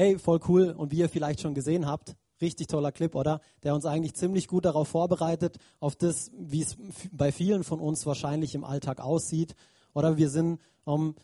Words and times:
hey, 0.00 0.18
voll 0.18 0.40
cool. 0.48 0.70
Und 0.70 0.92
wie 0.92 0.98
ihr 0.98 1.10
vielleicht 1.10 1.40
schon 1.40 1.54
gesehen 1.54 1.86
habt, 1.86 2.16
richtig 2.40 2.68
toller 2.68 2.90
Clip, 2.90 3.14
oder? 3.14 3.42
Der 3.62 3.74
uns 3.74 3.84
eigentlich 3.84 4.14
ziemlich 4.14 4.48
gut 4.48 4.64
darauf 4.64 4.88
vorbereitet, 4.88 5.58
auf 5.78 5.94
das, 5.94 6.30
wie 6.38 6.62
es 6.62 6.78
bei 7.12 7.32
vielen 7.32 7.64
von 7.64 7.80
uns 7.80 8.06
wahrscheinlich 8.06 8.54
im 8.54 8.64
Alltag 8.64 9.00
aussieht. 9.00 9.54
Oder 9.92 10.16
wir 10.16 10.30
sind, 10.30 10.58
ähm, 10.86 11.16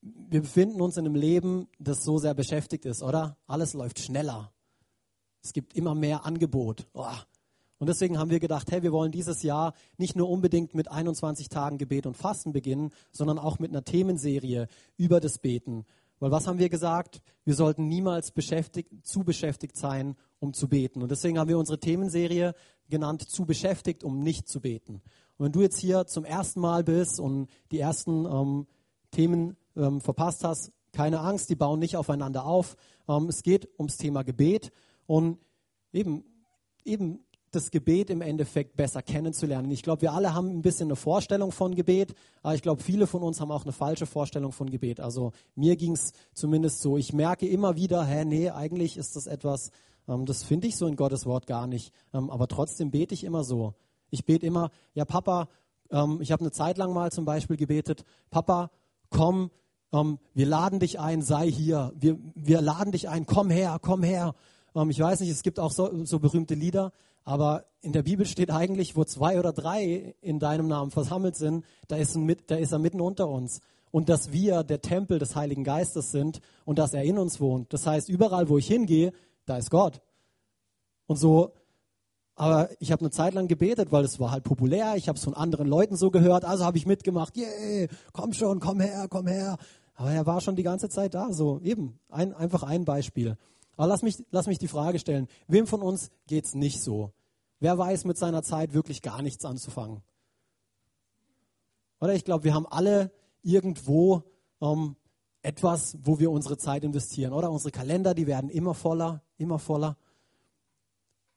wir 0.00 0.40
befinden 0.40 0.80
uns 0.80 0.96
in 0.96 1.04
einem 1.04 1.14
Leben, 1.14 1.68
das 1.78 2.04
so 2.04 2.16
sehr 2.16 2.32
beschäftigt 2.32 2.86
ist, 2.86 3.02
oder? 3.02 3.36
Alles 3.46 3.74
läuft 3.74 3.98
schneller. 3.98 4.50
Es 5.42 5.52
gibt 5.52 5.74
immer 5.74 5.94
mehr 5.94 6.24
Angebot. 6.24 6.86
Oh. 6.94 7.04
Und 7.82 7.88
deswegen 7.88 8.16
haben 8.16 8.30
wir 8.30 8.40
gedacht, 8.40 8.70
hey, 8.70 8.82
wir 8.82 8.92
wollen 8.92 9.12
dieses 9.12 9.42
Jahr 9.42 9.74
nicht 9.98 10.16
nur 10.16 10.30
unbedingt 10.30 10.72
mit 10.72 10.88
21 10.90 11.48
Tagen 11.48 11.78
Gebet 11.78 12.06
und 12.06 12.16
Fasten 12.16 12.52
beginnen, 12.52 12.92
sondern 13.10 13.38
auch 13.38 13.58
mit 13.58 13.72
einer 13.72 13.84
Themenserie 13.84 14.68
über 14.96 15.20
das 15.20 15.38
Beten. 15.38 15.84
Weil 16.22 16.30
was 16.30 16.46
haben 16.46 16.60
wir 16.60 16.68
gesagt? 16.68 17.20
Wir 17.44 17.56
sollten 17.56 17.88
niemals 17.88 18.30
beschäftigt, 18.30 18.92
zu 19.04 19.24
beschäftigt 19.24 19.76
sein, 19.76 20.14
um 20.38 20.54
zu 20.54 20.68
beten. 20.68 21.02
Und 21.02 21.10
deswegen 21.10 21.36
haben 21.36 21.48
wir 21.48 21.58
unsere 21.58 21.80
Themenserie 21.80 22.54
genannt, 22.88 23.28
zu 23.28 23.44
beschäftigt, 23.44 24.04
um 24.04 24.20
nicht 24.20 24.46
zu 24.46 24.60
beten. 24.60 25.02
Und 25.36 25.46
wenn 25.46 25.50
du 25.50 25.62
jetzt 25.62 25.80
hier 25.80 26.06
zum 26.06 26.24
ersten 26.24 26.60
Mal 26.60 26.84
bist 26.84 27.18
und 27.18 27.48
die 27.72 27.80
ersten 27.80 28.24
ähm, 28.26 28.68
Themen 29.10 29.56
ähm, 29.74 30.00
verpasst 30.00 30.44
hast, 30.44 30.70
keine 30.92 31.18
Angst, 31.18 31.50
die 31.50 31.56
bauen 31.56 31.80
nicht 31.80 31.96
aufeinander 31.96 32.46
auf. 32.46 32.76
Ähm, 33.08 33.28
es 33.28 33.42
geht 33.42 33.68
ums 33.76 33.96
Thema 33.96 34.22
Gebet 34.22 34.70
und 35.06 35.40
eben, 35.92 36.22
eben 36.84 37.24
das 37.54 37.70
Gebet 37.70 38.10
im 38.10 38.22
Endeffekt 38.22 38.76
besser 38.76 39.02
kennenzulernen. 39.02 39.70
Ich 39.70 39.82
glaube, 39.82 40.02
wir 40.02 40.12
alle 40.12 40.34
haben 40.34 40.48
ein 40.48 40.62
bisschen 40.62 40.88
eine 40.88 40.96
Vorstellung 40.96 41.52
von 41.52 41.74
Gebet, 41.74 42.14
aber 42.42 42.54
ich 42.54 42.62
glaube, 42.62 42.82
viele 42.82 43.06
von 43.06 43.22
uns 43.22 43.40
haben 43.40 43.52
auch 43.52 43.64
eine 43.64 43.72
falsche 43.72 44.06
Vorstellung 44.06 44.52
von 44.52 44.70
Gebet. 44.70 45.00
Also 45.00 45.32
mir 45.54 45.76
ging 45.76 45.92
es 45.92 46.12
zumindest 46.32 46.80
so. 46.80 46.96
Ich 46.96 47.12
merke 47.12 47.46
immer 47.46 47.76
wieder, 47.76 48.04
hä, 48.04 48.24
nee, 48.24 48.50
eigentlich 48.50 48.96
ist 48.96 49.16
das 49.16 49.26
etwas, 49.26 49.70
ähm, 50.08 50.26
das 50.26 50.42
finde 50.42 50.66
ich 50.66 50.76
so 50.76 50.86
in 50.86 50.96
Gottes 50.96 51.26
Wort 51.26 51.46
gar 51.46 51.66
nicht. 51.66 51.92
Ähm, 52.12 52.30
aber 52.30 52.48
trotzdem 52.48 52.90
bete 52.90 53.14
ich 53.14 53.24
immer 53.24 53.44
so. 53.44 53.74
Ich 54.10 54.24
bete 54.24 54.46
immer, 54.46 54.70
ja 54.94 55.04
Papa, 55.04 55.48
ähm, 55.90 56.18
ich 56.20 56.32
habe 56.32 56.40
eine 56.40 56.52
Zeit 56.52 56.78
lang 56.78 56.92
mal 56.92 57.12
zum 57.12 57.24
Beispiel 57.24 57.56
gebetet, 57.56 58.04
Papa, 58.30 58.70
komm, 59.10 59.50
ähm, 59.92 60.18
wir 60.32 60.46
laden 60.46 60.80
dich 60.80 60.98
ein, 60.98 61.22
sei 61.22 61.50
hier. 61.50 61.92
Wir, 61.94 62.18
wir 62.34 62.62
laden 62.62 62.92
dich 62.92 63.08
ein, 63.08 63.26
komm 63.26 63.50
her, 63.50 63.78
komm 63.80 64.02
her. 64.02 64.34
Ähm, 64.74 64.90
ich 64.90 64.98
weiß 64.98 65.20
nicht, 65.20 65.30
es 65.30 65.42
gibt 65.42 65.60
auch 65.60 65.70
so, 65.70 66.04
so 66.04 66.18
berühmte 66.18 66.54
Lieder, 66.54 66.92
aber 67.24 67.64
in 67.80 67.92
der 67.92 68.02
Bibel 68.02 68.26
steht 68.26 68.50
eigentlich, 68.50 68.96
wo 68.96 69.04
zwei 69.04 69.38
oder 69.38 69.52
drei 69.52 70.14
in 70.20 70.38
deinem 70.38 70.68
Namen 70.68 70.90
versammelt 70.90 71.36
sind, 71.36 71.64
da 71.88 71.96
ist, 71.96 72.14
ein, 72.14 72.36
da 72.46 72.56
ist 72.56 72.72
er 72.72 72.78
mitten 72.78 73.00
unter 73.00 73.28
uns. 73.28 73.60
Und 73.90 74.08
dass 74.08 74.32
wir 74.32 74.62
der 74.62 74.80
Tempel 74.80 75.18
des 75.18 75.36
Heiligen 75.36 75.64
Geistes 75.64 76.12
sind 76.12 76.40
und 76.64 76.78
dass 76.78 76.94
er 76.94 77.02
in 77.02 77.18
uns 77.18 77.40
wohnt. 77.40 77.72
Das 77.72 77.86
heißt, 77.86 78.08
überall, 78.08 78.48
wo 78.48 78.56
ich 78.56 78.66
hingehe, 78.66 79.12
da 79.44 79.58
ist 79.58 79.70
Gott. 79.70 80.00
Und 81.06 81.16
so, 81.16 81.52
aber 82.34 82.70
ich 82.78 82.90
habe 82.90 83.00
eine 83.00 83.10
Zeit 83.10 83.34
lang 83.34 83.48
gebetet, 83.48 83.92
weil 83.92 84.04
es 84.04 84.18
war 84.18 84.30
halt 84.30 84.44
populär. 84.44 84.94
Ich 84.96 85.08
habe 85.08 85.18
es 85.18 85.24
von 85.24 85.34
anderen 85.34 85.68
Leuten 85.68 85.96
so 85.96 86.10
gehört. 86.10 86.44
Also 86.44 86.64
habe 86.64 86.78
ich 86.78 86.86
mitgemacht. 86.86 87.36
Yeah, 87.36 87.88
komm 88.12 88.32
schon, 88.32 88.60
komm 88.60 88.80
her, 88.80 89.06
komm 89.10 89.26
her. 89.26 89.58
Aber 89.94 90.10
er 90.10 90.26
war 90.26 90.40
schon 90.40 90.56
die 90.56 90.62
ganze 90.62 90.88
Zeit 90.88 91.14
da. 91.14 91.32
So 91.32 91.60
eben, 91.60 91.98
ein, 92.08 92.34
einfach 92.34 92.62
ein 92.62 92.84
Beispiel. 92.84 93.36
Aber 93.76 93.86
lass 93.86 94.02
mich, 94.02 94.22
lass 94.30 94.46
mich 94.46 94.58
die 94.58 94.68
Frage 94.68 94.98
stellen, 94.98 95.28
wem 95.48 95.66
von 95.66 95.82
uns 95.82 96.10
geht 96.26 96.44
es 96.44 96.54
nicht 96.54 96.82
so? 96.82 97.12
Wer 97.58 97.78
weiß 97.78 98.04
mit 98.04 98.18
seiner 98.18 98.42
Zeit 98.42 98.74
wirklich 98.74 99.02
gar 99.02 99.22
nichts 99.22 99.44
anzufangen? 99.44 100.02
Oder 102.00 102.14
ich 102.14 102.24
glaube, 102.24 102.44
wir 102.44 102.54
haben 102.54 102.66
alle 102.66 103.12
irgendwo 103.42 104.24
ähm, 104.60 104.96
etwas, 105.42 105.96
wo 106.02 106.18
wir 106.18 106.30
unsere 106.30 106.56
Zeit 106.56 106.84
investieren. 106.84 107.32
Oder 107.32 107.50
unsere 107.50 107.70
Kalender, 107.70 108.14
die 108.14 108.26
werden 108.26 108.50
immer 108.50 108.74
voller, 108.74 109.22
immer 109.38 109.58
voller. 109.58 109.96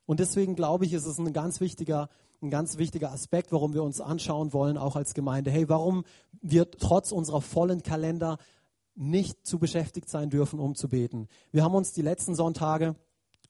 Und 0.06 0.20
deswegen 0.20 0.56
glaube 0.56 0.86
ich, 0.86 0.94
ist 0.94 1.06
es 1.06 1.18
ein 1.18 1.34
ganz 1.34 1.60
wichtiger, 1.60 2.10
ein 2.42 2.50
ganz 2.50 2.78
wichtiger 2.78 3.12
Aspekt, 3.12 3.52
warum 3.52 3.74
wir 3.74 3.84
uns 3.84 4.02
anschauen 4.02 4.54
wollen, 4.54 4.78
auch 4.78 4.96
als 4.96 5.14
Gemeinde. 5.14 5.52
Hey, 5.52 5.68
warum 5.70 6.04
wir 6.42 6.70
trotz 6.70 7.12
unserer 7.12 7.42
vollen 7.42 7.82
Kalender 7.82 8.38
nicht 8.96 9.46
zu 9.46 9.60
beschäftigt 9.60 10.10
sein 10.10 10.30
dürfen, 10.30 10.60
um 10.60 10.76
zu 10.76 10.90
beten. 10.90 11.28
Wir 11.52 11.64
haben 11.64 11.76
uns 11.76 11.92
die 11.92 12.02
letzten 12.02 12.36
Sonntage 12.36 12.96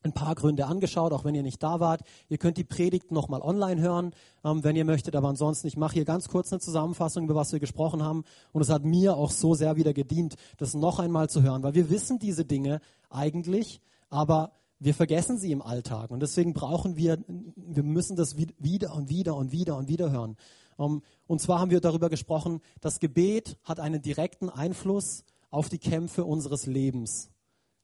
ein 0.06 0.14
paar 0.14 0.36
Gründe 0.36 0.68
angeschaut, 0.68 1.12
auch 1.12 1.26
wenn 1.26 1.36
ihr 1.36 1.44
nicht 1.44 1.62
da 1.62 1.80
wart. 1.80 2.02
Ihr 2.30 2.38
könnt 2.38 2.58
die 2.58 2.64
Predigt 2.64 3.12
nochmal 3.12 3.42
online 3.42 3.82
hören, 3.82 4.12
ähm, 4.44 4.64
wenn 4.64 4.76
ihr 4.76 4.86
möchtet, 4.86 5.16
aber 5.16 5.28
ansonsten, 5.28 5.68
ich 5.68 5.78
mache 5.78 5.96
hier 5.96 6.06
ganz 6.06 6.30
kurz 6.30 6.54
eine 6.54 6.60
Zusammenfassung, 6.60 7.26
über 7.26 7.36
was 7.36 7.52
wir 7.52 7.60
gesprochen 7.60 8.04
haben. 8.04 8.24
Und 8.54 8.62
es 8.62 8.70
hat 8.70 8.86
mir 8.86 9.18
auch 9.18 9.32
so 9.32 9.56
sehr 9.56 9.76
wieder 9.76 9.94
gedient, 9.94 10.36
das 10.58 10.76
noch 10.76 11.00
einmal 11.00 11.30
zu 11.30 11.42
hören, 11.42 11.64
weil 11.64 11.74
wir 11.74 11.90
wissen 11.90 12.20
diese 12.20 12.46
Dinge 12.46 12.80
eigentlich, 13.10 13.82
aber 14.10 14.52
wir 14.80 14.94
vergessen 14.94 15.38
sie 15.38 15.52
im 15.52 15.62
Alltag. 15.62 16.12
Und 16.12 16.20
deswegen 16.20 16.54
brauchen 16.54 16.98
wir, 16.98 17.18
wir 17.28 17.84
müssen 17.84 18.16
das 18.16 18.38
wieder 18.38 18.94
und 18.94 19.10
wieder 19.10 19.36
und 19.36 19.52
wieder 19.52 19.76
und 19.76 19.88
wieder 19.88 20.12
hören. 20.12 20.38
Ähm, 20.78 21.02
und 21.28 21.42
zwar 21.42 21.60
haben 21.60 21.72
wir 21.72 21.82
darüber 21.82 22.10
gesprochen, 22.10 22.62
das 22.82 23.00
Gebet 23.00 23.58
hat 23.64 23.80
einen 23.80 24.02
direkten 24.02 24.50
Einfluss 24.50 25.24
auf 25.56 25.70
die 25.70 25.80
Kämpfe 25.80 26.26
unseres 26.26 26.66
Lebens. 26.66 27.30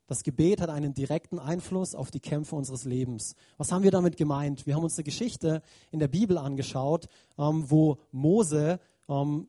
Das 0.06 0.24
Gebet 0.24 0.60
hat 0.60 0.70
einen 0.70 0.94
direkten 0.94 1.40
Einfluss 1.40 1.96
auf 1.96 2.12
die 2.12 2.20
Kämpfe 2.20 2.58
unseres 2.58 2.84
Lebens. 2.84 3.34
Was 3.58 3.72
haben 3.72 3.84
wir 3.84 3.92
damit 3.92 4.18
gemeint? 4.18 4.68
Wir 4.68 4.76
haben 4.76 4.84
uns 4.84 4.98
eine 4.98 5.06
Geschichte 5.06 5.62
in 5.90 6.00
der 6.00 6.10
Bibel 6.10 6.38
angeschaut, 6.38 7.08
ähm, 7.40 7.64
wo 7.70 7.98
Mose 8.12 8.82
ähm, 9.08 9.48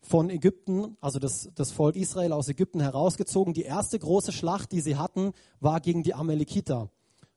von 0.00 0.30
Ägypten, 0.30 0.96
also 1.00 1.20
das, 1.20 1.48
das 1.54 1.70
Volk 1.70 1.94
Israel 1.94 2.32
aus 2.32 2.48
Ägypten 2.48 2.80
herausgezogen. 2.80 3.54
Die 3.54 3.62
erste 3.62 4.00
große 4.00 4.32
Schlacht, 4.32 4.72
die 4.72 4.80
sie 4.80 4.96
hatten, 4.96 5.32
war 5.60 5.78
gegen 5.78 6.02
die 6.02 6.14
Amalekiter. 6.14 6.90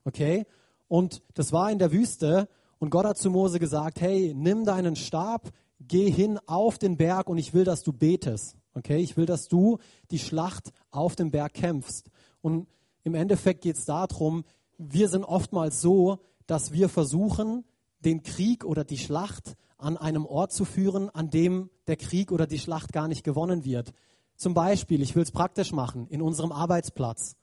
Okay? 0.04 0.46
Und 0.88 1.22
das 1.34 1.52
war 1.52 1.70
in 1.70 1.78
der 1.78 1.92
Wüste. 1.92 2.48
Und 2.80 2.90
Gott 2.90 3.06
hat 3.06 3.18
zu 3.18 3.30
Mose 3.30 3.60
gesagt, 3.60 4.00
hey, 4.00 4.34
nimm 4.34 4.64
deinen 4.64 4.96
Stab, 4.96 5.52
geh 5.78 6.10
hin 6.10 6.40
auf 6.46 6.78
den 6.78 6.96
Berg 6.96 7.28
und 7.28 7.38
ich 7.38 7.54
will, 7.54 7.62
dass 7.62 7.84
du 7.84 7.92
betest. 7.92 8.56
Okay, 8.74 8.98
ich 8.98 9.16
will, 9.16 9.26
dass 9.26 9.48
du 9.48 9.78
die 10.10 10.18
Schlacht 10.18 10.72
auf 10.90 11.14
dem 11.14 11.30
Berg 11.30 11.54
kämpfst. 11.54 12.10
Und 12.42 12.66
im 13.04 13.14
Endeffekt 13.14 13.62
geht 13.62 13.76
es 13.76 13.84
darum, 13.84 14.44
wir 14.78 15.08
sind 15.08 15.24
oftmals 15.24 15.80
so, 15.80 16.18
dass 16.46 16.72
wir 16.72 16.88
versuchen, 16.88 17.64
den 18.00 18.22
Krieg 18.22 18.64
oder 18.64 18.84
die 18.84 18.98
Schlacht 18.98 19.54
an 19.78 19.96
einem 19.96 20.26
Ort 20.26 20.52
zu 20.52 20.64
führen, 20.64 21.08
an 21.10 21.30
dem 21.30 21.70
der 21.86 21.96
Krieg 21.96 22.32
oder 22.32 22.46
die 22.46 22.58
Schlacht 22.58 22.92
gar 22.92 23.08
nicht 23.08 23.24
gewonnen 23.24 23.64
wird. 23.64 23.92
Zum 24.36 24.54
Beispiel, 24.54 25.02
ich 25.02 25.14
will 25.14 25.22
es 25.22 25.30
praktisch 25.30 25.72
machen, 25.72 26.08
in 26.08 26.20
unserem 26.20 26.50
Arbeitsplatz, 26.50 27.36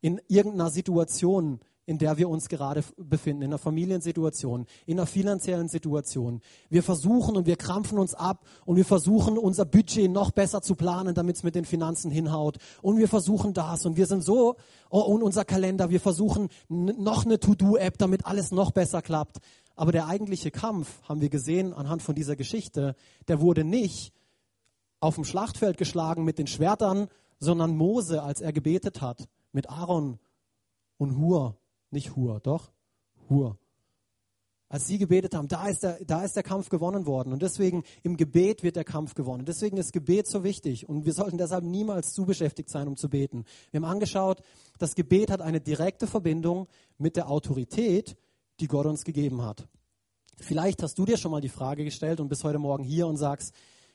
in 0.00 0.20
irgendeiner 0.28 0.70
Situation, 0.70 1.60
in 1.88 1.96
der 1.96 2.18
wir 2.18 2.28
uns 2.28 2.50
gerade 2.50 2.84
befinden, 2.98 3.40
in 3.40 3.48
einer 3.48 3.56
Familiensituation, 3.56 4.66
in 4.84 4.98
einer 4.98 5.06
finanziellen 5.06 5.68
Situation. 5.68 6.42
Wir 6.68 6.82
versuchen 6.82 7.34
und 7.34 7.46
wir 7.46 7.56
krampfen 7.56 7.98
uns 7.98 8.12
ab 8.14 8.44
und 8.66 8.76
wir 8.76 8.84
versuchen 8.84 9.38
unser 9.38 9.64
Budget 9.64 10.10
noch 10.10 10.30
besser 10.30 10.60
zu 10.60 10.74
planen, 10.74 11.14
damit 11.14 11.36
es 11.36 11.44
mit 11.44 11.54
den 11.54 11.64
Finanzen 11.64 12.10
hinhaut. 12.10 12.58
Und 12.82 12.98
wir 12.98 13.08
versuchen 13.08 13.54
das 13.54 13.86
und 13.86 13.96
wir 13.96 14.04
sind 14.04 14.22
so, 14.22 14.56
oh, 14.90 15.00
und 15.00 15.22
unser 15.22 15.46
Kalender, 15.46 15.88
wir 15.88 15.98
versuchen 15.98 16.50
noch 16.68 17.24
eine 17.24 17.40
To-Do-App, 17.40 17.96
damit 17.96 18.26
alles 18.26 18.52
noch 18.52 18.72
besser 18.72 19.00
klappt. 19.00 19.38
Aber 19.74 19.90
der 19.90 20.08
eigentliche 20.08 20.50
Kampf, 20.50 21.00
haben 21.08 21.22
wir 21.22 21.30
gesehen 21.30 21.72
anhand 21.72 22.02
von 22.02 22.14
dieser 22.14 22.36
Geschichte, 22.36 22.96
der 23.28 23.40
wurde 23.40 23.64
nicht 23.64 24.12
auf 25.00 25.14
dem 25.14 25.24
Schlachtfeld 25.24 25.78
geschlagen 25.78 26.22
mit 26.22 26.38
den 26.38 26.48
Schwertern, 26.48 27.08
sondern 27.38 27.78
Mose, 27.78 28.22
als 28.22 28.42
er 28.42 28.52
gebetet 28.52 29.00
hat, 29.00 29.26
mit 29.52 29.70
Aaron 29.70 30.18
und 30.98 31.16
Hur 31.16 31.56
nicht 31.90 32.16
Hur, 32.16 32.40
doch 32.40 32.72
Hur. 33.28 33.58
Als 34.70 34.86
sie 34.86 34.98
gebetet 34.98 35.34
haben, 35.34 35.48
da 35.48 35.66
ist, 35.68 35.82
der, 35.82 35.98
da 36.04 36.22
ist 36.22 36.36
der 36.36 36.42
Kampf 36.42 36.68
gewonnen 36.68 37.06
worden. 37.06 37.32
Und 37.32 37.40
deswegen 37.40 37.84
im 38.02 38.18
Gebet 38.18 38.62
wird 38.62 38.76
der 38.76 38.84
Kampf 38.84 39.14
gewonnen. 39.14 39.46
Deswegen 39.46 39.78
ist 39.78 39.94
Gebet 39.94 40.26
so 40.26 40.44
wichtig. 40.44 40.86
Und 40.86 41.06
wir 41.06 41.14
sollten 41.14 41.38
deshalb 41.38 41.64
niemals 41.64 42.12
zu 42.12 42.26
beschäftigt 42.26 42.68
sein, 42.68 42.86
um 42.86 42.96
zu 42.96 43.08
beten. 43.08 43.44
Wir 43.70 43.80
haben 43.80 43.90
angeschaut, 43.90 44.42
das 44.78 44.94
Gebet 44.94 45.30
hat 45.30 45.40
eine 45.40 45.62
direkte 45.62 46.06
Verbindung 46.06 46.68
mit 46.98 47.16
der 47.16 47.30
Autorität, 47.30 48.18
die 48.60 48.66
Gott 48.66 48.84
uns 48.84 49.04
gegeben 49.04 49.40
hat. 49.40 49.66
Vielleicht 50.36 50.82
hast 50.82 50.98
du 50.98 51.06
dir 51.06 51.16
schon 51.16 51.30
mal 51.30 51.40
die 51.40 51.48
Frage 51.48 51.84
gestellt 51.84 52.20
und 52.20 52.28
bist 52.28 52.44
heute 52.44 52.58
Morgen 52.58 52.84
hier 52.84 53.06
und 53.06 53.16
sagst, 53.16 53.54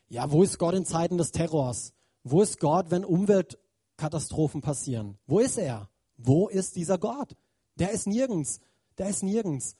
ja, 0.10 0.32
wo 0.32 0.42
ist 0.42 0.58
Gott 0.58 0.74
in 0.74 0.86
Zeiten 0.86 1.18
des 1.18 1.32
Terrors? 1.32 1.94
Wo 2.24 2.42
ist 2.42 2.60
Gott, 2.60 2.90
wenn 2.90 3.06
Umweltkatastrophen 3.06 4.62
passieren? 4.62 5.20
Wo 5.28 5.40
ist 5.40 5.58
er? 5.58 5.90
Wo 6.18 6.48
ist 6.48 6.76
dieser 6.76 6.98
Gott? 6.98 7.36
Der 7.76 7.92
ist 7.92 8.08
nirgends. 8.08 8.60
Der 8.98 9.10
ist 9.10 9.24
nirgends. 9.24 9.76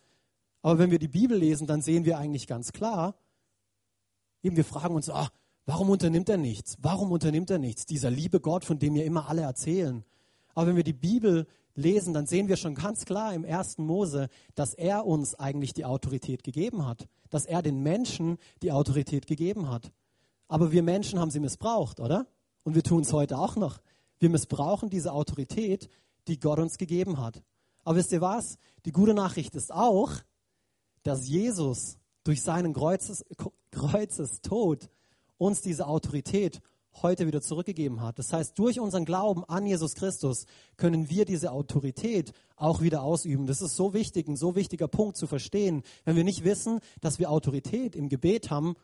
Aber 0.62 0.80
wenn 0.80 0.92
wir 0.92 1.00
die 1.00 1.08
Bibel 1.08 1.38
lesen, 1.38 1.68
dann 1.68 1.82
sehen 1.82 2.06
wir 2.06 2.18
eigentlich 2.18 2.48
ganz 2.48 2.72
klar, 2.72 3.16
eben 4.42 4.56
wir 4.56 4.66
fragen 4.66 4.96
uns, 4.96 5.10
ach, 5.10 5.30
warum 5.66 5.90
unternimmt 5.90 6.30
er 6.30 6.38
nichts? 6.38 6.78
Warum 6.82 7.12
unternimmt 7.12 7.50
er 7.50 7.60
nichts? 7.60 7.86
Dieser 7.86 8.10
liebe 8.10 8.40
Gott, 8.40 8.66
von 8.66 8.80
dem 8.80 8.94
mir 8.94 9.06
immer 9.06 9.28
alle 9.30 9.42
erzählen. 9.42 10.04
Aber 10.56 10.68
wenn 10.68 10.76
wir 10.76 10.84
die 10.84 10.94
Bibel 10.94 11.48
lesen, 11.76 12.14
dann 12.14 12.28
sehen 12.28 12.48
wir 12.48 12.56
schon 12.56 12.76
ganz 12.76 13.06
klar 13.06 13.34
im 13.34 13.44
ersten 13.44 13.86
Mose, 13.86 14.30
dass 14.56 14.74
er 14.74 15.06
uns 15.06 15.36
eigentlich 15.36 15.74
die 15.74 15.86
Autorität 15.86 16.44
gegeben 16.44 16.86
hat. 16.86 17.08
Dass 17.30 17.46
er 17.46 17.62
den 17.62 17.82
Menschen 17.82 18.38
die 18.62 18.72
Autorität 18.72 19.28
gegeben 19.28 19.70
hat. 19.70 19.92
Aber 20.48 20.72
wir 20.72 20.84
Menschen 20.84 21.20
haben 21.20 21.32
sie 21.32 21.40
missbraucht, 21.40 22.00
oder? 22.00 22.28
Und 22.64 22.76
wir 22.76 22.84
tun 22.84 23.02
es 23.02 23.12
heute 23.12 23.38
auch 23.38 23.56
noch. 23.56 23.80
Wir 24.20 24.30
missbrauchen 24.30 24.90
diese 24.90 25.12
Autorität, 25.12 25.90
die 26.28 26.40
Gott 26.40 26.60
uns 26.60 26.78
gegeben 26.78 27.20
hat. 27.20 27.42
Aber 27.84 27.98
wisst 27.98 28.12
ihr 28.12 28.22
was? 28.22 28.58
Die 28.86 28.92
gute 28.92 29.14
Nachricht 29.14 29.56
ist 29.56 29.74
auch, 29.74 30.12
dass 31.04 31.28
Jesus 31.28 31.98
durch 32.24 32.42
seinen 32.42 32.74
Kreuzes, 32.74 33.26
Kreuzestod 33.72 34.90
uns 35.38 35.62
diese 35.62 35.88
Autorität 35.88 36.62
heute 37.02 37.26
wieder 37.28 37.42
zurückgegeben 37.42 38.02
hat. 38.02 38.20
Das 38.20 38.32
heißt, 38.32 38.58
durch 38.58 38.80
unseren 38.80 39.04
Glauben 39.04 39.44
an 39.46 39.66
Jesus 39.66 39.96
Christus 39.96 40.46
können 40.78 41.10
wir 41.10 41.26
diese 41.26 41.52
Autorität 41.52 42.34
auch 42.56 42.82
wieder 42.82 43.02
ausüben. 43.04 43.48
Das 43.48 43.62
ist 43.62 43.76
so 43.76 43.94
wichtig, 43.94 44.28
ein 44.28 44.38
so 44.38 44.56
wichtiger 44.56 44.88
Punkt 44.88 45.18
zu 45.18 45.26
verstehen. 45.28 45.84
Wenn 46.06 46.16
wir 46.16 46.24
nicht 46.24 46.44
wissen, 46.44 46.80
dass 47.02 47.20
wir 47.20 47.32
Autorität 47.32 47.96
im 47.96 48.10
Gebet 48.10 48.52
haben, 48.52 48.76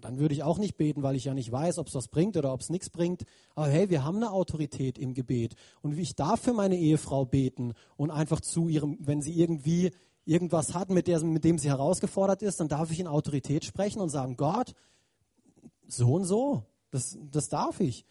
dann 0.00 0.18
würde 0.18 0.34
ich 0.34 0.42
auch 0.42 0.58
nicht 0.58 0.76
beten, 0.76 1.02
weil 1.02 1.16
ich 1.16 1.24
ja 1.24 1.34
nicht 1.34 1.50
weiß, 1.50 1.78
ob 1.78 1.88
es 1.88 1.94
was 1.94 2.08
bringt 2.08 2.36
oder 2.36 2.52
ob 2.52 2.60
es 2.60 2.70
nichts 2.70 2.90
bringt. 2.90 3.24
Aber 3.54 3.68
hey, 3.68 3.90
wir 3.90 4.04
haben 4.04 4.16
eine 4.16 4.30
Autorität 4.30 4.98
im 4.98 5.14
Gebet. 5.14 5.54
Und 5.82 5.96
ich 5.98 6.14
darf 6.14 6.40
für 6.40 6.52
meine 6.52 6.76
Ehefrau 6.76 7.24
beten 7.24 7.74
und 7.96 8.10
einfach 8.10 8.40
zu 8.40 8.68
ihrem, 8.68 8.98
wenn 9.00 9.22
sie 9.22 9.38
irgendwie 9.38 9.92
irgendwas 10.24 10.74
hat, 10.74 10.90
mit, 10.90 11.06
der, 11.06 11.22
mit 11.24 11.44
dem 11.44 11.58
sie 11.58 11.68
herausgefordert 11.68 12.42
ist, 12.42 12.60
dann 12.60 12.68
darf 12.68 12.90
ich 12.90 13.00
in 13.00 13.06
Autorität 13.06 13.64
sprechen 13.64 14.00
und 14.00 14.08
sagen, 14.08 14.36
Gott, 14.36 14.74
so 15.86 16.14
und 16.14 16.24
so, 16.24 16.64
das, 16.90 17.16
das 17.30 17.48
darf 17.48 17.80
ich. 17.80 18.04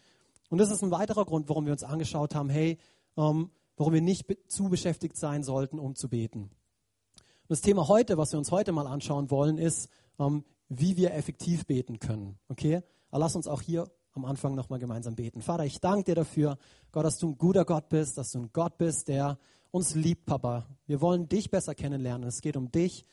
Und 0.48 0.58
das 0.58 0.70
ist 0.70 0.82
ein 0.82 0.90
weiterer 0.90 1.24
Grund, 1.24 1.48
warum 1.48 1.66
wir 1.66 1.72
uns 1.72 1.82
angeschaut 1.82 2.34
haben, 2.34 2.48
hey, 2.48 2.78
ähm, 3.16 3.50
warum 3.76 3.92
wir 3.92 4.00
nicht 4.00 4.26
zu 4.48 4.68
beschäftigt 4.68 5.16
sein 5.16 5.42
sollten, 5.42 5.78
um 5.78 5.94
zu 5.94 6.08
beten. 6.08 6.42
Und 6.42 7.50
das 7.50 7.60
Thema 7.60 7.86
heute, 7.88 8.16
was 8.16 8.32
wir 8.32 8.38
uns 8.38 8.50
heute 8.50 8.72
mal 8.72 8.86
anschauen 8.86 9.30
wollen, 9.30 9.58
ist, 9.58 9.88
ähm, 10.18 10.44
wie 10.68 10.96
wir 10.96 11.14
effektiv 11.14 11.66
beten 11.66 11.98
können. 11.98 12.38
Okay? 12.48 12.82
Aber 13.10 13.20
lass 13.20 13.36
uns 13.36 13.46
auch 13.46 13.62
hier 13.62 13.90
am 14.14 14.24
Anfang 14.24 14.54
nochmal 14.54 14.78
gemeinsam 14.78 15.14
beten. 15.14 15.42
Vater, 15.42 15.64
ich 15.64 15.80
danke 15.80 16.04
dir 16.04 16.14
dafür, 16.14 16.58
Gott, 16.90 17.04
dass 17.04 17.18
du 17.18 17.28
ein 17.28 17.38
guter 17.38 17.64
Gott 17.64 17.88
bist, 17.88 18.16
dass 18.18 18.32
du 18.32 18.40
ein 18.40 18.50
Gott 18.52 18.78
bist, 18.78 19.08
der 19.08 19.38
uns 19.70 19.94
liebt, 19.94 20.26
Papa. 20.26 20.66
Wir 20.86 21.00
wollen 21.00 21.28
dich 21.28 21.50
besser 21.50 21.74
kennenlernen. 21.74 22.26
Es 22.26 22.40
geht 22.40 22.56
um 22.56 22.72
dich 22.72 23.04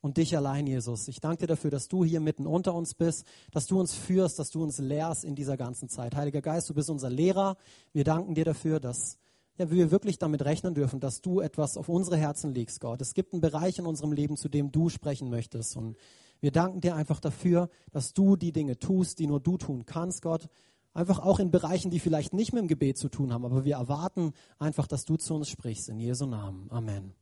und 0.00 0.16
dich 0.16 0.36
allein, 0.36 0.66
Jesus. 0.66 1.08
Ich 1.08 1.20
danke 1.20 1.42
dir 1.42 1.46
dafür, 1.48 1.70
dass 1.70 1.88
du 1.88 2.04
hier 2.04 2.20
mitten 2.20 2.46
unter 2.46 2.74
uns 2.74 2.94
bist, 2.94 3.26
dass 3.50 3.66
du 3.66 3.80
uns 3.80 3.94
führst, 3.94 4.38
dass 4.38 4.50
du 4.50 4.62
uns 4.62 4.78
lehrst 4.78 5.24
in 5.24 5.34
dieser 5.34 5.56
ganzen 5.56 5.88
Zeit. 5.88 6.14
Heiliger 6.14 6.42
Geist, 6.42 6.68
du 6.70 6.74
bist 6.74 6.90
unser 6.90 7.10
Lehrer. 7.10 7.56
Wir 7.92 8.04
danken 8.04 8.34
dir 8.34 8.44
dafür, 8.44 8.78
dass 8.78 9.18
ja, 9.58 9.70
wir 9.70 9.90
wirklich 9.90 10.18
damit 10.18 10.44
rechnen 10.44 10.74
dürfen, 10.74 11.00
dass 11.00 11.20
du 11.20 11.40
etwas 11.40 11.76
auf 11.76 11.88
unsere 11.88 12.16
Herzen 12.16 12.54
legst, 12.54 12.80
Gott. 12.80 13.00
Es 13.00 13.14
gibt 13.14 13.32
einen 13.32 13.40
Bereich 13.40 13.78
in 13.78 13.86
unserem 13.86 14.12
Leben, 14.12 14.36
zu 14.36 14.48
dem 14.48 14.72
du 14.72 14.88
sprechen 14.88 15.28
möchtest. 15.28 15.76
Und 15.76 15.96
wir 16.42 16.50
danken 16.50 16.80
dir 16.80 16.96
einfach 16.96 17.20
dafür, 17.20 17.70
dass 17.92 18.12
du 18.12 18.34
die 18.34 18.52
Dinge 18.52 18.76
tust, 18.76 19.20
die 19.20 19.28
nur 19.28 19.40
du 19.40 19.56
tun 19.56 19.86
kannst, 19.86 20.22
Gott. 20.22 20.48
Einfach 20.92 21.20
auch 21.20 21.38
in 21.38 21.52
Bereichen, 21.52 21.90
die 21.90 22.00
vielleicht 22.00 22.34
nicht 22.34 22.52
mit 22.52 22.60
dem 22.60 22.68
Gebet 22.68 22.98
zu 22.98 23.08
tun 23.08 23.32
haben, 23.32 23.44
aber 23.44 23.64
wir 23.64 23.76
erwarten 23.76 24.32
einfach, 24.58 24.88
dass 24.88 25.04
du 25.04 25.16
zu 25.16 25.34
uns 25.34 25.48
sprichst. 25.48 25.88
In 25.88 26.00
Jesu 26.00 26.26
Namen. 26.26 26.66
Amen. 26.70 27.14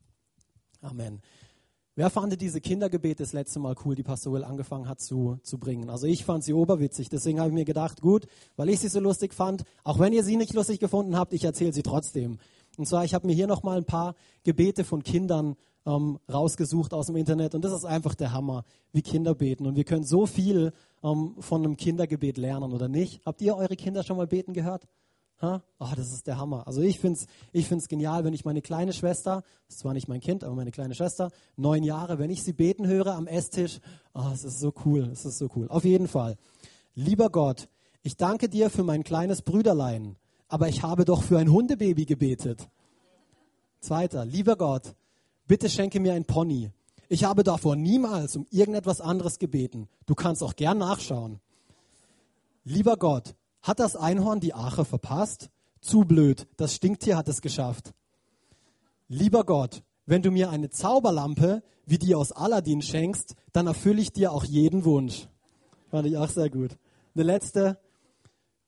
Amen. 0.80 1.20
Wer 1.96 2.08
fand 2.08 2.40
diese 2.40 2.62
Kindergebete 2.62 3.22
das 3.22 3.34
letzte 3.34 3.58
Mal 3.58 3.74
cool, 3.84 3.94
die 3.94 4.02
Pastor 4.02 4.32
Will 4.32 4.42
angefangen 4.42 4.88
hat 4.88 5.00
zu, 5.00 5.38
zu 5.42 5.58
bringen? 5.58 5.90
Also 5.90 6.06
ich 6.06 6.24
fand 6.24 6.42
sie 6.42 6.54
oberwitzig, 6.54 7.10
deswegen 7.10 7.40
habe 7.40 7.50
ich 7.50 7.54
mir 7.54 7.66
gedacht, 7.66 8.00
gut, 8.00 8.26
weil 8.56 8.70
ich 8.70 8.80
sie 8.80 8.88
so 8.88 9.00
lustig 9.00 9.34
fand, 9.34 9.64
auch 9.84 9.98
wenn 9.98 10.14
ihr 10.14 10.24
sie 10.24 10.38
nicht 10.38 10.54
lustig 10.54 10.80
gefunden 10.80 11.14
habt, 11.14 11.34
ich 11.34 11.44
erzähle 11.44 11.74
sie 11.74 11.82
trotzdem. 11.82 12.38
Und 12.76 12.86
zwar, 12.86 13.04
ich 13.04 13.14
habe 13.14 13.26
mir 13.26 13.34
hier 13.34 13.46
nochmal 13.46 13.78
ein 13.78 13.84
paar 13.84 14.14
Gebete 14.44 14.84
von 14.84 15.02
Kindern 15.02 15.56
ähm, 15.86 16.18
rausgesucht 16.32 16.92
aus 16.94 17.06
dem 17.06 17.16
Internet 17.16 17.54
und 17.54 17.64
das 17.64 17.72
ist 17.72 17.84
einfach 17.84 18.14
der 18.14 18.32
Hammer, 18.32 18.64
wie 18.92 19.02
Kinder 19.02 19.34
beten. 19.34 19.66
Und 19.66 19.76
wir 19.76 19.84
können 19.84 20.04
so 20.04 20.26
viel 20.26 20.72
ähm, 21.02 21.34
von 21.38 21.64
einem 21.64 21.76
Kindergebet 21.76 22.36
lernen, 22.36 22.72
oder 22.72 22.88
nicht? 22.88 23.24
Habt 23.24 23.40
ihr 23.42 23.56
eure 23.56 23.76
Kinder 23.76 24.02
schon 24.02 24.16
mal 24.16 24.26
beten 24.26 24.52
gehört? 24.52 24.86
Ha? 25.40 25.62
Oh, 25.78 25.88
das 25.96 26.12
ist 26.12 26.26
der 26.26 26.36
Hammer. 26.36 26.66
Also 26.66 26.82
ich 26.82 27.00
finde 27.00 27.18
es 27.18 27.26
ich 27.52 27.66
find's 27.66 27.88
genial, 27.88 28.24
wenn 28.24 28.34
ich 28.34 28.44
meine 28.44 28.60
kleine 28.60 28.92
Schwester, 28.92 29.42
das 29.66 29.76
ist 29.76 29.78
zwar 29.80 29.94
nicht 29.94 30.06
mein 30.06 30.20
Kind, 30.20 30.44
aber 30.44 30.54
meine 30.54 30.70
kleine 30.70 30.94
Schwester, 30.94 31.30
neun 31.56 31.82
Jahre, 31.82 32.18
wenn 32.18 32.30
ich 32.30 32.42
sie 32.42 32.52
beten 32.52 32.86
höre 32.86 33.14
am 33.14 33.26
Esstisch, 33.26 33.80
oh, 34.14 34.32
ist 34.32 34.60
so 34.60 34.72
cool, 34.84 35.08
es 35.12 35.24
ist 35.24 35.38
so 35.38 35.48
cool. 35.56 35.66
Auf 35.68 35.84
jeden 35.84 36.08
Fall. 36.08 36.36
Lieber 36.94 37.30
Gott, 37.30 37.68
ich 38.02 38.18
danke 38.18 38.50
dir 38.50 38.68
für 38.68 38.84
mein 38.84 39.02
kleines 39.02 39.40
Brüderlein, 39.40 40.16
aber 40.50 40.68
ich 40.68 40.82
habe 40.82 41.04
doch 41.04 41.22
für 41.22 41.38
ein 41.38 41.50
Hundebaby 41.50 42.04
gebetet. 42.04 42.68
Zweiter, 43.80 44.24
lieber 44.24 44.56
Gott, 44.56 44.94
bitte 45.46 45.70
schenke 45.70 46.00
mir 46.00 46.12
ein 46.12 46.26
Pony. 46.26 46.70
Ich 47.08 47.24
habe 47.24 47.42
davor 47.42 47.76
niemals 47.76 48.36
um 48.36 48.46
irgendetwas 48.50 49.00
anderes 49.00 49.38
gebeten. 49.38 49.88
Du 50.06 50.14
kannst 50.14 50.42
auch 50.42 50.54
gern 50.54 50.78
nachschauen. 50.78 51.40
Lieber 52.64 52.96
Gott, 52.96 53.34
hat 53.62 53.80
das 53.80 53.96
Einhorn 53.96 54.40
die 54.40 54.54
Ache 54.54 54.84
verpasst? 54.84 55.50
Zu 55.80 56.00
blöd, 56.00 56.46
das 56.56 56.74
Stinktier 56.74 57.16
hat 57.16 57.28
es 57.28 57.40
geschafft. 57.40 57.94
Lieber 59.08 59.44
Gott, 59.44 59.82
wenn 60.04 60.22
du 60.22 60.30
mir 60.30 60.50
eine 60.50 60.68
Zauberlampe 60.68 61.62
wie 61.86 61.98
die 61.98 62.14
aus 62.14 62.32
Aladdin 62.32 62.82
schenkst, 62.82 63.34
dann 63.52 63.66
erfülle 63.66 64.00
ich 64.00 64.12
dir 64.12 64.32
auch 64.32 64.44
jeden 64.44 64.84
Wunsch. 64.84 65.26
Fand 65.90 66.06
ich 66.06 66.16
auch 66.16 66.28
sehr 66.28 66.50
gut. 66.50 66.76
Eine 67.14 67.24
letzte. 67.24 67.78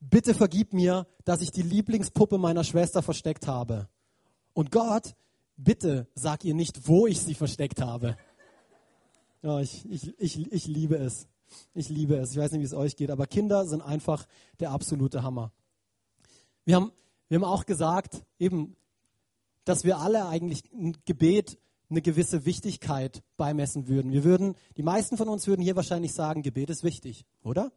Bitte 0.09 0.33
vergib 0.33 0.73
mir, 0.73 1.07
dass 1.23 1.41
ich 1.41 1.51
die 1.51 1.61
Lieblingspuppe 1.61 2.37
meiner 2.37 2.63
Schwester 2.63 3.01
versteckt 3.01 3.47
habe. 3.47 3.87
Und 4.53 4.71
Gott, 4.71 5.15
bitte 5.55 6.07
sag 6.13 6.43
ihr 6.43 6.53
nicht, 6.53 6.87
wo 6.87 7.07
ich 7.07 7.21
sie 7.21 7.33
versteckt 7.33 7.81
habe. 7.81 8.17
Ja, 9.41 9.59
ich, 9.59 9.89
ich, 9.89 10.13
ich, 10.19 10.51
ich 10.51 10.67
liebe 10.67 10.95
es. 10.95 11.27
Ich 11.73 11.89
liebe 11.89 12.15
es. 12.15 12.31
Ich 12.31 12.37
weiß 12.37 12.51
nicht, 12.51 12.61
wie 12.61 12.65
es 12.65 12.73
euch 12.73 12.95
geht, 12.95 13.11
aber 13.11 13.27
Kinder 13.27 13.65
sind 13.65 13.81
einfach 13.81 14.27
der 14.59 14.71
absolute 14.71 15.23
Hammer. 15.23 15.51
Wir 16.65 16.75
haben, 16.75 16.91
wir 17.29 17.37
haben 17.37 17.45
auch 17.45 17.65
gesagt, 17.65 18.23
eben, 18.39 18.75
dass 19.65 19.83
wir 19.83 19.99
alle 19.99 20.27
eigentlich 20.27 20.63
ein 20.73 20.97
Gebet 21.05 21.57
eine 21.89 22.01
gewisse 22.01 22.45
Wichtigkeit 22.45 23.23
beimessen 23.37 23.87
würden. 23.87 24.11
Wir 24.11 24.23
würden, 24.23 24.55
die 24.77 24.83
meisten 24.83 25.15
von 25.15 25.29
uns 25.29 25.47
würden 25.47 25.61
hier 25.61 25.75
wahrscheinlich 25.75 26.13
sagen, 26.13 26.41
Gebet 26.41 26.69
ist 26.69 26.83
wichtig, 26.83 27.25
oder? 27.43 27.71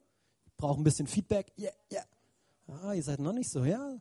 Brauchen 0.57 0.81
ein 0.81 0.85
bisschen 0.85 1.07
Feedback. 1.07 1.53
Yeah. 1.59 1.73
Yeah. 1.93 2.05
Ah, 2.67 2.93
ihr 2.95 3.03
seid 3.03 3.21
noch 3.21 3.33
nicht 3.33 3.51
so, 3.51 3.65
ja? 3.65 3.97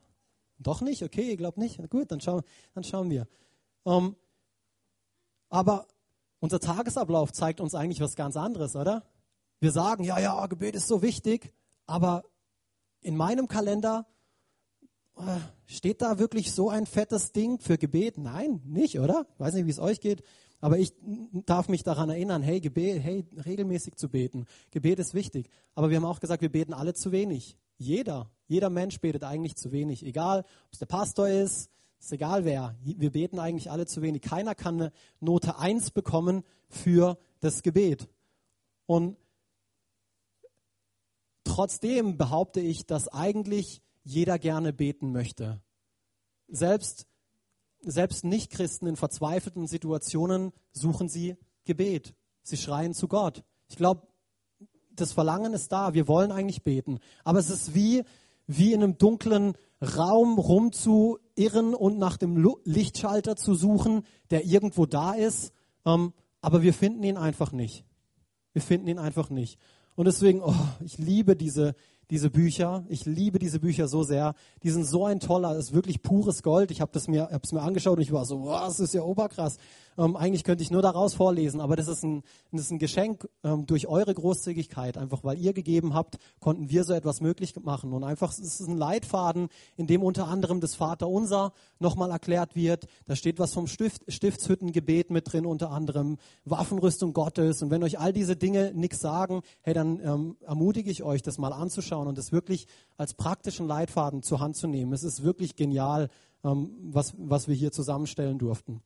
Doch 0.57 0.81
nicht? 0.81 1.03
Okay, 1.03 1.29
ihr 1.29 1.37
glaubt 1.37 1.57
nicht? 1.57 1.77
Gut, 1.89 2.11
dann 2.11 2.21
schauen, 2.21 2.43
dann 2.73 2.83
schauen 2.83 3.09
wir. 3.09 3.27
Ähm, 3.85 4.15
aber 5.49 5.87
unser 6.39 6.59
Tagesablauf 6.59 7.31
zeigt 7.31 7.61
uns 7.61 7.75
eigentlich 7.75 8.01
was 8.01 8.15
ganz 8.15 8.37
anderes, 8.37 8.75
oder? 8.75 9.03
Wir 9.59 9.71
sagen, 9.71 10.03
ja, 10.03 10.19
ja, 10.19 10.45
Gebet 10.47 10.75
ist 10.75 10.87
so 10.87 11.01
wichtig, 11.01 11.53
aber 11.85 12.23
in 13.01 13.15
meinem 13.15 13.47
Kalender 13.47 14.07
äh, 15.17 15.37
steht 15.65 16.01
da 16.01 16.19
wirklich 16.19 16.53
so 16.53 16.69
ein 16.69 16.85
fettes 16.85 17.31
Ding 17.31 17.59
für 17.59 17.77
Gebet? 17.77 18.17
Nein, 18.17 18.61
nicht, 18.65 18.99
oder? 18.99 19.27
Ich 19.33 19.39
weiß 19.39 19.53
nicht, 19.53 19.65
wie 19.65 19.71
es 19.71 19.79
euch 19.79 20.01
geht, 20.01 20.23
aber 20.59 20.77
ich 20.79 20.93
darf 21.45 21.69
mich 21.69 21.83
daran 21.83 22.09
erinnern, 22.09 22.41
hey, 22.41 22.59
Gebet, 22.59 23.01
hey, 23.01 23.25
regelmäßig 23.45 23.95
zu 23.95 24.09
beten. 24.09 24.45
Gebet 24.71 24.99
ist 24.99 25.13
wichtig. 25.13 25.49
Aber 25.73 25.89
wir 25.89 25.97
haben 25.97 26.05
auch 26.05 26.19
gesagt, 26.19 26.41
wir 26.41 26.51
beten 26.51 26.73
alle 26.73 26.93
zu 26.93 27.11
wenig. 27.11 27.57
Jeder, 27.77 28.29
jeder 28.47 28.69
Mensch 28.69 28.99
betet 28.99 29.23
eigentlich 29.23 29.55
zu 29.55 29.71
wenig. 29.71 30.05
Egal, 30.05 30.39
ob 30.39 30.73
es 30.73 30.79
der 30.79 30.85
Pastor 30.85 31.27
ist, 31.27 31.69
ist 31.99 32.11
egal 32.11 32.45
wer. 32.45 32.75
Wir 32.83 33.11
beten 33.11 33.39
eigentlich 33.39 33.71
alle 33.71 33.85
zu 33.85 34.01
wenig. 34.01 34.21
Keiner 34.21 34.55
kann 34.55 34.75
eine 34.75 34.91
Note 35.19 35.57
1 35.57 35.91
bekommen 35.91 36.43
für 36.69 37.17
das 37.39 37.63
Gebet. 37.63 38.07
Und 38.85 39.17
Trotzdem 41.45 42.17
behaupte 42.17 42.59
ich, 42.59 42.85
dass 42.85 43.07
eigentlich 43.07 43.81
jeder 44.03 44.37
gerne 44.39 44.73
beten 44.73 45.13
möchte. 45.13 45.61
Selbst, 46.49 47.07
selbst 47.79 48.25
Nichtchristen 48.25 48.87
in 48.89 48.97
verzweifelten 48.97 49.65
Situationen 49.65 50.51
suchen 50.73 51.07
sie 51.07 51.37
Gebet. 51.63 52.13
Sie 52.41 52.57
schreien 52.57 52.93
zu 52.93 53.07
Gott. 53.07 53.43
Ich 53.69 53.77
glaube, 53.77 54.05
das 54.91 55.13
Verlangen 55.13 55.53
ist 55.53 55.71
da. 55.71 55.93
Wir 55.93 56.07
wollen 56.07 56.31
eigentlich 56.31 56.63
beten. 56.63 56.99
Aber 57.23 57.39
es 57.39 57.49
ist 57.49 57.73
wie, 57.73 58.03
wie 58.47 58.73
in 58.73 58.83
einem 58.83 58.97
dunklen 58.97 59.53
Raum 59.81 60.37
rumzuirren 60.37 61.73
und 61.73 61.97
nach 61.97 62.17
dem 62.17 62.57
Lichtschalter 62.63 63.35
zu 63.35 63.55
suchen, 63.55 64.03
der 64.29 64.45
irgendwo 64.45 64.85
da 64.85 65.13
ist. 65.13 65.51
Ähm, 65.85 66.13
aber 66.41 66.61
wir 66.61 66.73
finden 66.73 67.03
ihn 67.03 67.17
einfach 67.17 67.51
nicht. 67.51 67.85
Wir 68.53 68.61
finden 68.61 68.87
ihn 68.87 68.99
einfach 68.99 69.29
nicht. 69.29 69.59
Und 69.95 70.05
deswegen, 70.05 70.41
oh, 70.41 70.53
ich 70.83 70.97
liebe 70.97 71.35
diese, 71.35 71.75
diese 72.09 72.29
Bücher. 72.29 72.85
Ich 72.89 73.05
liebe 73.05 73.39
diese 73.39 73.59
Bücher 73.59 73.87
so 73.87 74.03
sehr. 74.03 74.33
Die 74.63 74.69
sind 74.69 74.85
so 74.85 75.05
ein 75.05 75.19
toller, 75.19 75.53
das 75.53 75.65
ist 75.65 75.73
wirklich 75.73 76.01
pures 76.01 76.43
Gold. 76.43 76.71
Ich 76.71 76.81
habe 76.81 76.91
das 76.93 77.07
mir, 77.07 77.29
hab's 77.31 77.51
mir 77.51 77.61
angeschaut 77.61 77.97
und 77.97 78.03
ich 78.03 78.11
war 78.11 78.25
so, 78.25 78.41
wow, 78.41 78.65
das 78.65 78.79
ist 78.79 78.93
ja 78.93 79.01
oberkrass. 79.01 79.57
Ähm, 79.97 80.15
eigentlich 80.15 80.43
könnte 80.43 80.61
ich 80.61 80.71
nur 80.71 80.81
daraus 80.81 81.13
vorlesen, 81.13 81.61
aber 81.61 81.75
das 81.75 81.87
ist 81.87 82.03
ein, 82.03 82.23
das 82.51 82.61
ist 82.61 82.71
ein 82.71 82.79
Geschenk 82.79 83.29
ähm, 83.43 83.65
durch 83.65 83.87
eure 83.87 84.13
Großzügigkeit. 84.13 84.97
Einfach 84.97 85.23
weil 85.23 85.37
ihr 85.37 85.53
gegeben 85.53 85.93
habt, 85.93 86.17
konnten 86.39 86.69
wir 86.69 86.83
so 86.83 86.93
etwas 86.93 87.21
möglich 87.21 87.55
machen. 87.63 87.93
Und 87.93 88.03
einfach, 88.03 88.31
es 88.31 88.39
ist 88.39 88.67
ein 88.67 88.77
Leitfaden, 88.77 89.47
in 89.77 89.87
dem 89.87 90.03
unter 90.03 90.27
anderem 90.27 90.59
das 90.59 90.75
Vaterunser 90.75 91.53
nochmal 91.79 92.11
erklärt 92.11 92.55
wird. 92.55 92.87
Da 93.05 93.15
steht 93.15 93.39
was 93.39 93.53
vom 93.53 93.67
Stift, 93.67 94.03
Stiftshüttengebet 94.11 95.11
mit 95.11 95.31
drin, 95.31 95.45
unter 95.45 95.71
anderem 95.71 96.17
Waffenrüstung 96.43 97.13
Gottes. 97.13 97.61
Und 97.61 97.71
wenn 97.71 97.83
euch 97.83 97.99
all 97.99 98.11
diese 98.11 98.35
Dinge 98.35 98.73
nichts 98.73 98.99
sagen, 98.99 99.41
hey, 99.61 99.73
dann 99.73 99.99
ähm, 100.03 100.37
ermutige 100.45 100.91
ich 100.91 101.03
euch, 101.03 101.21
das 101.21 101.37
mal 101.37 101.53
anzuschauen 101.53 101.94
anschauen 101.95 102.07
und 102.07 102.17
es 102.17 102.31
wirklich 102.31 102.67
als 102.97 103.13
praktischen 103.13 103.67
Leitfaden 103.67 104.21
zur 104.21 104.39
Hand 104.39 104.55
zu 104.55 104.67
nehmen. 104.67 104.93
Es 104.93 105.03
ist 105.03 105.23
wirklich 105.23 105.55
genial, 105.55 106.09
ähm, 106.43 106.71
was, 106.81 107.13
was 107.17 107.47
wir 107.47 107.55
hier 107.55 107.71
zusammenstellen 107.71 108.37
durften. 108.37 108.81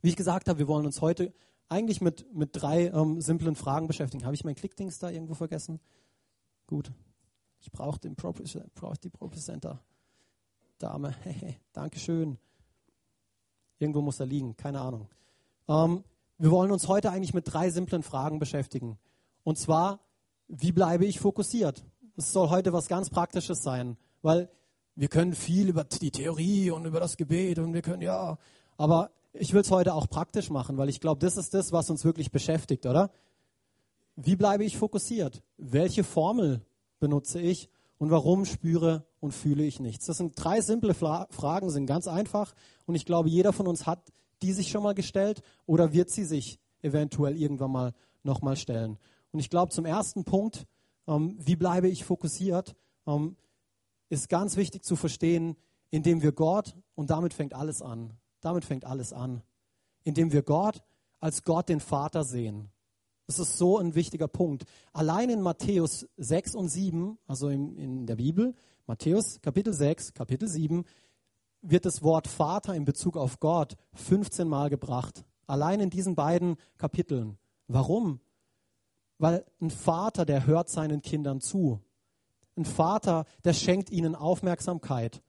Wie 0.00 0.08
ich 0.08 0.16
gesagt 0.16 0.48
habe, 0.48 0.58
wir 0.58 0.68
wollen 0.68 0.86
uns 0.86 1.00
heute 1.00 1.32
eigentlich 1.68 2.00
mit, 2.00 2.32
mit 2.34 2.50
drei 2.52 2.88
ähm, 2.88 3.20
simplen 3.20 3.56
Fragen 3.56 3.86
beschäftigen. 3.86 4.24
Habe 4.24 4.34
ich 4.34 4.44
mein 4.44 4.54
Klickdings 4.54 4.98
da 4.98 5.10
irgendwo 5.10 5.34
vergessen? 5.34 5.80
Gut. 6.66 6.92
Ich 7.60 7.70
brauche 7.70 7.98
brauch 8.74 8.96
die 8.96 9.10
Pro-Presenter. 9.10 9.80
Dame. 10.78 11.14
Dankeschön. 11.72 12.38
Irgendwo 13.78 14.00
muss 14.00 14.20
er 14.20 14.26
liegen, 14.26 14.56
keine 14.56 14.80
Ahnung. 14.80 15.08
Ähm, 15.68 16.04
wir 16.38 16.50
wollen 16.50 16.72
uns 16.72 16.88
heute 16.88 17.10
eigentlich 17.10 17.34
mit 17.34 17.52
drei 17.52 17.70
simplen 17.70 18.02
Fragen 18.02 18.40
beschäftigen. 18.40 18.98
Und 19.44 19.58
zwar, 19.58 20.00
wie 20.48 20.72
bleibe 20.72 21.06
ich 21.06 21.20
fokussiert? 21.20 21.84
Es 22.16 22.32
soll 22.32 22.50
heute 22.50 22.72
was 22.72 22.88
ganz 22.88 23.10
Praktisches 23.10 23.62
sein, 23.62 23.96
weil 24.20 24.50
wir 24.94 25.08
können 25.08 25.34
viel 25.34 25.68
über 25.68 25.84
die 25.84 26.10
Theorie 26.10 26.70
und 26.70 26.84
über 26.84 27.00
das 27.00 27.16
Gebet 27.16 27.58
und 27.58 27.72
wir 27.72 27.82
können, 27.82 28.02
ja, 28.02 28.38
aber 28.76 29.10
ich 29.32 29.54
will 29.54 29.62
es 29.62 29.70
heute 29.70 29.94
auch 29.94 30.08
praktisch 30.08 30.50
machen, 30.50 30.76
weil 30.76 30.90
ich 30.90 31.00
glaube, 31.00 31.20
das 31.20 31.36
ist 31.36 31.54
das, 31.54 31.72
was 31.72 31.88
uns 31.88 32.04
wirklich 32.04 32.30
beschäftigt, 32.30 32.84
oder? 32.84 33.10
Wie 34.16 34.36
bleibe 34.36 34.64
ich 34.64 34.76
fokussiert? 34.76 35.42
Welche 35.56 36.04
Formel 36.04 36.60
benutze 37.00 37.40
ich 37.40 37.70
und 37.96 38.10
warum 38.10 38.44
spüre 38.44 39.06
und 39.20 39.32
fühle 39.32 39.64
ich 39.64 39.80
nichts? 39.80 40.04
Das 40.04 40.18
sind 40.18 40.34
drei 40.36 40.60
simple 40.60 40.92
Fra 40.92 41.26
Fragen, 41.30 41.70
sind 41.70 41.86
ganz 41.86 42.06
einfach 42.08 42.52
und 42.84 42.94
ich 42.94 43.06
glaube, 43.06 43.30
jeder 43.30 43.54
von 43.54 43.66
uns 43.66 43.86
hat 43.86 44.12
die 44.42 44.52
sich 44.52 44.70
schon 44.70 44.82
mal 44.82 44.94
gestellt 44.94 45.40
oder 45.66 45.92
wird 45.92 46.10
sie 46.10 46.24
sich 46.24 46.58
eventuell 46.82 47.36
irgendwann 47.36 47.70
mal 47.70 47.94
nochmal 48.22 48.56
stellen. 48.56 48.98
Und 49.30 49.38
ich 49.38 49.48
glaube, 49.48 49.72
zum 49.72 49.86
ersten 49.86 50.24
Punkt, 50.24 50.66
wie 51.06 51.56
bleibe 51.56 51.88
ich 51.88 52.04
fokussiert, 52.04 52.76
ähm, 53.06 53.36
ist 54.08 54.28
ganz 54.28 54.56
wichtig 54.56 54.84
zu 54.84 54.96
verstehen, 54.96 55.56
indem 55.90 56.22
wir 56.22 56.32
Gott, 56.32 56.76
und 56.94 57.10
damit 57.10 57.34
fängt 57.34 57.54
alles 57.54 57.82
an, 57.82 58.12
damit 58.40 58.64
fängt 58.64 58.84
alles 58.84 59.12
an, 59.12 59.42
indem 60.04 60.32
wir 60.32 60.42
Gott 60.42 60.82
als 61.20 61.44
Gott 61.44 61.68
den 61.68 61.80
Vater 61.80 62.24
sehen. 62.24 62.70
Das 63.26 63.38
ist 63.38 63.56
so 63.56 63.78
ein 63.78 63.94
wichtiger 63.94 64.28
Punkt. 64.28 64.64
Allein 64.92 65.30
in 65.30 65.40
Matthäus 65.40 66.06
6 66.16 66.54
und 66.54 66.68
7, 66.68 67.18
also 67.26 67.48
in, 67.48 67.76
in 67.76 68.06
der 68.06 68.16
Bibel, 68.16 68.54
Matthäus 68.86 69.40
Kapitel 69.40 69.72
6, 69.72 70.12
Kapitel 70.12 70.48
7, 70.48 70.84
wird 71.62 71.86
das 71.86 72.02
Wort 72.02 72.26
Vater 72.26 72.74
in 72.74 72.84
Bezug 72.84 73.16
auf 73.16 73.38
Gott 73.38 73.76
15 73.94 74.48
Mal 74.48 74.68
gebracht. 74.68 75.24
Allein 75.46 75.80
in 75.80 75.90
diesen 75.90 76.16
beiden 76.16 76.56
Kapiteln. 76.76 77.38
Warum? 77.68 78.20
Weil 79.22 79.44
ein 79.60 79.70
Vater, 79.70 80.24
der 80.24 80.46
hört 80.46 80.68
seinen 80.68 81.00
Kindern 81.00 81.40
zu. 81.40 81.78
Ein 82.56 82.64
Vater, 82.64 83.24
der 83.44 83.52
schenkt 83.52 83.88
ihnen 83.90 84.16
Aufmerksamkeit. 84.16 85.22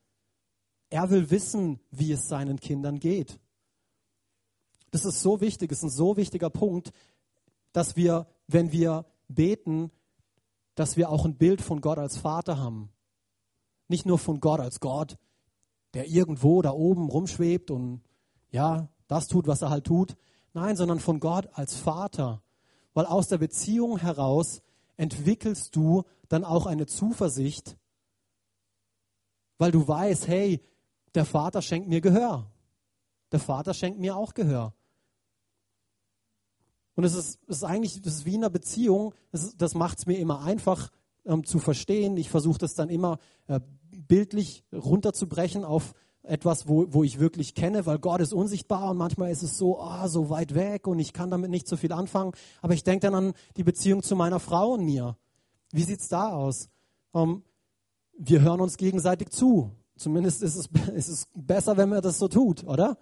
Er 0.90 1.12
will 1.12 1.30
wissen, 1.30 1.80
wie 1.92 2.12
es 2.12 2.28
seinen 2.28 2.60
Kindern 2.60 3.00
geht. 3.00 3.40
Das 4.90 5.06
ist 5.06 5.22
so 5.22 5.42
wichtig, 5.42 5.72
ist 5.72 5.84
ein 5.84 5.92
so 5.92 6.18
wichtiger 6.18 6.50
Punkt, 6.50 6.92
dass 7.72 7.96
wir, 7.96 8.26
wenn 8.48 8.72
wir 8.72 9.06
beten, 9.28 9.92
dass 10.74 10.98
wir 10.98 11.12
auch 11.12 11.24
ein 11.26 11.38
Bild 11.38 11.62
von 11.62 11.80
Gott 11.80 12.00
als 12.00 12.18
Vater 12.18 12.58
haben. 12.58 12.90
Nicht 13.90 14.08
nur 14.08 14.18
von 14.18 14.40
Gott 14.40 14.60
als 14.60 14.80
Gott, 14.80 15.20
der 15.94 16.08
irgendwo 16.08 16.64
da 16.64 16.72
oben 16.72 17.10
rumschwebt 17.10 17.70
und 17.70 18.02
ja, 18.50 18.90
das 19.08 19.28
tut, 19.28 19.46
was 19.46 19.62
er 19.62 19.70
halt 19.70 19.86
tut. 19.86 20.16
Nein, 20.54 20.78
sondern 20.78 21.00
von 21.00 21.20
Gott 21.20 21.48
als 21.54 21.76
Vater. 21.76 22.42
Weil 22.94 23.06
aus 23.06 23.28
der 23.28 23.38
Beziehung 23.38 23.98
heraus 23.98 24.62
entwickelst 24.98 25.76
du 25.76 26.04
dann 26.30 26.44
auch 26.44 26.66
eine 26.66 26.86
Zuversicht, 26.86 27.78
weil 29.58 29.72
du 29.72 29.88
weißt, 29.88 30.28
hey, 30.28 30.62
der 31.16 31.26
Vater 31.26 31.62
schenkt 31.62 31.88
mir 31.88 32.02
Gehör. 32.02 32.52
Der 33.32 33.40
Vater 33.40 33.74
schenkt 33.74 34.00
mir 34.00 34.16
auch 34.16 34.34
Gehör. 34.34 34.74
Und 36.96 37.04
es 37.04 37.16
ist, 37.16 37.40
es 37.48 37.58
ist 37.58 37.64
eigentlich, 37.64 38.02
das 38.02 38.16
ist 38.16 38.26
wie 38.26 38.36
in 38.36 38.44
einer 38.44 38.52
Beziehung, 38.52 39.14
das, 39.32 39.56
das 39.58 39.74
macht 39.74 40.00
es 40.00 40.06
mir 40.06 40.20
immer 40.20 40.42
einfach 40.42 40.92
ähm, 41.26 41.44
zu 41.44 41.60
verstehen. 41.60 42.18
Ich 42.18 42.30
versuche 42.30 42.60
das 42.60 42.76
dann 42.76 42.90
immer 42.90 43.18
äh, 43.48 43.60
bildlich 43.92 44.64
runterzubrechen 44.72 45.64
auf 45.64 45.94
etwas, 46.24 46.68
wo, 46.68 46.86
wo 46.90 47.04
ich 47.04 47.20
wirklich 47.20 47.54
kenne, 47.54 47.86
weil 47.86 48.00
Gott 48.00 48.22
ist 48.22 48.34
unsichtbar 48.34 48.92
und 48.92 48.98
manchmal 48.98 49.32
ist 49.32 49.44
es 49.44 49.58
so, 49.58 49.80
oh, 49.80 50.08
so 50.08 50.30
weit 50.30 50.56
weg 50.56 50.88
und 50.88 51.00
ich 51.00 51.14
kann 51.14 51.30
damit 51.30 51.52
nicht 51.52 51.68
so 51.68 51.76
viel 51.76 51.92
anfangen. 51.92 52.32
Aber 52.62 52.74
ich 52.74 52.84
denke 52.84 53.08
dann 53.08 53.16
an 53.16 53.34
die 53.58 53.64
Beziehung 53.64 54.04
zu 54.04 54.16
meiner 54.16 54.40
Frau 54.40 54.74
und 54.74 54.86
mir. 54.86 55.18
Wie 55.72 55.84
sieht 55.84 56.00
es 56.00 56.08
da 56.08 56.30
aus? 56.30 56.70
Ähm, 57.14 57.44
wir 58.18 58.42
hören 58.42 58.62
uns 58.62 58.78
gegenseitig 58.78 59.30
zu. 59.30 59.72
Zumindest 59.98 60.42
ist 60.44 60.56
es, 60.56 60.70
ist 60.96 61.10
es 61.10 61.28
besser, 61.34 61.78
wenn 61.78 61.90
man 61.90 62.02
das 62.02 62.20
so 62.20 62.28
tut, 62.28 62.64
oder? 62.64 62.98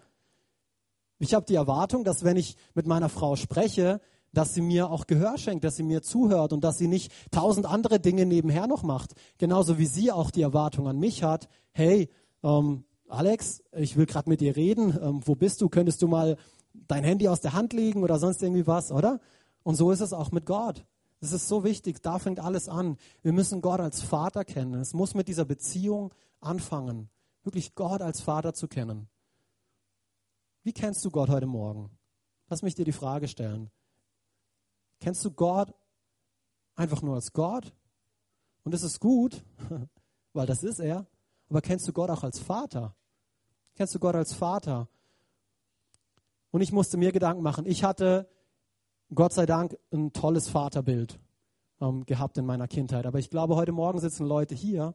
Ich 1.19 1.35
habe 1.35 1.45
die 1.45 1.55
Erwartung, 1.55 2.03
dass 2.03 2.23
wenn 2.23 2.37
ich 2.37 2.57
mit 2.73 2.87
meiner 2.87 3.09
Frau 3.09 3.35
spreche, 3.35 4.01
dass 4.33 4.53
sie 4.53 4.61
mir 4.61 4.89
auch 4.89 5.07
Gehör 5.07 5.37
schenkt, 5.37 5.63
dass 5.63 5.75
sie 5.75 5.83
mir 5.83 6.01
zuhört 6.01 6.53
und 6.53 6.63
dass 6.63 6.77
sie 6.77 6.87
nicht 6.87 7.11
tausend 7.31 7.65
andere 7.65 7.99
Dinge 7.99 8.25
nebenher 8.25 8.65
noch 8.65 8.81
macht. 8.81 9.13
Genauso 9.37 9.77
wie 9.77 9.85
sie 9.85 10.11
auch 10.11 10.31
die 10.31 10.41
Erwartung 10.41 10.87
an 10.87 10.97
mich 10.97 11.23
hat, 11.23 11.49
hey, 11.73 12.09
ähm, 12.43 12.85
Alex, 13.11 13.61
ich 13.73 13.97
will 13.97 14.05
gerade 14.05 14.29
mit 14.29 14.39
dir 14.39 14.55
reden, 14.55 14.97
ähm, 15.01 15.21
wo 15.25 15.35
bist 15.35 15.59
du? 15.59 15.67
Könntest 15.67 16.01
du 16.01 16.07
mal 16.07 16.37
dein 16.73 17.03
Handy 17.03 17.27
aus 17.27 17.41
der 17.41 17.51
Hand 17.51 17.73
legen 17.73 18.03
oder 18.03 18.17
sonst 18.19 18.41
irgendwie 18.41 18.67
was, 18.67 18.89
oder? 18.89 19.19
Und 19.63 19.75
so 19.75 19.91
ist 19.91 19.99
es 19.99 20.13
auch 20.13 20.31
mit 20.31 20.45
Gott. 20.45 20.85
Es 21.19 21.33
ist 21.33 21.49
so 21.49 21.65
wichtig, 21.65 22.01
da 22.01 22.19
fängt 22.19 22.39
alles 22.39 22.69
an. 22.69 22.97
Wir 23.21 23.33
müssen 23.33 23.61
Gott 23.61 23.81
als 23.81 24.01
Vater 24.01 24.45
kennen. 24.45 24.75
Es 24.75 24.93
muss 24.93 25.13
mit 25.13 25.27
dieser 25.27 25.43
Beziehung 25.43 26.13
anfangen, 26.39 27.09
wirklich 27.43 27.75
Gott 27.75 28.01
als 28.01 28.21
Vater 28.21 28.53
zu 28.53 28.69
kennen. 28.69 29.09
Wie 30.63 30.73
kennst 30.73 31.03
du 31.03 31.11
Gott 31.11 31.29
heute 31.29 31.47
Morgen? 31.47 31.91
Lass 32.47 32.61
mich 32.61 32.75
dir 32.75 32.85
die 32.85 32.93
Frage 32.93 33.27
stellen. 33.27 33.69
Kennst 35.01 35.25
du 35.25 35.31
Gott 35.31 35.73
einfach 36.75 37.01
nur 37.01 37.15
als 37.15 37.33
Gott? 37.33 37.73
Und 38.63 38.73
das 38.73 38.83
ist 38.83 39.01
gut, 39.01 39.43
weil 40.33 40.47
das 40.47 40.63
ist 40.63 40.79
er. 40.79 41.07
Aber 41.49 41.61
kennst 41.61 41.85
du 41.89 41.91
Gott 41.91 42.09
auch 42.09 42.23
als 42.23 42.39
Vater? 42.39 42.95
Kennst 43.75 43.95
du 43.95 43.99
Gott 43.99 44.15
als 44.15 44.33
Vater? 44.33 44.87
Und 46.51 46.61
ich 46.61 46.71
musste 46.71 46.97
mir 46.97 47.11
Gedanken 47.11 47.41
machen. 47.41 47.65
Ich 47.65 47.83
hatte, 47.83 48.29
Gott 49.13 49.33
sei 49.33 49.45
Dank, 49.45 49.77
ein 49.91 50.13
tolles 50.13 50.49
Vaterbild 50.49 51.19
ähm, 51.79 52.05
gehabt 52.05 52.37
in 52.37 52.45
meiner 52.45 52.67
Kindheit. 52.67 53.05
Aber 53.05 53.19
ich 53.19 53.29
glaube, 53.29 53.55
heute 53.55 53.71
Morgen 53.71 53.99
sitzen 53.99 54.25
Leute 54.25 54.55
hier, 54.55 54.93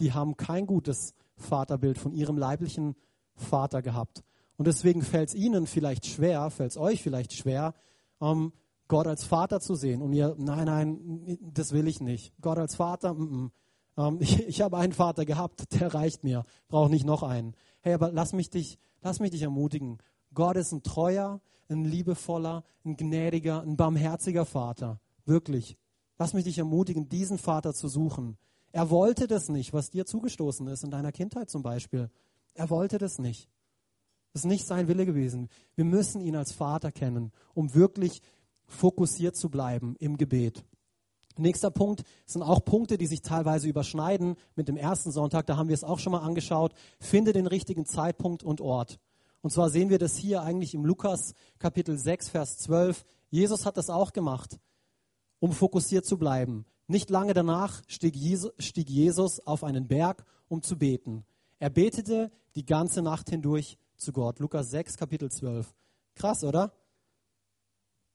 die 0.00 0.12
haben 0.12 0.36
kein 0.36 0.66
gutes 0.66 1.14
Vaterbild 1.36 1.98
von 1.98 2.12
ihrem 2.12 2.38
leiblichen 2.38 2.96
Vater 3.36 3.82
gehabt. 3.82 4.24
Und 4.56 4.66
deswegen 4.66 5.02
fällt 5.02 5.30
es 5.30 5.34
ihnen 5.34 5.66
vielleicht 5.66 6.06
schwer, 6.06 6.48
fällt 6.50 6.70
es 6.70 6.76
euch 6.76 7.02
vielleicht 7.02 7.32
schwer, 7.32 7.74
ähm, 8.20 8.52
Gott 8.88 9.06
als 9.06 9.24
Vater 9.24 9.60
zu 9.60 9.74
sehen. 9.74 10.02
Und 10.02 10.12
ihr, 10.12 10.34
nein, 10.38 10.66
nein, 10.66 11.38
das 11.40 11.72
will 11.72 11.88
ich 11.88 12.00
nicht. 12.00 12.32
Gott 12.40 12.58
als 12.58 12.76
Vater, 12.76 13.14
mm, 13.14 13.44
mm. 13.44 13.52
Ähm, 13.96 14.18
ich, 14.20 14.46
ich 14.46 14.60
habe 14.60 14.76
einen 14.76 14.92
Vater 14.92 15.24
gehabt, 15.24 15.80
der 15.80 15.94
reicht 15.94 16.24
mir, 16.24 16.44
brauche 16.68 16.90
nicht 16.90 17.06
noch 17.06 17.22
einen. 17.22 17.54
Hey, 17.84 17.92
aber 17.92 18.10
lass 18.10 18.32
mich 18.32 18.48
dich, 18.48 18.78
lass 19.02 19.20
mich 19.20 19.32
dich 19.32 19.42
ermutigen. 19.42 19.98
Gott 20.32 20.56
ist 20.56 20.72
ein 20.72 20.82
treuer, 20.82 21.42
ein 21.68 21.84
liebevoller, 21.84 22.64
ein 22.82 22.96
gnädiger, 22.96 23.60
ein 23.60 23.76
barmherziger 23.76 24.46
Vater. 24.46 25.00
Wirklich. 25.26 25.76
Lass 26.16 26.32
mich 26.32 26.44
dich 26.44 26.56
ermutigen, 26.56 27.10
diesen 27.10 27.36
Vater 27.36 27.74
zu 27.74 27.88
suchen. 27.88 28.38
Er 28.72 28.88
wollte 28.88 29.26
das 29.26 29.50
nicht, 29.50 29.74
was 29.74 29.90
dir 29.90 30.06
zugestoßen 30.06 30.66
ist 30.68 30.82
in 30.82 30.90
deiner 30.90 31.12
Kindheit 31.12 31.50
zum 31.50 31.62
Beispiel. 31.62 32.08
Er 32.54 32.70
wollte 32.70 32.96
das 32.96 33.18
nicht. 33.18 33.50
Das 34.32 34.44
ist 34.44 34.48
nicht 34.48 34.66
sein 34.66 34.88
Wille 34.88 35.04
gewesen. 35.04 35.50
Wir 35.74 35.84
müssen 35.84 36.22
ihn 36.22 36.36
als 36.36 36.52
Vater 36.52 36.90
kennen, 36.90 37.32
um 37.52 37.74
wirklich 37.74 38.22
fokussiert 38.64 39.36
zu 39.36 39.50
bleiben 39.50 39.94
im 39.98 40.16
Gebet. 40.16 40.64
Nächster 41.36 41.70
Punkt 41.70 42.04
sind 42.26 42.42
auch 42.42 42.64
Punkte, 42.64 42.96
die 42.96 43.06
sich 43.06 43.22
teilweise 43.22 43.68
überschneiden 43.68 44.36
mit 44.54 44.68
dem 44.68 44.76
ersten 44.76 45.10
Sonntag. 45.10 45.46
Da 45.46 45.56
haben 45.56 45.68
wir 45.68 45.74
es 45.74 45.84
auch 45.84 45.98
schon 45.98 46.12
mal 46.12 46.20
angeschaut. 46.20 46.72
Finde 47.00 47.32
den 47.32 47.46
richtigen 47.46 47.86
Zeitpunkt 47.86 48.44
und 48.44 48.60
Ort. 48.60 49.00
Und 49.42 49.50
zwar 49.50 49.68
sehen 49.68 49.90
wir 49.90 49.98
das 49.98 50.16
hier 50.16 50.42
eigentlich 50.42 50.74
im 50.74 50.84
Lukas 50.84 51.34
Kapitel 51.58 51.98
6, 51.98 52.30
Vers 52.30 52.58
12. 52.58 53.04
Jesus 53.30 53.66
hat 53.66 53.76
das 53.76 53.90
auch 53.90 54.12
gemacht, 54.12 54.58
um 55.40 55.52
fokussiert 55.52 56.06
zu 56.06 56.18
bleiben. 56.18 56.64
Nicht 56.86 57.10
lange 57.10 57.34
danach 57.34 57.82
stieg 57.88 58.14
Jesus 58.16 59.40
auf 59.40 59.64
einen 59.64 59.88
Berg, 59.88 60.24
um 60.48 60.62
zu 60.62 60.78
beten. 60.78 61.24
Er 61.58 61.70
betete 61.70 62.30
die 62.54 62.64
ganze 62.64 63.02
Nacht 63.02 63.28
hindurch 63.30 63.76
zu 63.96 64.12
Gott. 64.12 64.38
Lukas 64.38 64.70
6, 64.70 64.96
Kapitel 64.96 65.30
12. 65.30 65.74
Krass, 66.14 66.44
oder? 66.44 66.72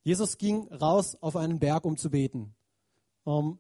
Jesus 0.04 0.38
ging 0.38 0.68
raus 0.74 1.18
auf 1.20 1.36
einen 1.36 1.60
Berg, 1.60 1.86
um 1.86 1.98
zu 1.98 2.10
beten. 2.10 2.56
Ähm, 3.30 3.60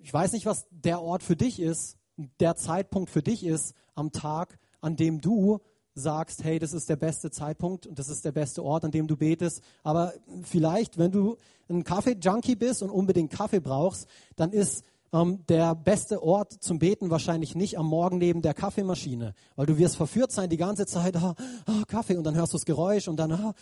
ich 0.00 0.12
weiß 0.12 0.32
nicht, 0.32 0.46
was 0.46 0.66
der 0.70 1.02
Ort 1.02 1.22
für 1.22 1.36
dich 1.36 1.60
ist, 1.60 1.96
der 2.40 2.56
Zeitpunkt 2.56 3.10
für 3.10 3.22
dich 3.22 3.44
ist 3.44 3.74
am 3.94 4.12
Tag, 4.12 4.58
an 4.80 4.96
dem 4.96 5.20
du 5.20 5.58
sagst, 5.94 6.44
hey, 6.44 6.58
das 6.58 6.72
ist 6.72 6.88
der 6.88 6.96
beste 6.96 7.30
Zeitpunkt 7.30 7.86
und 7.86 7.98
das 7.98 8.08
ist 8.08 8.24
der 8.24 8.32
beste 8.32 8.62
Ort, 8.62 8.84
an 8.84 8.92
dem 8.92 9.08
du 9.08 9.16
betest. 9.16 9.62
Aber 9.82 10.12
vielleicht, 10.42 10.96
wenn 10.96 11.10
du 11.10 11.36
ein 11.68 11.82
Kaffee-Junkie 11.82 12.54
bist 12.54 12.82
und 12.82 12.90
unbedingt 12.90 13.32
Kaffee 13.32 13.60
brauchst, 13.60 14.06
dann 14.36 14.52
ist 14.52 14.84
ähm, 15.12 15.44
der 15.48 15.74
beste 15.74 16.22
Ort 16.22 16.52
zum 16.52 16.78
Beten 16.78 17.10
wahrscheinlich 17.10 17.54
nicht 17.54 17.78
am 17.78 17.86
Morgen 17.86 18.18
neben 18.18 18.42
der 18.42 18.54
Kaffeemaschine, 18.54 19.34
weil 19.56 19.66
du 19.66 19.76
wirst 19.78 19.96
verführt 19.96 20.30
sein 20.30 20.50
die 20.50 20.56
ganze 20.56 20.86
Zeit, 20.86 21.16
ah, 21.16 21.34
ah, 21.66 21.82
Kaffee 21.88 22.16
und 22.16 22.24
dann 22.24 22.36
hörst 22.36 22.52
du 22.52 22.58
das 22.58 22.64
Geräusch 22.64 23.08
und 23.08 23.16
dann 23.16 23.32
ah, 23.32 23.54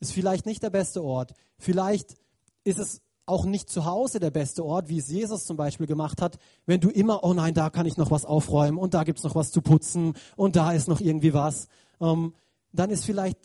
ist 0.00 0.12
vielleicht 0.12 0.46
nicht 0.46 0.62
der 0.62 0.70
beste 0.70 1.02
Ort. 1.02 1.34
Vielleicht 1.58 2.14
ist 2.64 2.78
es 2.78 3.02
auch 3.26 3.44
nicht 3.44 3.70
zu 3.70 3.84
Hause 3.84 4.20
der 4.20 4.30
beste 4.30 4.64
Ort, 4.64 4.88
wie 4.88 4.98
es 4.98 5.08
Jesus 5.08 5.44
zum 5.44 5.56
Beispiel 5.56 5.86
gemacht 5.86 6.20
hat, 6.20 6.38
wenn 6.66 6.80
du 6.80 6.90
immer, 6.90 7.24
oh 7.24 7.32
nein, 7.32 7.54
da 7.54 7.70
kann 7.70 7.86
ich 7.86 7.96
noch 7.96 8.10
was 8.10 8.24
aufräumen 8.24 8.78
und 8.78 8.94
da 8.94 9.04
gibt 9.04 9.18
es 9.18 9.24
noch 9.24 9.34
was 9.34 9.50
zu 9.50 9.62
putzen 9.62 10.14
und 10.36 10.56
da 10.56 10.72
ist 10.72 10.88
noch 10.88 11.00
irgendwie 11.00 11.32
was. 11.32 11.68
Ähm, 12.00 12.34
dann 12.72 12.90
ist 12.90 13.04
vielleicht 13.04 13.38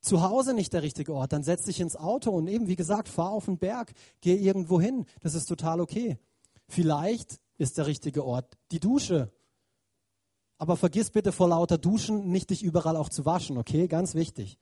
zu 0.00 0.22
Hause 0.22 0.54
nicht 0.54 0.72
der 0.72 0.82
richtige 0.82 1.14
Ort. 1.14 1.32
Dann 1.32 1.44
setz 1.44 1.64
dich 1.64 1.80
ins 1.80 1.96
Auto 1.96 2.30
und 2.30 2.48
eben, 2.48 2.66
wie 2.66 2.76
gesagt, 2.76 3.08
fahr 3.08 3.30
auf 3.30 3.44
den 3.46 3.58
Berg, 3.58 3.92
geh 4.20 4.34
irgendwo 4.34 4.80
hin. 4.80 5.06
Das 5.20 5.34
ist 5.34 5.46
total 5.46 5.80
okay. 5.80 6.18
Vielleicht 6.68 7.40
ist 7.58 7.78
der 7.78 7.86
richtige 7.86 8.24
Ort 8.24 8.58
die 8.72 8.80
Dusche. 8.80 9.30
Aber 10.58 10.76
vergiss 10.76 11.10
bitte 11.10 11.32
vor 11.32 11.48
lauter 11.48 11.78
Duschen 11.78 12.30
nicht 12.30 12.50
dich 12.50 12.62
überall 12.62 12.96
auch 12.96 13.08
zu 13.08 13.24
waschen, 13.24 13.56
okay? 13.56 13.88
Ganz 13.88 14.14
wichtig. 14.14 14.58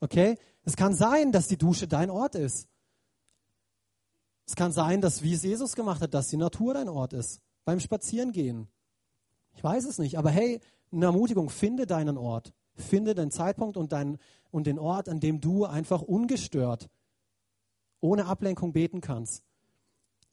Okay? 0.00 0.36
Es 0.64 0.76
kann 0.76 0.94
sein, 0.94 1.32
dass 1.32 1.48
die 1.48 1.58
Dusche 1.58 1.88
dein 1.88 2.10
Ort 2.10 2.34
ist. 2.34 2.68
Es 4.50 4.56
kann 4.56 4.72
sein, 4.72 5.00
dass, 5.00 5.22
wie 5.22 5.32
es 5.32 5.44
Jesus 5.44 5.76
gemacht 5.76 6.02
hat, 6.02 6.12
dass 6.12 6.26
die 6.26 6.36
Natur 6.36 6.74
dein 6.74 6.88
Ort 6.88 7.12
ist. 7.12 7.40
Beim 7.64 7.78
Spazierengehen. 7.78 8.66
Ich 9.54 9.62
weiß 9.62 9.84
es 9.84 10.00
nicht. 10.00 10.18
Aber 10.18 10.30
hey, 10.30 10.58
eine 10.90 11.04
Ermutigung, 11.04 11.50
finde 11.50 11.86
deinen 11.86 12.18
Ort. 12.18 12.52
Finde 12.74 13.14
den 13.14 13.30
Zeitpunkt 13.30 13.76
und, 13.76 13.92
dein, 13.92 14.18
und 14.50 14.66
den 14.66 14.80
Ort, 14.80 15.08
an 15.08 15.20
dem 15.20 15.40
du 15.40 15.66
einfach 15.66 16.02
ungestört, 16.02 16.90
ohne 18.00 18.26
Ablenkung 18.26 18.72
beten 18.72 19.00
kannst. 19.00 19.44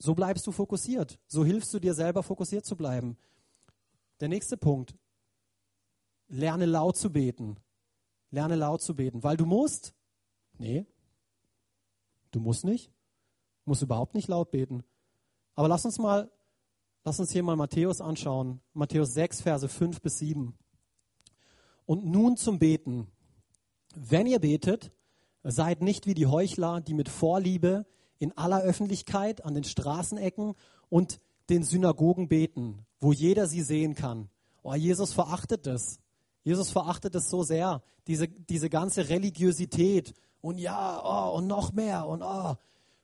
So 0.00 0.16
bleibst 0.16 0.48
du 0.48 0.50
fokussiert. 0.50 1.20
So 1.28 1.44
hilfst 1.44 1.72
du 1.72 1.78
dir 1.78 1.94
selber, 1.94 2.24
fokussiert 2.24 2.64
zu 2.64 2.74
bleiben. 2.74 3.16
Der 4.18 4.26
nächste 4.26 4.56
Punkt. 4.56 4.96
Lerne 6.26 6.66
laut 6.66 6.96
zu 6.96 7.12
beten. 7.12 7.60
Lerne 8.32 8.56
laut 8.56 8.82
zu 8.82 8.96
beten. 8.96 9.22
Weil 9.22 9.36
du 9.36 9.46
musst. 9.46 9.94
Nee. 10.58 10.86
Du 12.32 12.40
musst 12.40 12.64
nicht. 12.64 12.90
Du 13.68 13.70
musst 13.72 13.82
überhaupt 13.82 14.14
nicht 14.14 14.28
laut 14.28 14.50
beten. 14.50 14.82
Aber 15.54 15.68
lass 15.68 15.84
uns 15.84 15.98
mal, 15.98 16.30
lass 17.04 17.20
uns 17.20 17.32
hier 17.32 17.42
mal 17.42 17.54
Matthäus 17.54 18.00
anschauen. 18.00 18.62
Matthäus 18.72 19.12
6, 19.12 19.42
Verse 19.42 19.68
5 19.68 20.00
bis 20.00 20.20
7. 20.20 20.56
Und 21.84 22.06
nun 22.06 22.38
zum 22.38 22.58
Beten. 22.58 23.08
Wenn 23.94 24.26
ihr 24.26 24.38
betet, 24.38 24.90
seid 25.42 25.82
nicht 25.82 26.06
wie 26.06 26.14
die 26.14 26.24
Heuchler, 26.24 26.80
die 26.80 26.94
mit 26.94 27.10
Vorliebe 27.10 27.84
in 28.18 28.34
aller 28.38 28.62
Öffentlichkeit 28.62 29.44
an 29.44 29.52
den 29.52 29.64
Straßenecken 29.64 30.54
und 30.88 31.20
den 31.50 31.62
Synagogen 31.62 32.26
beten, 32.26 32.86
wo 33.00 33.12
jeder 33.12 33.46
sie 33.46 33.60
sehen 33.60 33.94
kann. 33.94 34.30
Oh, 34.62 34.72
Jesus 34.72 35.12
verachtet 35.12 35.66
das. 35.66 36.00
Jesus 36.42 36.70
verachtet 36.70 37.14
es 37.14 37.28
so 37.28 37.42
sehr, 37.42 37.82
diese, 38.06 38.28
diese 38.28 38.70
ganze 38.70 39.10
Religiosität 39.10 40.14
und 40.40 40.56
ja, 40.56 41.02
oh, 41.04 41.36
und 41.36 41.46
noch 41.46 41.74
mehr 41.74 42.06
und 42.06 42.22
oh, 42.22 42.56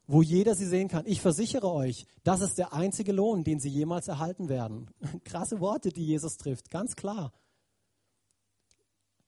wo 0.06 0.22
jeder 0.22 0.54
sie 0.54 0.66
sehen 0.66 0.88
kann. 0.88 1.06
Ich 1.06 1.20
versichere 1.20 1.70
euch, 1.70 2.06
das 2.22 2.40
ist 2.40 2.58
der 2.58 2.72
einzige 2.72 3.12
Lohn, 3.12 3.44
den 3.44 3.60
sie 3.60 3.70
jemals 3.70 4.08
erhalten 4.08 4.48
werden. 4.48 4.90
Krasse 5.24 5.60
Worte, 5.60 5.90
die 5.90 6.04
Jesus 6.04 6.36
trifft, 6.36 6.70
ganz 6.70 6.96
klar. 6.96 7.32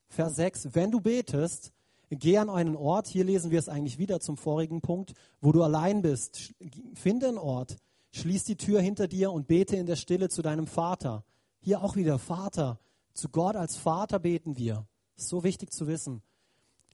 Vers 0.09 0.37
6, 0.37 0.75
wenn 0.75 0.91
du 0.91 1.01
betest, 1.01 1.73
Geh 2.11 2.39
an 2.39 2.51
einen 2.51 2.77
Ort, 2.77 3.09
hier 3.09 3.25
lesen 3.25 3.51
wir 3.51 3.59
es 3.59 3.69
eigentlich 3.69 3.99
wieder 3.99 4.21
zum 4.21 4.37
vorigen 4.37 4.81
Punkt, 4.81 5.15
wo 5.41 5.51
du 5.51 5.65
allein 5.65 6.03
bist. 6.03 6.55
Finde 6.95 7.29
einen 7.29 7.39
Ort, 7.39 7.79
schließ 8.13 8.45
die 8.45 8.57
Tür 8.57 8.81
hinter 8.81 9.09
dir 9.09 9.33
und 9.33 9.49
bete 9.49 9.75
in 9.77 9.87
der 9.87 9.97
Stille 9.97 10.29
zu 10.29 10.41
deinem 10.41 10.69
Vater. 10.69 11.25
Hier 11.59 11.83
auch 11.83 11.97
wieder 11.97 12.19
Vater. 12.21 12.79
Zu 13.13 13.29
Gott 13.31 13.57
als 13.57 13.77
Vater 13.77 14.21
beten 14.21 14.57
wir. 14.57 14.87
So 15.17 15.43
wichtig 15.43 15.73
zu 15.73 15.89
wissen. 15.89 16.23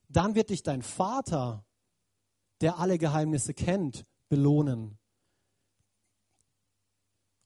Dann 0.09 0.35
wird 0.35 0.49
dich 0.49 0.63
dein 0.63 0.83
Vater, 0.83 1.65
der 2.63 2.79
alle 2.79 2.97
Geheimnisse 2.97 3.55
kennt, 3.55 4.07
belohnen. 4.29 4.99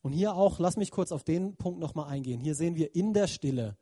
Und 0.02 0.12
hier 0.12 0.37
auch, 0.37 0.61
lass 0.61 0.76
mich 0.76 0.92
kurz 0.92 1.11
auf 1.11 1.24
den 1.24 1.57
Punkt 1.57 1.81
nochmal 1.81 2.09
eingehen. 2.09 2.40
Hier 2.40 2.55
sehen 2.55 2.76
wir 2.76 2.94
in 2.94 3.12
der 3.12 3.26
Stille. 3.26 3.76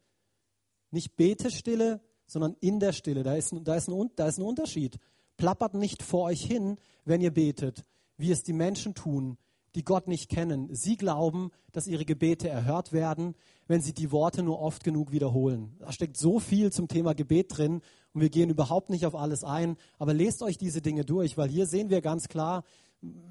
Nicht 0.91 1.17
Betestille, 1.17 2.01
sondern 2.27 2.57
in 2.61 2.81
der 2.81 2.93
Stille. 2.93 3.23
Da 3.23 3.35
ist, 3.35 3.55
da, 3.63 3.75
ist 3.75 3.89
ein, 3.89 4.11
da 4.17 4.27
ist 4.27 4.39
ein 4.39 4.45
Unterschied. 4.45 4.99
Plappert 5.37 5.75
nicht 5.75 6.03
vor 6.03 6.23
euch 6.23 6.43
hin, 6.43 6.79
wenn 7.05 7.21
ihr 7.21 7.35
betet, 7.35 7.85
wie 8.17 8.31
es 8.31 8.43
die 8.43 8.53
Menschen 8.53 8.95
tun, 8.95 9.37
die 9.75 9.85
Gott 9.85 10.07
nicht 10.07 10.31
kennen. 10.31 10.73
Sie 10.73 10.97
glauben, 10.97 11.51
dass 11.73 11.89
ihre 11.89 12.05
Gebete 12.05 12.49
erhört 12.49 12.93
werden, 12.93 13.35
wenn 13.67 13.81
sie 13.81 13.93
die 13.93 14.13
Worte 14.13 14.43
nur 14.43 14.61
oft 14.61 14.85
genug 14.85 15.13
wiederholen. 15.13 15.77
Da 15.81 15.93
steckt 15.93 16.17
so 16.17 16.39
viel 16.39 16.73
zum 16.73 16.89
Thema 16.89 17.15
Gebet 17.15 17.59
drin 17.59 17.83
und 18.15 18.21
wir 18.21 18.31
gehen 18.31 18.49
überhaupt 18.49 18.91
nicht 18.91 19.07
auf 19.07 19.17
alles 19.17 19.43
ein. 19.45 19.77
Aber 19.99 20.15
lest 20.15 20.43
euch 20.43 20.57
diese 20.57 20.81
Dinge 20.81 21.05
durch, 21.05 21.37
weil 21.37 21.49
hier 21.49 21.67
sehen 21.67 21.91
wir 21.91 22.01
ganz 22.01 22.29
klar, 22.29 22.63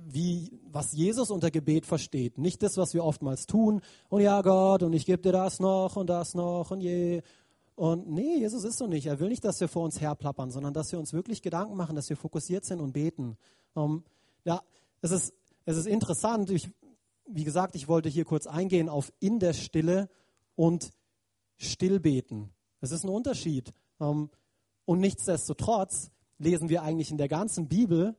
wie, 0.06 0.52
was 0.70 0.92
Jesus 0.92 1.32
unter 1.32 1.50
Gebet 1.50 1.86
versteht. 1.86 2.38
Nicht 2.38 2.62
das, 2.62 2.78
was 2.78 2.94
wir 2.94 3.04
oftmals 3.04 3.48
tun. 3.48 3.82
Und 4.10 4.22
ja, 4.22 4.42
Gott, 4.42 4.84
und 4.84 4.94
ich 4.94 5.06
gebe 5.06 5.22
dir 5.22 5.32
das 5.32 5.60
noch 5.60 5.96
und 5.96 6.08
das 6.08 6.36
noch 6.36 6.70
und 6.70 6.82
je. 6.82 7.22
Und 7.76 8.10
nee, 8.10 8.38
Jesus 8.38 8.66
ist 8.66 8.78
so 8.78 8.86
nicht. 8.86 9.08
Er 9.08 9.20
will 9.20 9.30
nicht, 9.30 9.44
dass 9.44 9.60
wir 9.60 9.68
vor 9.68 9.84
uns 9.84 10.00
herplappern, 10.00 10.52
sondern 10.52 10.74
dass 10.74 10.92
wir 10.92 11.00
uns 11.00 11.14
wirklich 11.14 11.42
Gedanken 11.42 11.76
machen, 11.76 11.96
dass 11.96 12.10
wir 12.10 12.18
fokussiert 12.18 12.66
sind 12.66 12.82
und 12.82 12.92
beten. 12.92 13.38
Um, 13.74 14.04
ja, 14.44 14.62
es 15.02 15.12
ist, 15.12 15.34
es 15.66 15.78
ist 15.78 15.88
interessant. 15.88 16.52
Ich, 16.52 16.70
wie 17.26 17.46
gesagt, 17.46 17.76
ich 17.76 17.88
wollte 17.88 18.10
hier 18.10 18.26
kurz 18.26 18.46
eingehen 18.46 18.90
auf 18.90 19.12
in 19.20 19.40
der 19.40 19.54
Stille 19.54 20.10
und 20.56 20.92
stillbeten. 21.58 22.52
Es 22.82 22.92
ist 22.92 23.06
ein 23.06 23.10
Unterschied. 23.10 23.74
Um, 23.98 24.30
und 24.86 25.00
nichtsdestotrotz 25.00 26.12
lesen 26.38 26.70
wir 26.70 26.84
eigentlich 26.84 27.12
in 27.12 27.18
der 27.18 27.28
ganzen 27.28 27.68
Bibel 27.68 28.16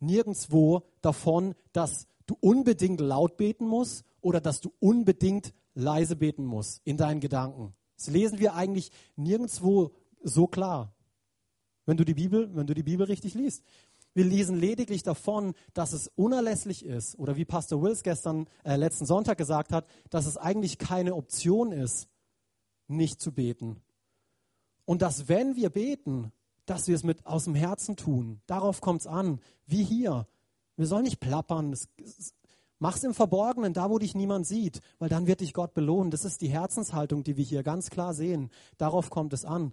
nirgendwo 0.00 0.82
davon, 1.00 1.54
dass 1.72 2.06
du 2.26 2.36
unbedingt 2.40 3.00
laut 3.00 3.36
beten 3.36 3.66
musst 3.66 4.04
oder 4.20 4.40
dass 4.40 4.60
du 4.60 4.72
unbedingt 4.80 5.54
leise 5.74 6.16
beten 6.16 6.44
musst 6.44 6.80
in 6.84 6.96
deinen 6.96 7.20
Gedanken. 7.20 7.74
Das 7.96 8.08
lesen 8.08 8.38
wir 8.38 8.54
eigentlich 8.54 8.90
nirgendwo 9.16 9.92
so 10.22 10.46
klar. 10.46 10.92
Wenn 11.86 11.96
du 11.96 12.04
die 12.04 12.14
Bibel, 12.14 12.54
wenn 12.54 12.66
du 12.66 12.74
die 12.74 12.82
Bibel 12.82 13.06
richtig 13.06 13.34
liest. 13.34 13.62
Wir 14.12 14.24
lesen 14.24 14.56
lediglich 14.56 15.02
davon, 15.02 15.52
dass 15.74 15.92
es 15.92 16.08
unerlässlich 16.16 16.84
ist, 16.84 17.18
oder 17.18 17.36
wie 17.36 17.44
Pastor 17.44 17.82
Wills 17.82 18.02
gestern, 18.02 18.48
äh, 18.64 18.76
letzten 18.76 19.04
Sonntag 19.04 19.36
gesagt 19.36 19.72
hat, 19.72 19.86
dass 20.08 20.26
es 20.26 20.38
eigentlich 20.38 20.78
keine 20.78 21.14
Option 21.14 21.70
ist, 21.70 22.08
nicht 22.88 23.20
zu 23.20 23.32
beten. 23.32 23.82
Und 24.86 25.02
dass 25.02 25.28
wenn 25.28 25.56
wir 25.56 25.68
beten, 25.68 26.32
dass 26.66 26.88
wir 26.88 26.96
es 26.96 27.04
mit 27.04 27.24
aus 27.26 27.44
dem 27.44 27.54
Herzen 27.54 27.96
tun. 27.96 28.40
Darauf 28.46 28.80
kommt 28.80 29.02
es 29.02 29.06
an, 29.06 29.40
wie 29.66 29.84
hier. 29.84 30.26
Wir 30.76 30.86
sollen 30.86 31.04
nicht 31.04 31.20
plappern. 31.20 31.72
Es, 31.72 31.88
Mach's 32.78 33.04
im 33.04 33.14
Verborgenen, 33.14 33.72
da 33.72 33.88
wo 33.88 33.98
dich 33.98 34.14
niemand 34.14 34.46
sieht, 34.46 34.82
weil 34.98 35.08
dann 35.08 35.26
wird 35.26 35.40
dich 35.40 35.54
Gott 35.54 35.72
belohnen. 35.72 36.10
Das 36.10 36.26
ist 36.26 36.42
die 36.42 36.48
Herzenshaltung, 36.48 37.24
die 37.24 37.38
wir 37.38 37.44
hier 37.44 37.62
ganz 37.62 37.88
klar 37.88 38.12
sehen. 38.12 38.50
Darauf 38.76 39.08
kommt 39.08 39.32
es 39.32 39.46
an. 39.46 39.72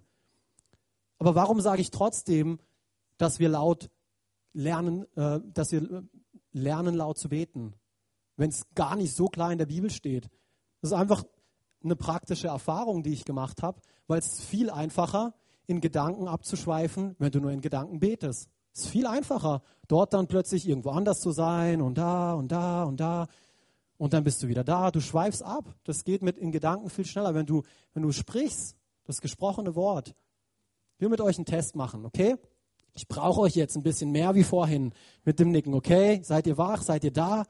Aber 1.18 1.34
warum 1.34 1.60
sage 1.60 1.82
ich 1.82 1.90
trotzdem, 1.90 2.58
dass 3.18 3.40
wir 3.40 3.50
laut 3.50 3.90
lernen, 4.54 5.04
äh, 5.16 5.40
dass 5.52 5.72
wir 5.72 5.82
äh, 5.82 6.02
lernen, 6.52 6.94
laut 6.94 7.18
zu 7.18 7.28
beten, 7.28 7.74
wenn 8.36 8.48
es 8.48 8.64
gar 8.74 8.96
nicht 8.96 9.14
so 9.14 9.26
klar 9.28 9.52
in 9.52 9.58
der 9.58 9.66
Bibel 9.66 9.90
steht? 9.90 10.30
Das 10.80 10.90
ist 10.90 10.96
einfach 10.96 11.24
eine 11.82 11.96
praktische 11.96 12.46
Erfahrung, 12.48 13.02
die 13.02 13.12
ich 13.12 13.26
gemacht 13.26 13.62
habe, 13.62 13.82
weil 14.06 14.18
es 14.18 14.40
viel 14.40 14.70
einfacher, 14.70 15.34
in 15.66 15.80
Gedanken 15.80 16.28
abzuschweifen, 16.28 17.16
wenn 17.18 17.32
du 17.32 17.40
nur 17.40 17.50
in 17.50 17.60
Gedanken 17.60 18.00
betest. 18.00 18.48
Es 18.72 18.82
ist 18.82 18.88
viel 18.88 19.06
einfacher, 19.06 19.62
dort 19.88 20.12
dann 20.12 20.26
plötzlich 20.26 20.68
irgendwo 20.68 20.90
anders 20.90 21.20
zu 21.20 21.30
sein 21.30 21.80
und 21.80 21.96
da 21.96 22.34
und 22.34 22.50
da 22.52 22.84
und 22.84 22.98
da. 22.98 23.28
Und 23.96 24.12
dann 24.12 24.24
bist 24.24 24.42
du 24.42 24.48
wieder 24.48 24.64
da. 24.64 24.90
Du 24.90 25.00
schweifst 25.00 25.42
ab. 25.42 25.64
Das 25.84 26.04
geht 26.04 26.22
mit 26.22 26.36
in 26.36 26.50
Gedanken 26.50 26.90
viel 26.90 27.04
schneller, 27.06 27.34
wenn 27.34 27.46
du, 27.46 27.62
wenn 27.94 28.02
du 28.02 28.12
sprichst, 28.12 28.76
das 29.04 29.20
gesprochene 29.20 29.76
Wort. 29.76 30.14
Ich 30.96 31.00
will 31.00 31.08
mit 31.08 31.20
euch 31.20 31.36
einen 31.36 31.46
Test 31.46 31.76
machen, 31.76 32.04
okay? 32.04 32.36
Ich 32.94 33.08
brauche 33.08 33.40
euch 33.40 33.54
jetzt 33.54 33.76
ein 33.76 33.82
bisschen 33.82 34.10
mehr 34.10 34.34
wie 34.34 34.44
vorhin 34.44 34.92
mit 35.24 35.38
dem 35.38 35.50
Nicken, 35.50 35.74
okay? 35.74 36.20
Seid 36.22 36.46
ihr 36.46 36.58
wach? 36.58 36.82
Seid 36.82 37.04
ihr 37.04 37.12
da? 37.12 37.44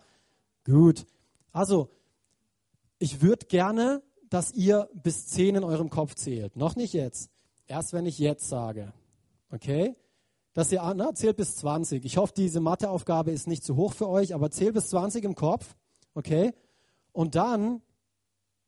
Gut. 0.65 1.07
Also, 1.53 1.91
ich 2.99 3.21
würde 3.21 3.47
gerne, 3.47 4.03
dass 4.35 4.53
ihr 4.53 4.89
bis 4.95 5.27
zehn 5.29 5.55
in 5.55 5.65
eurem 5.65 5.91
Kopf 5.91 6.15
zählt. 6.15 6.57
Noch 6.57 6.77
nicht 6.77 6.93
jetzt. 6.93 7.31
Erst 7.67 7.93
wenn 7.93 8.07
ich 8.07 8.19
jetzt 8.19 8.49
sage. 8.49 8.93
Okay? 9.51 9.97
dass 10.55 10.71
ihr, 10.71 10.81
na, 10.97 11.13
zählt 11.15 11.37
bis 11.37 11.57
20. 11.57 12.05
Ich 12.05 12.17
hoffe, 12.17 12.33
diese 12.35 12.61
Matheaufgabe 12.61 13.33
ist 13.33 13.49
nicht 13.49 13.65
zu 13.65 13.77
hoch 13.77 13.93
für 13.93 14.09
euch, 14.09 14.35
aber 14.35 14.51
zählt 14.51 14.75
bis 14.75 14.89
20 14.89 15.25
im 15.25 15.35
Kopf, 15.35 15.75
okay? 16.15 16.55
Und 17.13 17.35
dann 17.35 17.83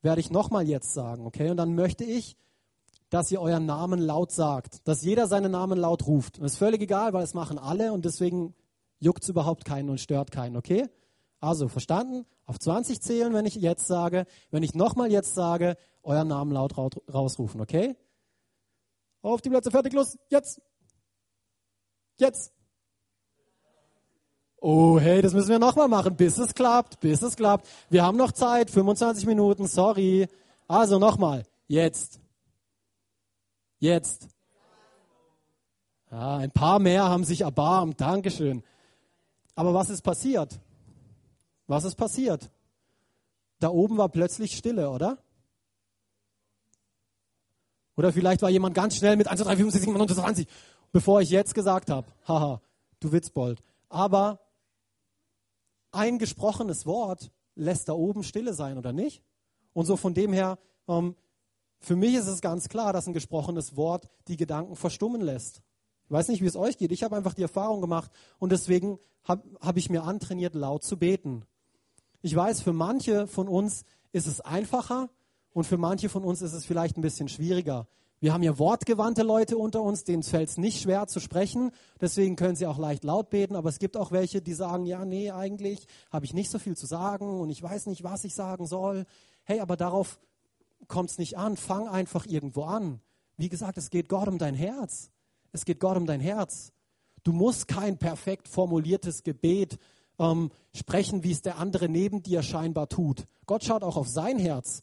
werde 0.03 0.21
ich 0.21 0.31
nochmal 0.31 0.69
jetzt 0.69 0.93
sagen, 0.93 1.25
okay? 1.25 1.49
Und 1.51 1.57
dann 1.57 1.75
möchte 1.77 2.05
ich, 2.05 2.37
dass 3.09 3.31
ihr 3.31 3.41
euren 3.41 3.67
Namen 3.67 4.01
laut 4.01 4.33
sagt, 4.33 4.87
dass 4.87 5.03
jeder 5.03 5.29
seinen 5.29 5.53
Namen 5.53 5.79
laut 5.79 6.09
ruft. 6.09 6.39
Und 6.39 6.43
das 6.43 6.55
ist 6.55 6.59
völlig 6.59 6.83
egal, 6.83 7.13
weil 7.13 7.23
es 7.23 7.35
machen 7.35 7.57
alle 7.57 7.93
und 7.93 8.05
deswegen 8.05 8.53
juckt 8.99 9.23
es 9.23 9.29
überhaupt 9.29 9.65
keinen 9.65 9.89
und 9.89 10.01
stört 10.01 10.33
keinen, 10.33 10.57
okay? 10.57 10.89
Also 11.47 11.69
verstanden? 11.69 12.27
Auf 12.45 12.59
20 12.59 13.01
zählen, 13.01 13.33
wenn 13.33 13.47
ich 13.47 13.55
jetzt 13.55 13.87
sage. 13.87 14.27
Wenn 14.51 14.65
ich 14.65 14.75
nochmal 14.75 15.13
jetzt 15.13 15.37
sage, 15.37 15.77
euren 16.03 16.27
Namen 16.27 16.51
laut 16.51 16.77
rausrufen, 16.77 17.61
okay? 17.61 17.95
Auf 19.23 19.43
die 19.43 19.51
Plätze, 19.51 19.71
fertig, 19.71 19.93
los, 19.93 20.19
jetzt. 20.29 20.61
Jetzt. 22.19 22.53
Oh, 24.57 24.99
hey, 24.99 25.23
das 25.23 25.35
müssen 25.35 25.51
wir 25.51 25.61
nochmal 25.61 25.87
machen, 25.87 26.17
bis 26.17 26.37
es 26.37 26.53
klappt, 26.53 26.99
bis 26.99 27.23
es 27.23 27.37
klappt. 27.37 27.69
Wir 27.91 28.03
haben 28.03 28.17
noch 28.17 28.33
Zeit, 28.33 28.69
25 28.69 29.25
Minuten, 29.27 29.69
sorry. 29.69 30.27
Also 30.67 30.99
nochmal, 30.99 31.45
jetzt. 31.69 32.19
Jetzt. 33.79 34.27
Ja, 36.11 36.39
ein 36.39 36.51
paar 36.51 36.81
mehr 36.81 37.05
haben 37.09 37.23
sich 37.23 37.43
erbarmt, 37.43 38.01
Dankeschön. 38.01 38.65
Aber 39.55 39.75
was 39.75 39.91
ist 39.91 40.03
passiert? 40.03 40.59
Was 41.67 41.85
ist 41.85 41.97
passiert? 41.97 42.51
Da 43.59 43.69
oben 43.71 43.97
war 43.97 44.09
plötzlich 44.09 44.57
Stille, 44.57 44.91
oder? 44.91 45.19
Oder 47.97 48.13
vielleicht 48.13 48.43
war 48.43 48.51
jemand 48.51 48.75
ganz 48.75 48.97
schnell 48.97 49.17
mit 49.17 49.27
1, 49.27 49.41
2, 49.41 49.45
3, 49.45 49.57
4, 49.57 49.65
5, 49.65 49.73
6, 49.73 49.85
7, 49.87 50.01
8, 50.01 50.09
9, 50.09 50.17
20, 50.17 50.49
bevor 50.93 51.21
ich 51.21 51.31
jetzt 51.31 51.55
gesagt 51.55 51.91
habe, 51.91 52.07
haha, 52.29 52.61
du 53.01 53.13
Witzbold. 53.13 53.63
Aber 53.89 54.41
ein 55.93 56.19
gesprochenes 56.19 56.85
Wort 56.85 57.31
lässt 57.55 57.89
da 57.89 57.95
oben 57.95 58.23
Stille 58.23 58.53
sein, 58.53 58.77
oder 58.77 58.93
nicht? 58.93 59.23
Und 59.73 59.87
so 59.87 59.97
von 59.97 60.13
dem 60.13 60.33
her, 60.33 60.59
ähm, 60.89 61.17
für 61.79 61.97
mich 61.97 62.15
ist 62.15 62.27
es 62.27 62.41
ganz 62.41 62.69
klar, 62.69 62.93
dass 62.93 63.07
ein 63.07 63.15
gesprochenes 63.15 63.77
Wort 63.77 64.09
die 64.29 64.37
Gedanken 64.37 64.77
verstummen 64.77 65.23
lässt. 65.23 65.63
Ich 66.05 66.11
weiß 66.11 66.29
nicht, 66.29 66.43
wie 66.43 66.47
es 66.47 66.57
euch 66.57 66.79
geht. 66.79 66.93
Ich 66.93 67.03
habe 67.03 67.17
einfach 67.17 67.35
die 67.35 67.43
Erfahrung 67.43 67.81
gemacht 67.81 68.11
und 68.39 68.53
deswegen 68.53 68.99
habe 69.25 69.43
hab 69.61 69.77
ich 69.77 69.91
mir 69.91 70.05
antrainiert, 70.05 70.55
laut 70.55 70.85
zu 70.85 70.99
beten. 70.99 71.45
Ich 72.27 72.35
weiß, 72.35 72.61
für 72.61 72.73
manche 72.73 73.29
von 73.29 73.47
uns 73.47 73.85
ist 74.11 74.27
es 74.27 74.41
einfacher 74.41 75.11
und 75.53 75.62
für 75.62 75.79
manche 75.79 76.09
von 76.09 76.25
uns 76.25 76.43
ist 76.43 76.55
es 76.55 76.65
vielleicht 76.65 76.97
ein 76.97 77.01
bisschen 77.01 77.29
schwieriger. 77.29 77.87
Wir 78.19 78.33
haben 78.33 78.43
ja 78.43 78.59
wortgewandte 78.59 79.23
Leute 79.23 79.57
unter 79.57 79.81
uns, 79.81 80.03
denen 80.03 80.25
fällt 80.25 80.49
es 80.49 80.59
nicht 80.59 80.83
schwer 80.83 81.07
zu 81.07 81.21
sprechen, 81.21 81.71
deswegen 82.01 82.35
können 82.35 82.57
sie 82.57 82.67
auch 82.67 82.79
leicht 82.79 83.05
laut 83.05 83.31
beten, 83.31 83.55
aber 83.55 83.69
es 83.69 83.79
gibt 83.79 83.97
auch 83.97 84.11
welche, 84.11 84.43
die 84.43 84.55
sagen, 84.55 84.87
ja, 84.87 85.05
nee, 85.05 85.31
eigentlich 85.31 85.87
habe 86.11 86.25
ich 86.25 86.35
nicht 86.35 86.51
so 86.51 86.59
viel 86.59 86.77
zu 86.77 86.87
sagen 86.87 87.39
und 87.39 87.49
ich 87.49 87.62
weiß 87.62 87.87
nicht, 87.87 88.03
was 88.03 88.25
ich 88.25 88.35
sagen 88.35 88.67
soll. 88.67 89.07
Hey, 89.45 89.61
aber 89.61 89.77
darauf 89.77 90.19
kommt 90.89 91.11
es 91.11 91.19
nicht 91.19 91.39
an, 91.39 91.57
fang 91.57 91.87
einfach 91.87 92.27
irgendwo 92.27 92.65
an. 92.65 93.01
Wie 93.37 93.49
gesagt, 93.49 93.79
es 93.79 93.89
geht 93.89 94.09
Gott 94.09 94.27
um 94.27 94.39
dein 94.39 94.57
Herz. 94.57 95.12
Es 95.53 95.65
geht 95.65 95.79
Gott 95.79 95.97
um 95.97 96.07
dein 96.07 96.21
Herz. 96.21 96.73
Du 97.23 97.33
musst 97.33 97.69
kein 97.69 97.99
perfekt 97.99 98.49
formuliertes 98.49 99.23
Gebet 99.23 99.79
ähm, 100.19 100.51
sprechen, 100.75 101.25
wie 101.25 101.33
es 101.33 101.43
der 101.43 101.59
andere 101.59 101.89
neben 101.89 102.23
dir 102.23 102.43
scheinbar 102.43 102.89
tut. 102.89 103.27
Gott 103.47 103.65
schaut 103.65 103.83
auch 103.83 103.97
auf 103.97 104.09
sein 104.09 104.39
Herz. 104.39 104.83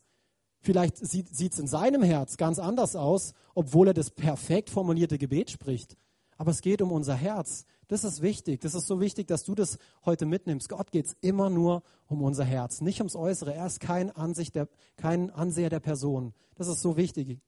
Vielleicht 0.59 0.97
sieht 0.97 1.29
es 1.29 1.59
in 1.59 1.67
seinem 1.67 2.03
Herz 2.03 2.37
ganz 2.37 2.57
anders 2.57 2.95
aus, 2.95 3.33
obwohl 3.53 3.89
er 3.89 3.93
das 3.93 4.11
perfekt 4.11 4.69
formulierte 4.69 5.17
Gebet 5.17 5.51
spricht. 5.51 5.97
Aber 6.37 6.51
es 6.51 6.61
geht 6.61 6.81
um 6.81 6.91
unser 6.91 7.15
Herz. 7.15 7.65
Das 7.89 8.03
ist 8.03 8.21
wichtig. 8.21 8.61
Das 8.61 8.73
ist 8.73 8.87
so 8.87 8.99
wichtig, 9.01 9.27
dass 9.27 9.43
du 9.43 9.55
das 9.55 9.77
heute 10.05 10.25
mitnimmst. 10.25 10.69
Gott 10.69 10.91
geht 10.91 11.07
es 11.07 11.17
immer 11.21 11.49
nur 11.49 11.83
um 12.07 12.21
unser 12.21 12.45
Herz, 12.45 12.81
nicht 12.81 12.99
ums 13.01 13.15
Äußere. 13.15 13.53
Er 13.53 13.67
ist 13.67 13.81
kein, 13.81 14.09
Ansicht 14.09 14.55
der, 14.55 14.69
kein 14.95 15.29
Anseher 15.31 15.69
der 15.69 15.81
Person. 15.81 16.33
Das 16.55 16.67
ist 16.67 16.81
so 16.81 16.95
wichtig. 16.95 17.39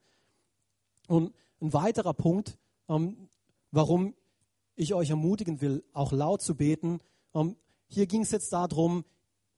Und 1.08 1.34
ein 1.62 1.74
weiterer 1.74 2.14
Punkt, 2.14 2.58
ähm, 2.90 3.30
warum 3.72 4.14
ich 4.76 4.94
euch 4.94 5.10
ermutigen 5.10 5.62
will, 5.62 5.84
auch 5.94 6.12
laut 6.12 6.42
zu 6.42 6.56
beten. 6.56 7.00
Ähm, 7.34 7.56
hier 7.88 8.08
ging 8.08 8.22
es 8.22 8.32
jetzt 8.32 8.52
darum, 8.54 9.06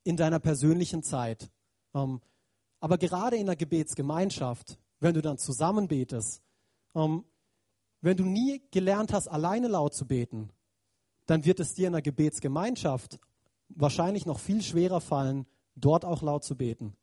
in 0.04 0.18
deiner 0.18 0.40
persönlichen 0.40 1.04
Zeit. 1.04 1.50
Ähm, 1.94 2.22
aber 2.80 2.98
gerade 2.98 3.36
in 3.38 3.46
der 3.46 3.56
Gebetsgemeinschaft, 3.56 4.78
wenn 5.00 5.14
du 5.14 5.22
dann 5.22 5.38
zusammen 5.38 5.88
betest, 5.88 6.42
ähm, 6.96 7.26
wenn 8.02 8.18
du 8.18 8.24
nie 8.24 8.62
gelernt 8.72 9.12
hast, 9.12 9.28
alleine 9.28 9.68
laut 9.68 9.94
zu 9.94 10.06
beten, 10.06 10.50
dann 11.26 11.46
wird 11.46 11.60
es 11.60 11.74
dir 11.74 11.88
in 11.88 11.94
der 11.94 12.02
Gebetsgemeinschaft 12.02 13.20
wahrscheinlich 13.70 14.26
noch 14.26 14.40
viel 14.40 14.62
schwerer 14.62 15.02
fallen, 15.02 15.46
dort 15.76 16.06
auch 16.06 16.22
laut 16.22 16.44
zu 16.44 16.56
beten. 16.56 16.96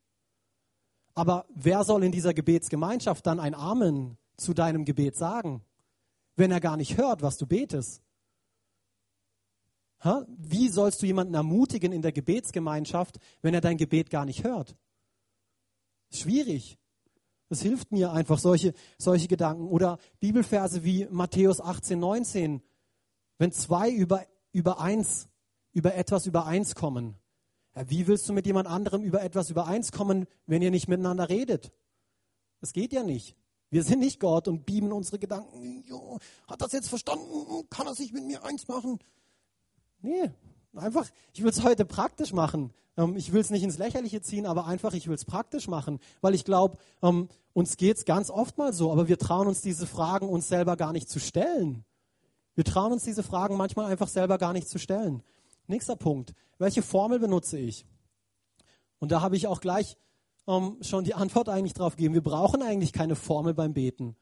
Aber 1.15 1.47
wer 1.55 1.85
soll 1.85 2.03
in 2.05 2.13
dieser 2.13 2.35
Gebetsgemeinschaft 2.35 3.27
dann 3.27 3.39
ein 3.39 3.55
Amen 3.55 4.17
zu 4.37 4.55
deinem 4.55 4.85
Gebet 4.85 5.15
sagen, 5.17 5.63
wenn 6.37 6.51
er 6.51 6.61
gar 6.61 6.77
nicht 6.77 6.97
hört, 6.97 7.23
was 7.23 7.37
du 7.37 7.47
betest? 7.47 8.03
Wie 10.37 10.69
sollst 10.69 11.01
du 11.01 11.07
jemanden 11.07 11.35
ermutigen 11.35 11.93
in 11.93 12.03
der 12.03 12.13
Gebetsgemeinschaft, 12.13 13.19
wenn 13.43 13.55
er 13.55 13.61
dein 13.61 13.79
Gebet 13.79 14.11
gar 14.11 14.25
nicht 14.25 14.45
hört? 14.45 14.77
Schwierig. 16.11 16.79
Es 17.49 17.63
hilft 17.63 17.93
mir 17.93 18.13
einfach 18.13 18.39
solche, 18.39 18.75
solche 18.99 19.29
Gedanken. 19.29 19.69
Oder 19.69 19.99
Bibelverse 20.21 20.85
wie 20.85 21.07
Matthäus 21.11 21.61
18, 21.61 21.99
19. 21.99 22.63
Wenn 23.39 23.53
zwei 23.53 23.91
über, 23.91 24.27
über 24.53 24.81
eins, 24.81 25.29
über 25.73 25.95
etwas 25.95 26.27
übereins 26.27 26.75
kommen. 26.75 27.17
Ja, 27.75 27.89
wie 27.91 28.07
willst 28.07 28.29
du 28.29 28.33
mit 28.33 28.47
jemand 28.47 28.69
anderem 28.69 29.03
über 29.03 29.23
etwas 29.23 29.51
übereins 29.51 29.91
kommen, 29.91 30.27
wenn 30.47 30.63
ihr 30.63 30.71
nicht 30.71 30.89
miteinander 30.89 31.29
redet? 31.29 31.73
Das 32.61 32.73
geht 32.73 32.93
ja 32.93 33.03
nicht. 33.03 33.37
Wir 33.71 33.83
sind 33.83 34.01
nicht 34.01 34.21
Gott 34.21 34.49
und 34.49 34.67
beamen 34.67 34.93
unsere 34.93 35.19
Gedanken. 35.19 35.83
Jo, 35.87 36.19
hat 36.47 36.61
das 36.61 36.73
jetzt 36.73 36.89
verstanden? 36.89 37.69
Kann 37.71 37.87
er 37.87 37.95
sich 37.95 38.13
mit 38.13 38.25
mir 38.25 38.45
eins 38.45 38.69
machen? 38.69 39.01
Nee, 40.05 40.31
einfach, 40.75 41.09
ich 41.33 41.43
will 41.43 41.49
es 41.49 41.63
heute 41.65 41.87
praktisch 41.87 42.35
machen. 42.35 42.75
Ähm, 42.99 43.17
ich 43.17 43.33
will 43.33 43.41
es 43.41 43.49
nicht 43.49 43.63
ins 43.63 43.79
Lächerliche 43.79 44.21
ziehen, 44.21 44.45
aber 44.45 44.67
einfach, 44.67 44.93
ich 44.93 45.09
will 45.09 45.15
es 45.15 45.25
praktisch 45.25 45.67
machen, 45.67 45.99
weil 46.21 46.35
ich 46.35 46.45
glaube, 46.45 46.77
ähm, 47.03 47.29
uns 47.55 47.79
geht 47.79 47.97
es 47.97 48.05
ganz 48.05 48.29
oft 48.29 48.59
mal 48.59 48.75
so, 48.75 48.93
aber 48.93 49.09
wir 49.09 49.19
trauen 49.19 49.47
uns 49.47 49.63
diese 49.63 49.87
Fragen 49.87 50.29
uns 50.29 50.47
selber 50.47 50.77
gar 50.77 50.93
nicht 50.93 51.09
zu 51.09 51.21
stellen. 51.21 51.87
Wir 52.55 52.65
trauen 52.65 52.93
uns 52.93 53.05
diese 53.05 53.23
Fragen 53.23 53.57
manchmal 53.57 53.91
einfach 53.91 54.09
selber 54.09 54.37
gar 54.37 54.53
nicht 54.53 54.69
zu 54.69 54.79
stellen. 54.79 55.23
Nächster 55.69 55.97
Punkt. 55.97 56.35
Welche 56.59 56.83
Formel 56.83 57.19
benutze 57.19 57.59
ich? 57.59 57.87
Und 58.99 59.11
da 59.11 59.23
habe 59.23 59.37
ich 59.37 59.47
auch 59.47 59.63
gleich 59.63 59.97
ähm, 60.47 60.77
schon 60.83 61.05
die 61.05 61.15
Antwort 61.15 61.49
eigentlich 61.49 61.73
drauf 61.73 61.97
gegeben. 61.97 62.13
Wir 62.13 62.23
brauchen 62.23 62.63
eigentlich 62.63 62.93
keine 62.93 63.17
Formel 63.17 63.55
beim 63.55 63.73
Beten. 63.73 64.17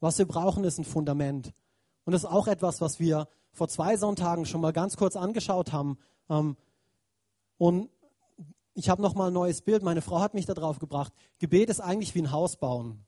Was 0.00 0.18
wir 0.18 0.26
brauchen, 0.26 0.64
ist 0.64 0.78
ein 0.78 0.84
Fundament. 0.84 1.52
Und 2.04 2.14
das 2.14 2.24
ist 2.24 2.30
auch 2.30 2.48
etwas, 2.48 2.80
was 2.80 2.98
wir 2.98 3.28
vor 3.60 3.68
zwei 3.68 3.98
Sonntagen 3.98 4.46
schon 4.46 4.62
mal 4.62 4.72
ganz 4.72 4.96
kurz 4.96 5.16
angeschaut 5.16 5.70
haben. 5.70 5.98
Ähm, 6.30 6.56
und 7.58 7.90
ich 8.72 8.88
habe 8.88 9.02
noch 9.02 9.14
mal 9.14 9.26
ein 9.26 9.34
neues 9.34 9.60
Bild. 9.60 9.82
Meine 9.82 10.00
Frau 10.00 10.20
hat 10.20 10.32
mich 10.32 10.46
da 10.46 10.54
drauf 10.54 10.78
gebracht. 10.78 11.12
Gebet 11.40 11.68
ist 11.68 11.78
eigentlich 11.78 12.14
wie 12.14 12.22
ein 12.22 12.32
Haus 12.32 12.56
bauen. 12.56 13.04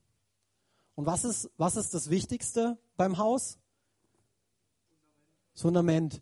Und 0.95 1.07
was 1.07 1.25
ist, 1.25 1.49
was 1.57 1.77
ist 1.77 1.95
das 1.95 2.11
Wichtigste 2.11 2.77
beim 2.99 3.17
Haus? 3.17 3.57
Das 5.55 5.63
Fundament. 5.63 6.21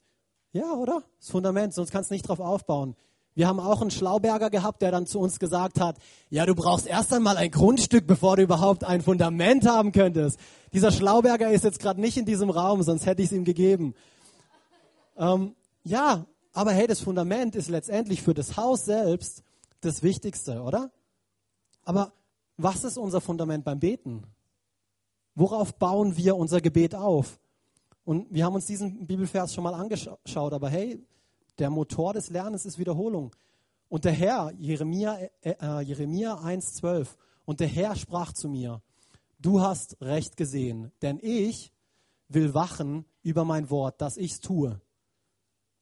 Ja, 0.53 0.75
oder? 0.75 1.03
Das 1.19 1.31
Fundament, 1.31 1.75
sonst 1.75 1.90
kannst 1.90 2.11
du 2.11 2.14
nicht 2.14 2.29
drauf 2.29 2.38
aufbauen. 2.38 2.95
Wir 3.35 3.49
haben 3.49 3.59
auch 3.59 3.81
einen 3.81 3.90
Schlauberger 3.90 4.51
gehabt, 4.51 4.83
der 4.83 4.93
dann 4.93 5.07
zu 5.07 5.19
uns 5.19 5.40
gesagt 5.40 5.81
hat, 5.81 5.97
ja, 6.31 6.47
du 6.47 6.55
brauchst 6.55 6.87
erst 6.87 7.12
einmal 7.12 7.37
ein 7.37 7.51
Grundstück, 7.51 8.07
bevor 8.07 8.37
du 8.37 8.43
überhaupt 8.43 8.85
ein 8.85 9.03
Fundament 9.03 9.66
haben 9.66 9.90
könntest. 9.93 10.38
Dieser 10.73 10.93
Schlauberger 10.93 11.51
ist 11.51 11.64
jetzt 11.64 11.81
gerade 11.81 12.01
nicht 12.01 12.16
in 12.16 12.27
diesem 12.27 12.51
Raum, 12.51 12.83
sonst 12.83 13.07
hätte 13.07 13.23
ich 13.23 13.29
es 13.29 13.33
ihm 13.33 13.45
gegeben. 13.45 13.95
Ähm, 15.21 15.55
ja, 15.85 16.25
aber 16.55 16.73
hey, 16.73 16.87
das 16.87 17.01
Fundament 17.01 17.55
ist 17.55 17.69
letztendlich 17.69 18.23
für 18.23 18.33
das 18.33 18.57
Haus 18.57 18.87
selbst 18.87 19.45
das 19.83 20.03
Wichtigste, 20.03 20.63
oder? 20.63 20.91
Aber 21.85 22.13
was 22.57 22.85
ist 22.85 22.97
unser 22.97 23.21
Fundament 23.21 23.65
beim 23.65 23.79
Beten? 23.79 24.25
Worauf 25.35 25.75
bauen 25.75 26.17
wir 26.17 26.37
unser 26.37 26.63
Gebet 26.63 26.95
auf? 26.95 27.39
Und 28.05 28.33
wir 28.33 28.47
haben 28.47 28.55
uns 28.55 28.67
diesen 28.67 29.07
Bibelvers 29.07 29.55
schon 29.55 29.65
mal 29.65 29.75
angeschaut, 29.75 30.53
aber 30.53 30.71
hey, 30.71 30.99
der 31.59 31.69
Motor 31.69 32.15
des 32.15 32.31
Lernens 32.31 32.65
ist 32.65 32.79
Wiederholung. 32.79 33.37
Und 33.91 34.07
der 34.07 34.13
Herr, 34.13 34.53
Jeremia, 34.59 35.19
äh, 35.43 35.55
äh 35.61 35.81
Jeremia 35.83 36.35
1,12, 36.37 37.09
und 37.45 37.61
der 37.61 37.69
Herr 37.69 37.95
sprach 37.95 38.33
zu 38.33 38.49
mir, 38.49 38.81
du 39.39 39.61
hast 39.61 40.01
recht 40.01 40.39
gesehen, 40.39 40.93
denn 41.03 41.19
ich 41.21 41.73
will 42.29 42.55
wachen 42.55 43.05
über 43.23 43.45
mein 43.45 43.69
Wort, 43.69 44.01
dass 44.01 44.17
ich 44.17 44.33
es 44.33 44.41
tue. 44.41 44.81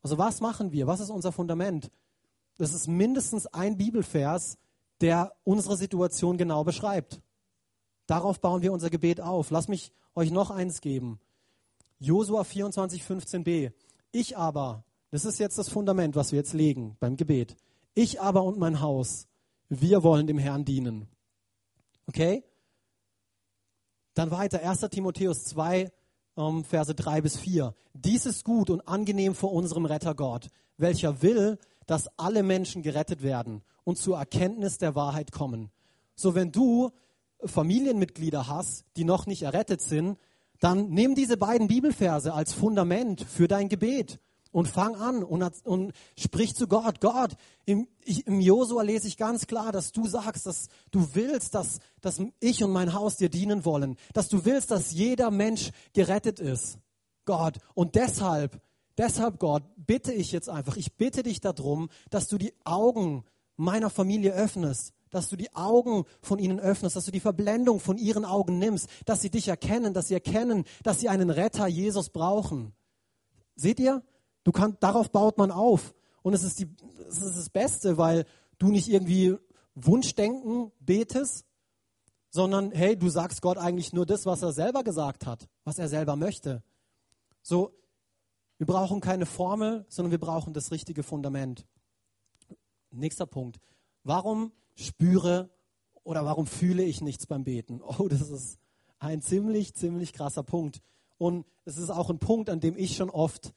Also 0.03 0.19
was 0.19 0.41
machen 0.41 0.73
wir? 0.73 0.87
Was 0.87 1.01
ist 1.01 1.11
unser 1.11 1.33
Fundament? 1.33 1.91
Das 2.57 2.73
ist 2.75 2.89
mindestens 2.89 3.47
ein 3.47 3.77
Bibelvers, 3.77 4.59
der 5.01 5.35
unsere 5.45 5.77
Situation 5.77 6.39
genau 6.39 6.65
beschreibt. 6.65 7.21
Darauf 8.07 8.41
bauen 8.41 8.63
wir 8.63 8.73
unser 8.73 8.91
Gebet 8.91 9.21
auf. 9.21 9.51
Lass 9.51 9.69
mich 9.69 9.93
euch 10.15 10.31
noch 10.31 10.51
eins 10.51 10.81
geben. 10.81 11.21
Josua 11.99 12.45
24, 12.45 13.03
15b. 13.03 13.73
Ich 14.13 14.37
aber 14.37 14.85
das 15.11 15.25
ist 15.25 15.39
jetzt 15.39 15.59
das 15.59 15.69
Fundament, 15.69 16.17
was 16.17 16.33
wir 16.33 16.39
jetzt 16.39 16.53
legen 16.53 16.97
beim 17.01 17.17
Gebet. 17.17 17.57
Ich 17.95 18.21
aber 18.21 18.43
und 18.43 18.59
mein 18.59 18.81
Haus, 18.81 19.27
wir 19.69 20.03
wollen 20.03 20.27
dem 20.27 20.39
Herrn 20.39 20.65
dienen. 20.65 21.09
Okay? 22.07 22.45
Dann 24.15 24.31
weiter, 24.31 24.61
1. 24.63 24.81
Timotheus 24.91 25.45
2, 25.45 25.91
ähm, 26.39 26.65
Verse 26.65 26.95
3 26.95 27.21
bis 27.21 27.37
4. 27.37 27.75
Dies 27.93 28.25
ist 28.25 28.45
gut 28.45 28.71
und 28.71 28.87
angenehm 28.89 29.35
vor 29.35 29.53
unserem 29.53 29.85
Retter 29.85 30.15
Gott, 30.15 30.49
welcher 30.77 31.21
will, 31.21 31.59
dass 31.87 32.09
alle 32.19 32.43
Menschen 32.43 32.83
gerettet 32.83 33.23
werden 33.23 33.63
und 33.85 33.99
zur 33.99 34.19
Erkenntnis 34.19 34.79
der 34.79 34.95
Wahrheit 34.95 35.33
kommen. 35.33 35.71
So, 36.15 36.35
wenn 36.35 36.53
du 36.53 36.91
Familienmitglieder 37.45 38.49
hast, 38.49 38.85
die 38.97 39.05
noch 39.05 39.27
nicht 39.27 39.43
errettet 39.43 39.81
sind, 39.81 40.19
dann 40.61 40.89
nimm 40.91 41.15
diese 41.15 41.37
beiden 41.37 41.69
Bibelverse 41.69 42.33
als 42.35 42.53
Fundament 42.53 43.21
für 43.23 43.49
dein 43.49 43.69
Gebet 43.69 44.19
und 44.51 44.69
fang 44.69 44.97
an 44.97 45.23
und, 45.23 45.43
und 45.65 45.93
sprich 46.17 46.55
zu 46.55 46.67
Gott. 46.69 47.01
Gott, 47.01 47.33
im, 47.65 47.89
ich, 48.05 48.27
im 48.27 48.41
Josua 48.41 48.83
lese 48.83 49.09
ich 49.09 49.17
ganz 49.17 49.47
klar, 49.47 49.73
dass 49.73 49.93
du 49.93 50.07
sagst, 50.07 50.47
dass 50.47 50.69
du 50.91 51.15
willst, 51.15 51.55
dass, 51.55 51.81
dass 52.01 52.21
ich 52.41 52.65
und 52.65 52.73
mein 52.73 52.95
Haus 52.95 53.17
dir 53.17 53.29
dienen 53.29 53.65
wollen, 53.65 53.97
dass 54.15 54.29
du 54.29 54.45
willst, 54.45 54.71
dass 54.71 54.93
jeder 54.93 55.31
Mensch 55.31 55.71
gerettet 55.93 56.41
ist. 56.41 56.79
Gott. 57.25 57.59
Und 57.75 57.95
deshalb, 57.95 58.61
deshalb 58.97 59.39
Gott, 59.39 59.63
bitte 59.77 60.13
ich 60.13 60.33
jetzt 60.33 60.49
einfach, 60.49 60.77
ich 60.77 60.97
bitte 60.97 61.23
dich 61.23 61.41
darum, 61.41 61.91
dass 62.11 62.29
du 62.29 62.39
die 62.39 62.55
Augen 62.65 63.25
meiner 63.57 63.91
Familie 63.91 64.33
öffnest, 64.33 64.95
dass 65.11 65.29
du 65.29 65.37
die 65.37 65.55
Augen 65.55 66.05
von 66.23 66.39
ihnen 66.39 66.61
öffnest, 66.61 66.97
dass 66.97 67.05
du 67.05 67.11
die 67.11 67.21
Verblendung 67.21 67.81
von 67.81 67.99
ihren 67.99 68.25
Augen 68.25 68.59
nimmst, 68.59 68.89
dass 69.05 69.21
sie 69.21 69.31
dich 69.31 69.49
erkennen, 69.49 69.93
dass 69.93 70.09
sie 70.09 70.15
erkennen, 70.15 70.65
dass 70.83 71.01
sie 71.01 71.09
einen 71.09 71.31
Retter 71.31 71.67
Jesus 71.67 72.11
brauchen. 72.11 72.73
Seht 73.57 73.81
ihr? 73.81 74.03
Du 74.49 74.53
kannst, 74.53 74.83
darauf 74.83 75.11
baut 75.11 75.37
man 75.37 75.51
auf. 75.51 75.95
Und 76.23 76.33
es 76.33 76.43
ist, 76.43 76.59
die, 76.59 76.75
es 77.07 77.21
ist 77.21 77.37
das 77.37 77.51
Beste, 77.51 77.99
weil 77.99 78.25
du 78.57 78.69
nicht 78.69 78.89
irgendwie 78.89 79.37
Wunschdenken 79.75 80.73
betest, 80.81 81.45
sondern 82.31 82.71
hey, 82.71 82.97
du 82.97 83.11
sagst 83.11 83.43
Gott 83.43 83.59
eigentlich 83.59 83.93
nur 83.93 84.07
das, 84.07 84.25
was 84.25 84.41
er 84.41 84.55
selber 84.55 84.85
gesagt 84.85 85.27
hat, 85.27 85.51
was 85.65 85.79
er 85.79 85.91
selber 85.91 86.17
möchte. 86.17 86.63
So, 87.43 87.75
wir 88.57 88.67
brauchen 88.67 89.03
keine 89.03 89.27
Formel, 89.27 89.85
sondern 89.91 90.13
wir 90.13 90.19
brauchen 90.19 90.55
das 90.55 90.73
richtige 90.73 91.03
Fundament. 91.03 91.67
Nächster 92.91 93.27
Punkt. 93.27 93.59
Warum 94.03 94.53
spüre 94.77 95.51
oder 96.05 96.25
warum 96.25 96.47
fühle 96.47 96.85
ich 96.85 97.03
nichts 97.03 97.27
beim 97.27 97.45
Beten? 97.45 97.83
Oh, 97.99 98.09
das 98.09 98.31
ist 98.31 98.59
ein 98.99 99.21
ziemlich, 99.21 99.75
ziemlich 99.75 100.15
krasser 100.15 100.43
Punkt. 100.43 100.81
Und 101.19 101.45
es 101.67 101.77
ist 101.77 101.91
auch 101.91 102.09
ein 102.09 102.19
Punkt, 102.19 102.49
an 102.49 102.61
dem 102.61 102.79
ich 102.79 102.97
schon 102.97 103.11
oft 103.11 103.53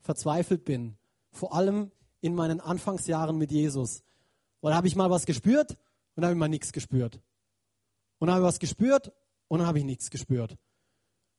verzweifelt 0.00 0.64
bin. 0.64 0.96
Vor 1.30 1.54
allem 1.54 1.90
in 2.20 2.34
meinen 2.34 2.60
Anfangsjahren 2.60 3.36
mit 3.36 3.50
Jesus. 3.52 4.02
Weil 4.60 4.70
da 4.70 4.76
habe 4.76 4.88
ich 4.88 4.96
mal 4.96 5.10
was 5.10 5.26
gespürt 5.26 5.76
und 6.14 6.24
habe 6.24 6.34
ich 6.34 6.38
mal 6.38 6.48
nichts 6.48 6.72
gespürt. 6.72 7.20
Und 8.18 8.30
habe 8.30 8.40
ich 8.40 8.46
was 8.46 8.58
gespürt 8.58 9.12
und 9.48 9.66
habe 9.66 9.78
ich 9.78 9.84
nichts 9.84 10.10
gespürt. 10.10 10.56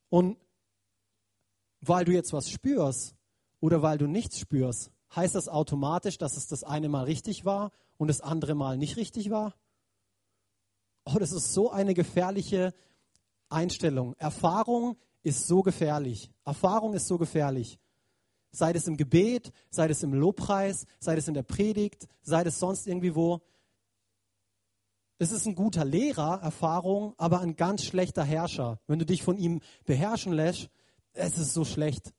Und 0.10 0.38
weil 1.82 2.06
du 2.06 2.12
jetzt 2.12 2.34
was 2.34 2.50
spürst 2.50 3.16
oder 3.60 3.82
weil 3.82 3.98
du 3.98 4.08
nichts 4.08 4.40
spürst, 4.40 4.92
heißt 5.16 5.36
das 5.36 5.50
automatisch, 5.50 6.18
dass 6.18 6.38
es 6.38 6.48
das 6.48 6.64
eine 6.64 6.90
Mal 6.90 7.06
richtig 7.06 7.46
war 7.46 7.72
und 7.98 8.08
das 8.08 8.22
andere 8.22 8.56
Mal 8.56 8.78
nicht 8.78 8.98
richtig 8.98 9.30
war? 9.30 9.56
Oh, 11.06 11.18
das 11.20 11.32
ist 11.32 11.54
so 11.54 11.72
eine 11.72 11.94
gefährliche 11.94 12.74
Einstellung. 13.50 14.14
Erfahrung 14.18 14.98
ist 15.24 15.48
so 15.48 15.62
gefährlich. 15.62 16.30
Erfahrung 16.46 16.94
ist 16.94 17.08
so 17.08 17.18
gefährlich. 17.18 17.80
Sei 18.52 18.72
es 18.72 18.88
im 18.88 18.98
Gebet, 18.98 19.52
sei 19.70 19.88
es 19.88 20.04
im 20.04 20.14
Lobpreis, 20.14 20.86
sei 21.00 21.16
es 21.16 21.28
in 21.28 21.34
der 21.34 21.44
Predigt, 21.44 22.08
sei 22.22 22.42
es 22.44 22.60
sonst 22.60 22.88
irgendwie 22.88 23.16
wo. 23.16 23.42
Es 25.20 25.32
ist 25.32 25.46
ein 25.48 25.56
guter 25.56 25.84
Lehrer, 25.84 26.40
Erfahrung, 26.42 27.14
aber 27.18 27.42
ein 27.42 27.56
ganz 27.56 27.84
schlechter 27.84 28.24
Herrscher. 28.24 28.80
Wenn 28.88 29.00
du 29.00 29.06
dich 29.06 29.24
von 29.24 29.38
ihm 29.38 29.62
beherrschen 29.86 30.34
lässt, 30.34 30.70
es 31.14 31.38
ist 31.38 31.54
so 31.54 31.66
schlecht. 31.66 32.14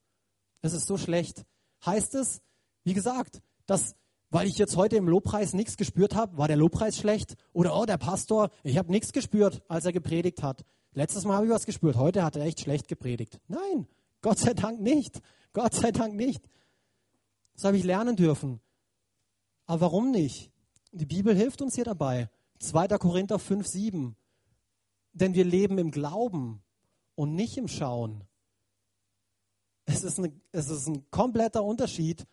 Es 0.63 0.73
ist 0.73 0.87
so 0.87 0.97
schlecht. 0.97 1.45
Heißt 1.85 2.15
es, 2.15 2.43
wie 2.85 2.95
gesagt, 2.95 3.41
dass 3.67 3.95
weil 4.31 4.47
ich 4.47 4.59
jetzt 4.59 4.77
heute 4.77 4.97
im 4.97 5.09
Lobpreis 5.09 5.55
nichts 5.55 5.77
gespürt 5.77 6.15
habe, 6.15 6.37
war 6.37 6.49
der 6.49 6.57
Lobpreis 6.57 6.99
schlecht? 6.99 7.37
Oder 7.55 7.75
oh, 7.75 7.87
der 7.87 7.97
Pastor, 7.97 8.51
ich 8.63 8.77
habe 8.77 8.91
nichts 8.91 9.13
gespürt, 9.13 9.63
als 9.69 9.87
er 9.87 9.93
gepredigt 9.93 10.43
hat. 10.43 10.65
Letztes 10.93 11.25
Mal 11.25 11.37
habe 11.37 11.47
ich 11.47 11.53
was 11.53 11.65
gespürt, 11.65 11.97
heute 11.97 12.23
hat 12.23 12.37
er 12.37 12.45
echt 12.45 12.61
schlecht 12.61 12.89
gepredigt. 12.89 13.41
Nein, 13.49 13.87
Gott 14.21 14.39
sei 14.39 14.53
Dank 14.53 14.81
nicht. 14.81 15.21
Gott 15.59 15.75
sei 15.75 15.91
Dank 15.91 16.15
nicht. 16.15 16.49
Das 17.55 17.65
habe 17.65 17.77
ich 17.77 17.83
lernen 17.83 18.15
dürfen. 18.15 18.61
Aber 19.67 19.81
warum 19.81 20.13
nicht? 20.13 20.53
Die 20.93 21.05
Bibel 21.05 21.35
hilft 21.35 21.61
uns 21.61 21.75
hier 21.75 21.83
dabei. 21.83 22.31
2. 22.61 22.87
Korinther 22.99 23.41
5, 23.41 23.67
7. 23.67 24.17
Denn 25.15 25.35
wir 25.35 25.45
leben 25.45 25.79
im 25.79 25.91
Glauben 25.91 26.63
und 27.17 27.35
nicht 27.35 27.57
im 27.57 27.67
Schauen. 27.67 28.23
Es 29.85 30.05
ist, 30.05 30.21
eine, 30.21 30.33
es 30.53 30.69
ist 30.69 30.87
ein 30.87 31.11
kompletter 31.11 31.65
Unterschied 31.65 32.25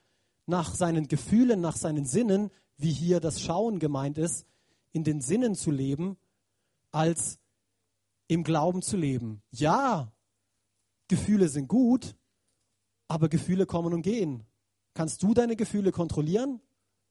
nach 0.45 0.75
seinen 0.75 1.07
Gefühlen, 1.07 1.61
nach 1.61 1.77
seinen 1.77 2.05
Sinnen, 2.05 2.51
wie 2.77 2.93
hier 2.93 3.19
das 3.19 3.41
Schauen 3.41 3.79
gemeint 3.79 4.19
ist, 4.19 4.45
in 4.91 5.03
den 5.03 5.19
Sinnen 5.19 5.55
zu 5.55 5.71
leben, 5.71 6.15
als 6.91 7.39
im 8.27 8.43
Glauben 8.43 8.83
zu 8.83 8.97
leben. 8.97 9.41
Ja, 9.49 10.13
Gefühle 11.07 11.49
sind 11.49 11.67
gut, 11.67 12.15
aber 13.07 13.29
Gefühle 13.29 13.65
kommen 13.65 13.93
und 13.93 14.01
gehen. 14.01 14.45
Kannst 14.93 15.23
du 15.23 15.33
deine 15.33 15.55
Gefühle 15.55 15.91
kontrollieren? 15.91 16.61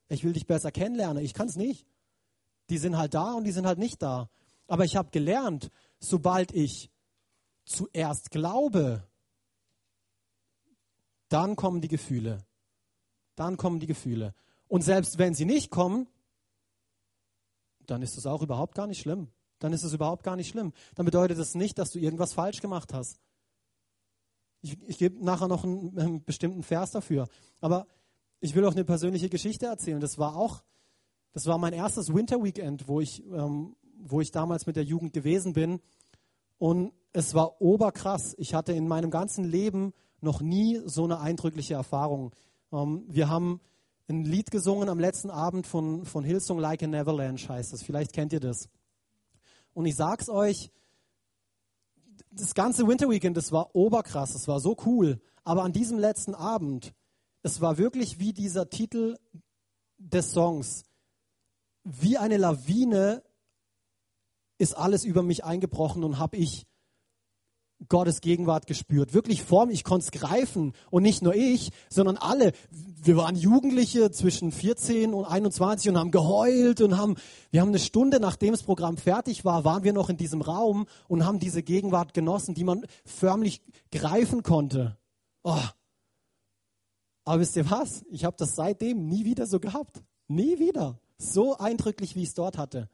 Ich 0.09 0.25
will 0.25 0.33
dich 0.33 0.47
besser 0.47 0.73
kennenlernen. 0.73 1.25
Ich 1.25 1.35
kann 1.35 1.49
es 1.49 1.57
nicht. 1.57 1.87
Die 2.71 2.79
sind 2.79 2.97
halt 2.97 3.15
da 3.15 3.33
und 3.33 3.45
die 3.45 3.53
sind 3.53 3.67
halt 3.67 3.79
nicht 3.79 4.03
da. 4.03 4.31
Aber 4.67 4.85
ich 4.85 4.97
habe 4.97 5.11
gelernt, 5.11 5.71
sobald 5.99 6.53
ich 6.53 6.91
zuerst 7.65 8.31
glaube, 8.31 9.07
dann 11.29 11.57
kommen 11.57 11.81
die 11.81 11.89
Gefühle. 11.89 12.45
Dann 13.35 13.57
kommen 13.57 13.81
die 13.81 13.87
Gefühle. 13.87 14.35
Und 14.69 14.83
selbst 14.83 15.19
wenn 15.19 15.35
sie 15.35 15.45
nicht 15.45 15.71
kommen, 15.71 16.07
dann 17.87 18.03
ist 18.03 18.17
es 18.17 18.27
auch 18.27 18.43
überhaupt 18.43 18.75
gar 18.75 18.87
nicht 18.87 19.01
schlimm. 19.01 19.29
Dann 19.59 19.73
ist 19.73 19.85
es 19.85 19.93
überhaupt 19.93 20.23
gar 20.23 20.37
nicht 20.37 20.49
schlimm. 20.49 20.73
Dann 20.95 21.05
bedeutet 21.05 21.39
es 21.39 21.49
das 21.49 21.55
nicht, 21.55 21.79
dass 21.79 21.91
du 21.91 21.99
irgendwas 21.99 22.33
falsch 22.33 22.61
gemacht 22.61 22.93
hast. 22.93 23.21
Ich, 24.65 24.79
ich 24.87 24.97
gebe 24.97 25.23
nachher 25.23 25.47
noch 25.47 25.63
einen, 25.63 25.99
einen, 25.99 26.25
bestimmten 26.25 26.63
Vers 26.63 26.93
dafür. 26.93 27.29
Aber 27.61 27.87
ich 28.41 28.55
will 28.55 28.65
auch 28.65 28.73
eine 28.73 28.85
persönliche 28.85 29.29
Geschichte 29.29 29.67
erzählen. 29.67 30.01
Das 30.01 30.17
war 30.17 30.37
auch, 30.37 30.63
das 31.33 31.45
war 31.45 31.59
mein 31.59 31.75
erstes 31.75 32.15
Winter 32.15 32.43
Weekend, 32.43 32.89
wo 32.89 33.03
ich, 33.03 33.23
ähm, 33.27 33.77
wo 33.99 34.23
ich 34.23 34.31
damals 34.31 34.65
mit 34.65 34.77
der 34.77 34.85
Jugend 34.85 35.13
gewesen 35.13 35.53
bin. 35.53 35.81
Und 36.57 36.95
es 37.13 37.35
war 37.35 37.61
oberkrass. 37.61 38.35
Ich 38.39 38.55
hatte 38.55 38.73
in 38.73 38.89
meinem 38.89 39.11
ganzen 39.11 39.45
Leben 39.45 39.93
noch 40.23 40.41
nie 40.41 40.81
so 40.87 41.05
eine 41.05 41.21
eindrückliche 41.21 41.75
Erfahrung. 41.75 42.35
Ähm, 42.73 43.05
wir 43.07 43.29
haben 43.29 43.61
ein 44.09 44.25
Lied 44.25 44.51
gesungen 44.51 44.89
am 44.89 44.99
letzten 44.99 45.29
Abend 45.29 45.67
von, 45.67 46.07
von 46.07 46.25
Hillsong 46.25 46.59
Like 46.59 46.83
an 46.83 46.95
Avalanche 46.95 47.51
heißt 47.51 47.75
das. 47.75 47.83
Vielleicht 47.83 48.15
kennt 48.15 48.33
ihr 48.33 48.41
das. 48.41 48.71
Und 49.75 49.85
ich 49.85 49.95
sag's 49.95 50.31
euch, 50.31 50.71
das 52.37 52.55
ganze 52.55 52.87
Winter 52.87 53.09
Weekend, 53.09 53.37
das 53.37 53.53
war 53.53 53.75
oberkrass, 53.75 54.33
das 54.33 54.49
war 54.49 54.61
so 54.61 54.77
cool. 54.85 55.21
Aber 55.45 55.63
an 55.63 55.73
diesem 55.73 55.99
letzten 55.99 56.35
Abend, 56.35 56.95
es 57.43 57.61
war 57.61 57.79
wirklich 57.79 58.19
wie 58.19 58.33
dieser 58.33 58.71
Titel 58.71 59.17
des 59.99 60.33
Songs. 60.33 60.85
Wie 61.85 62.19
eine 62.19 62.37
Lawine 62.37 63.23
ist 64.59 64.75
alles 64.75 65.05
über 65.05 65.23
mich 65.23 65.45
eingebrochen 65.45 66.05
und 66.05 66.19
habe 66.19 66.37
ich 66.37 66.67
Gottes 67.89 68.21
Gegenwart 68.21 68.67
gespürt. 68.67 69.15
Wirklich 69.15 69.43
vor 69.43 69.67
mir, 69.67 69.73
ich 69.73 69.85
konnte 69.85 70.05
es 70.05 70.11
greifen. 70.11 70.73
Und 70.91 71.03
nicht 71.03 71.23
nur 71.23 71.35
ich, 71.35 71.71
sondern 71.89 72.17
alle. 72.17 72.53
Wir 72.71 73.17
waren 73.17 73.37
Jugendliche 73.37 74.11
zwischen 74.11 74.53
14 74.53 75.13
und 75.13 75.25
21 75.25 75.91
und 75.91 75.99
haben 75.99 76.11
geheult 76.11 76.81
und 76.81 76.97
haben, 76.97 77.17
wir 77.51 77.61
haben 77.61 77.69
eine 77.69 77.79
Stunde, 77.79 78.21
nachdem 78.21 78.53
das 78.53 78.63
Programm 78.63 78.97
fertig 78.97 79.45
war, 79.45 79.65
waren 79.65 79.85
wir 79.85 79.93
noch 79.93 80.09
in 80.09 80.17
diesem 80.17 80.41
Raum 80.41 80.87
und 81.09 81.27
haben 81.27 81.39
diese 81.39 81.63
Gegenwart 81.63 82.15
genossen, 82.15 82.55
die 82.55 82.65
man 82.65 82.87
förmlich 83.05 83.63
greifen 83.91 84.43
konnte. 84.43 84.97
Oh. 85.43 85.59
Aber 87.25 87.41
wisst 87.41 87.57
ihr 87.57 87.71
was? 87.71 88.05
Ich 88.11 88.25
habe 88.25 88.37
das 88.39 88.55
seitdem 88.55 89.07
nie 89.09 89.25
wieder 89.25 89.47
so 89.47 89.61
gehabt. 89.61 90.03
Nie 90.29 90.59
wieder. 90.59 90.99
So 91.19 91.57
eindrücklich, 91.59 92.17
wie 92.17 92.23
ich 92.23 92.29
es 92.29 92.35
dort 92.35 92.59
hatte. 92.59 92.89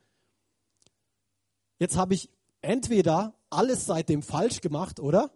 Jetzt 1.79 1.97
habe 1.97 2.15
ich 2.15 2.29
entweder 2.63 3.35
alles 3.51 3.87
seitdem 3.87 4.23
falsch 4.23 4.61
gemacht, 4.61 5.01
oder? 5.01 5.31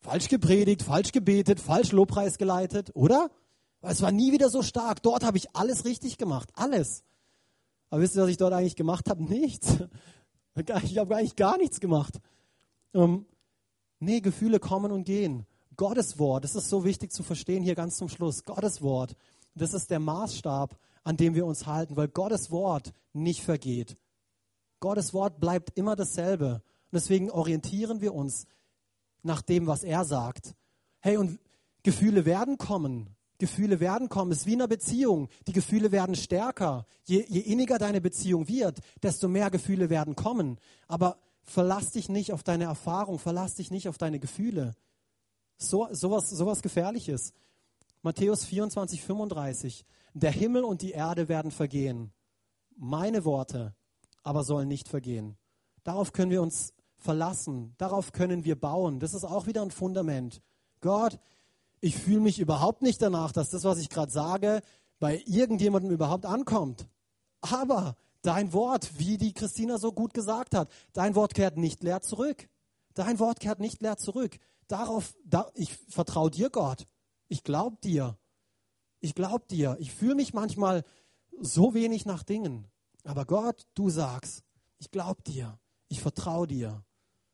Falsch 0.00 0.28
gepredigt, 0.28 0.82
falsch 0.82 1.12
gebetet, 1.12 1.60
falsch 1.60 1.92
Lobpreis 1.92 2.38
geleitet, 2.38 2.90
oder? 2.94 3.30
Es 3.80 4.02
war 4.02 4.12
nie 4.12 4.32
wieder 4.32 4.48
so 4.48 4.62
stark. 4.62 5.02
Dort 5.02 5.24
habe 5.24 5.36
ich 5.36 5.54
alles 5.54 5.84
richtig 5.84 6.18
gemacht, 6.18 6.50
alles. 6.54 7.04
Aber 7.90 8.02
wisst 8.02 8.16
ihr, 8.16 8.22
was 8.22 8.30
ich 8.30 8.36
dort 8.36 8.52
eigentlich 8.52 8.76
gemacht 8.76 9.08
habe? 9.08 9.22
Nichts. 9.22 9.78
Ich 10.82 10.98
habe 10.98 11.14
eigentlich 11.14 11.36
gar 11.36 11.56
nichts 11.56 11.78
gemacht. 11.78 12.18
Ähm, 12.92 13.26
nee, 14.00 14.18
Gefühle 14.18 14.58
kommen 14.58 14.90
und 14.90 15.04
gehen. 15.04 15.46
Gottes 15.76 16.18
Wort, 16.18 16.42
das 16.42 16.56
ist 16.56 16.68
so 16.68 16.84
wichtig 16.84 17.12
zu 17.12 17.22
verstehen 17.22 17.62
hier 17.62 17.76
ganz 17.76 17.96
zum 17.96 18.08
Schluss. 18.08 18.42
Gottes 18.42 18.82
Wort, 18.82 19.14
das 19.54 19.72
ist 19.72 19.88
der 19.88 20.00
Maßstab, 20.00 20.76
an 21.04 21.16
dem 21.16 21.36
wir 21.36 21.46
uns 21.46 21.66
halten, 21.66 21.96
weil 21.96 22.08
Gottes 22.08 22.50
Wort 22.50 22.92
nicht 23.12 23.44
vergeht. 23.44 23.96
Gottes 24.80 25.12
Wort 25.14 25.40
bleibt 25.40 25.76
immer 25.76 25.96
dasselbe. 25.96 26.62
Und 26.90 26.94
deswegen 26.94 27.30
orientieren 27.30 28.00
wir 28.00 28.14
uns 28.14 28.46
nach 29.22 29.42
dem, 29.42 29.66
was 29.66 29.82
er 29.82 30.04
sagt. 30.04 30.54
Hey, 31.00 31.16
und 31.16 31.38
Gefühle 31.82 32.24
werden 32.24 32.58
kommen. 32.58 33.14
Gefühle 33.38 33.78
werden 33.80 34.08
kommen. 34.08 34.32
Es 34.32 34.38
ist 34.38 34.46
wie 34.46 34.54
in 34.54 34.60
einer 34.60 34.68
Beziehung. 34.68 35.28
Die 35.46 35.52
Gefühle 35.52 35.92
werden 35.92 36.16
stärker. 36.16 36.86
Je, 37.04 37.24
je 37.28 37.40
inniger 37.40 37.78
deine 37.78 38.00
Beziehung 38.00 38.48
wird, 38.48 38.80
desto 39.02 39.28
mehr 39.28 39.50
Gefühle 39.50 39.90
werden 39.90 40.16
kommen. 40.16 40.58
Aber 40.88 41.18
verlass 41.42 41.92
dich 41.92 42.08
nicht 42.08 42.32
auf 42.32 42.42
deine 42.42 42.64
Erfahrung, 42.64 43.18
verlass 43.18 43.54
dich 43.54 43.70
nicht 43.70 43.88
auf 43.88 43.96
deine 43.96 44.18
Gefühle. 44.18 44.74
So, 45.56 45.88
sowas, 45.92 46.30
sowas 46.30 46.62
Gefährliches. 46.62 47.32
Matthäus 48.02 48.44
24, 48.44 49.02
35. 49.02 49.84
Der 50.14 50.30
Himmel 50.30 50.64
und 50.64 50.82
die 50.82 50.92
Erde 50.92 51.28
werden 51.28 51.50
vergehen. 51.50 52.12
Meine 52.76 53.24
Worte 53.24 53.74
aber 54.28 54.44
sollen 54.44 54.68
nicht 54.68 54.88
vergehen. 54.88 55.38
Darauf 55.84 56.12
können 56.12 56.30
wir 56.30 56.42
uns 56.42 56.74
verlassen. 56.98 57.74
Darauf 57.78 58.12
können 58.12 58.44
wir 58.44 58.60
bauen. 58.60 59.00
Das 59.00 59.14
ist 59.14 59.24
auch 59.24 59.46
wieder 59.46 59.62
ein 59.62 59.70
Fundament. 59.70 60.42
Gott, 60.82 61.18
ich 61.80 61.96
fühle 61.96 62.20
mich 62.20 62.38
überhaupt 62.38 62.82
nicht 62.82 63.00
danach, 63.00 63.32
dass 63.32 63.48
das, 63.48 63.64
was 63.64 63.78
ich 63.78 63.88
gerade 63.88 64.12
sage, 64.12 64.60
bei 64.98 65.22
irgendjemandem 65.24 65.90
überhaupt 65.90 66.26
ankommt. 66.26 66.86
Aber 67.40 67.96
dein 68.20 68.52
Wort, 68.52 68.98
wie 68.98 69.16
die 69.16 69.32
Christina 69.32 69.78
so 69.78 69.92
gut 69.92 70.12
gesagt 70.12 70.54
hat, 70.54 70.70
dein 70.92 71.14
Wort 71.14 71.32
kehrt 71.32 71.56
nicht 71.56 71.82
leer 71.82 72.02
zurück. 72.02 72.50
Dein 72.92 73.18
Wort 73.18 73.40
kehrt 73.40 73.60
nicht 73.60 73.80
leer 73.80 73.96
zurück. 73.96 74.38
Darauf, 74.66 75.14
da, 75.24 75.50
ich 75.54 75.72
vertraue 75.88 76.30
dir, 76.30 76.50
Gott. 76.50 76.86
Ich 77.28 77.44
glaube 77.44 77.78
dir. 77.82 78.18
Ich 79.00 79.14
glaube 79.14 79.46
dir. 79.48 79.76
Ich 79.78 79.92
fühle 79.92 80.16
mich 80.16 80.34
manchmal 80.34 80.84
so 81.40 81.72
wenig 81.72 82.04
nach 82.04 82.24
Dingen. 82.24 82.66
Aber 83.08 83.24
Gott, 83.24 83.66
du 83.74 83.88
sagst, 83.88 84.44
ich 84.78 84.90
glaube 84.90 85.22
dir. 85.22 85.58
Ich 85.88 86.02
vertraue 86.02 86.46
dir. 86.46 86.84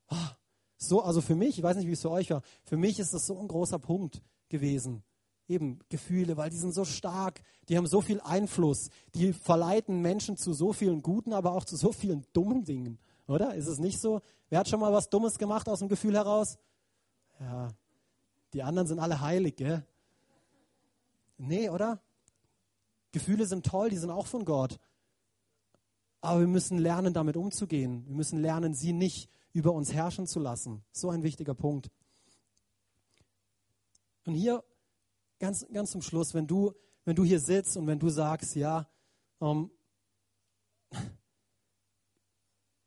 Ah, 0.06 0.36
so, 0.76 1.02
also 1.02 1.20
für 1.20 1.34
mich, 1.34 1.58
ich 1.58 1.64
weiß 1.64 1.76
nicht, 1.76 1.88
wie 1.88 1.92
es 1.94 2.02
für 2.02 2.12
euch 2.12 2.30
war, 2.30 2.42
für 2.62 2.76
mich 2.76 3.00
ist 3.00 3.12
das 3.12 3.26
so 3.26 3.36
ein 3.36 3.48
großer 3.48 3.80
Punkt 3.80 4.22
gewesen. 4.48 5.02
Eben 5.48 5.80
Gefühle, 5.88 6.36
weil 6.36 6.48
die 6.48 6.58
sind 6.58 6.74
so 6.74 6.84
stark, 6.84 7.42
die 7.68 7.76
haben 7.76 7.88
so 7.88 8.00
viel 8.00 8.20
Einfluss, 8.20 8.88
die 9.16 9.32
verleiten 9.32 10.00
Menschen 10.00 10.36
zu 10.36 10.52
so 10.52 10.72
vielen 10.72 11.02
guten, 11.02 11.32
aber 11.32 11.50
auch 11.50 11.64
zu 11.64 11.74
so 11.76 11.90
vielen 11.90 12.24
dummen 12.32 12.62
Dingen, 12.62 13.00
oder? 13.26 13.56
Ist 13.56 13.66
es 13.66 13.80
nicht 13.80 14.00
so? 14.00 14.20
Wer 14.50 14.60
hat 14.60 14.68
schon 14.68 14.78
mal 14.78 14.92
was 14.92 15.10
Dummes 15.10 15.38
gemacht 15.38 15.68
aus 15.68 15.80
dem 15.80 15.88
Gefühl 15.88 16.14
heraus? 16.14 16.56
Ja, 17.40 17.70
die 18.52 18.62
anderen 18.62 18.86
sind 18.86 19.00
alle 19.00 19.20
heilig, 19.20 19.56
gell? 19.56 19.84
Nee, 21.36 21.68
oder? 21.68 22.00
Gefühle 23.10 23.46
sind 23.46 23.66
toll, 23.66 23.90
die 23.90 23.98
sind 23.98 24.10
auch 24.10 24.28
von 24.28 24.44
Gott. 24.44 24.78
Aber 26.24 26.40
wir 26.40 26.46
müssen 26.46 26.78
lernen, 26.78 27.12
damit 27.12 27.36
umzugehen. 27.36 28.06
Wir 28.06 28.14
müssen 28.14 28.40
lernen, 28.40 28.72
sie 28.72 28.94
nicht 28.94 29.28
über 29.52 29.72
uns 29.72 29.92
herrschen 29.92 30.26
zu 30.26 30.40
lassen. 30.40 30.82
So 30.90 31.10
ein 31.10 31.22
wichtiger 31.22 31.54
Punkt. 31.54 31.90
Und 34.24 34.32
hier 34.32 34.64
ganz, 35.38 35.66
ganz 35.70 35.90
zum 35.90 36.00
Schluss, 36.00 36.32
wenn 36.32 36.46
du, 36.46 36.72
wenn 37.04 37.14
du 37.14 37.24
hier 37.24 37.40
sitzt 37.40 37.76
und 37.76 37.86
wenn 37.86 37.98
du 37.98 38.08
sagst, 38.08 38.56
ja, 38.56 38.88
ähm, 39.42 39.70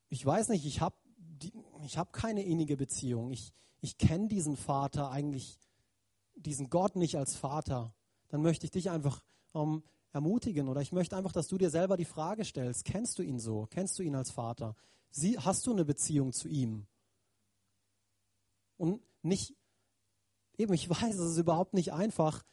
ich 0.08 0.26
weiß 0.26 0.48
nicht, 0.48 0.66
ich 0.66 0.80
habe 0.80 0.96
hab 1.94 2.12
keine 2.12 2.42
innige 2.42 2.76
Beziehung. 2.76 3.30
Ich, 3.30 3.52
ich 3.80 3.98
kenne 3.98 4.26
diesen 4.26 4.56
Vater 4.56 5.12
eigentlich, 5.12 5.60
diesen 6.34 6.70
Gott 6.70 6.96
nicht 6.96 7.16
als 7.16 7.36
Vater. 7.36 7.94
Dann 8.30 8.42
möchte 8.42 8.66
ich 8.66 8.72
dich 8.72 8.90
einfach 8.90 9.22
ähm, 9.54 9.84
ermutigen 10.12 10.68
oder 10.68 10.80
ich 10.80 10.92
möchte 10.92 11.16
einfach, 11.16 11.32
dass 11.32 11.48
du 11.48 11.58
dir 11.58 11.70
selber 11.70 11.96
die 11.96 12.04
Frage 12.04 12.44
stellst, 12.44 12.84
kennst 12.84 13.18
du 13.18 13.22
ihn 13.22 13.38
so? 13.38 13.66
Kennst 13.70 13.98
du 13.98 14.02
ihn 14.02 14.14
als 14.14 14.30
Vater? 14.30 14.74
Sie, 15.10 15.38
hast 15.38 15.66
du 15.66 15.72
eine 15.72 15.84
Beziehung 15.84 16.32
zu 16.32 16.48
ihm? 16.48 16.86
Und 18.76 19.00
nicht, 19.22 19.54
eben, 20.56 20.72
ich 20.72 20.88
weiß, 20.88 21.16
es 21.16 21.32
ist 21.32 21.38
überhaupt 21.38 21.74
nicht 21.74 21.92
einfach, 21.92 22.44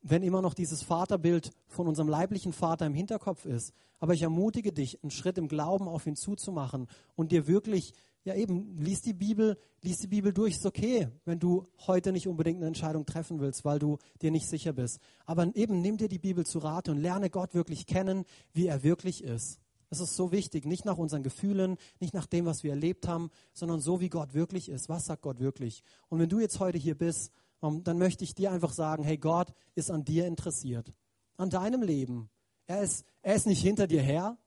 wenn 0.00 0.22
immer 0.22 0.42
noch 0.42 0.54
dieses 0.54 0.82
Vaterbild 0.82 1.50
von 1.66 1.88
unserem 1.88 2.08
leiblichen 2.08 2.52
Vater 2.52 2.86
im 2.86 2.94
Hinterkopf 2.94 3.46
ist. 3.46 3.72
Aber 3.98 4.12
ich 4.12 4.22
ermutige 4.22 4.72
dich, 4.72 5.02
einen 5.02 5.10
Schritt 5.10 5.38
im 5.38 5.48
Glauben 5.48 5.88
auf 5.88 6.06
ihn 6.06 6.16
zuzumachen 6.16 6.88
und 7.14 7.32
dir 7.32 7.46
wirklich, 7.46 7.94
ja 8.24 8.34
eben, 8.34 8.76
lies 8.78 9.02
die 9.02 9.12
Bibel, 9.12 9.58
lies 9.82 9.98
die 9.98 10.06
Bibel 10.06 10.32
durch, 10.32 10.54
ist 10.54 10.66
okay, 10.66 11.08
wenn 11.24 11.38
du 11.38 11.66
heute 11.86 12.10
nicht 12.10 12.26
unbedingt 12.26 12.58
eine 12.58 12.66
Entscheidung 12.66 13.04
treffen 13.06 13.38
willst, 13.40 13.64
weil 13.64 13.78
du 13.78 13.98
dir 14.22 14.30
nicht 14.30 14.48
sicher 14.48 14.72
bist. 14.72 14.98
Aber 15.26 15.54
eben 15.54 15.80
nimm 15.80 15.98
dir 15.98 16.08
die 16.08 16.18
Bibel 16.18 16.44
zu 16.46 16.58
Rate 16.58 16.90
und 16.90 16.98
lerne 16.98 17.30
Gott 17.30 17.54
wirklich 17.54 17.86
kennen, 17.86 18.24
wie 18.52 18.66
er 18.66 18.82
wirklich 18.82 19.22
ist. 19.22 19.60
Es 19.90 20.00
ist 20.00 20.16
so 20.16 20.32
wichtig, 20.32 20.64
nicht 20.64 20.84
nach 20.84 20.96
unseren 20.96 21.22
Gefühlen, 21.22 21.76
nicht 22.00 22.14
nach 22.14 22.26
dem, 22.26 22.46
was 22.46 22.64
wir 22.64 22.70
erlebt 22.70 23.06
haben, 23.06 23.30
sondern 23.52 23.80
so, 23.80 24.00
wie 24.00 24.08
Gott 24.08 24.34
wirklich 24.34 24.68
ist. 24.68 24.88
Was 24.88 25.04
sagt 25.04 25.22
Gott 25.22 25.38
wirklich? 25.38 25.84
Und 26.08 26.18
wenn 26.18 26.28
du 26.28 26.40
jetzt 26.40 26.58
heute 26.58 26.78
hier 26.78 26.96
bist, 26.96 27.30
ähm, 27.62 27.84
dann 27.84 27.98
möchte 27.98 28.24
ich 28.24 28.34
dir 28.34 28.50
einfach 28.50 28.72
sagen, 28.72 29.04
hey, 29.04 29.18
Gott 29.18 29.52
ist 29.74 29.90
an 29.90 30.04
dir 30.04 30.26
interessiert, 30.26 30.92
an 31.36 31.50
deinem 31.50 31.82
Leben. 31.82 32.30
Er 32.66 32.82
ist, 32.82 33.04
er 33.22 33.34
ist 33.34 33.46
nicht 33.46 33.62
hinter 33.62 33.86
dir 33.86 34.02
her, 34.02 34.38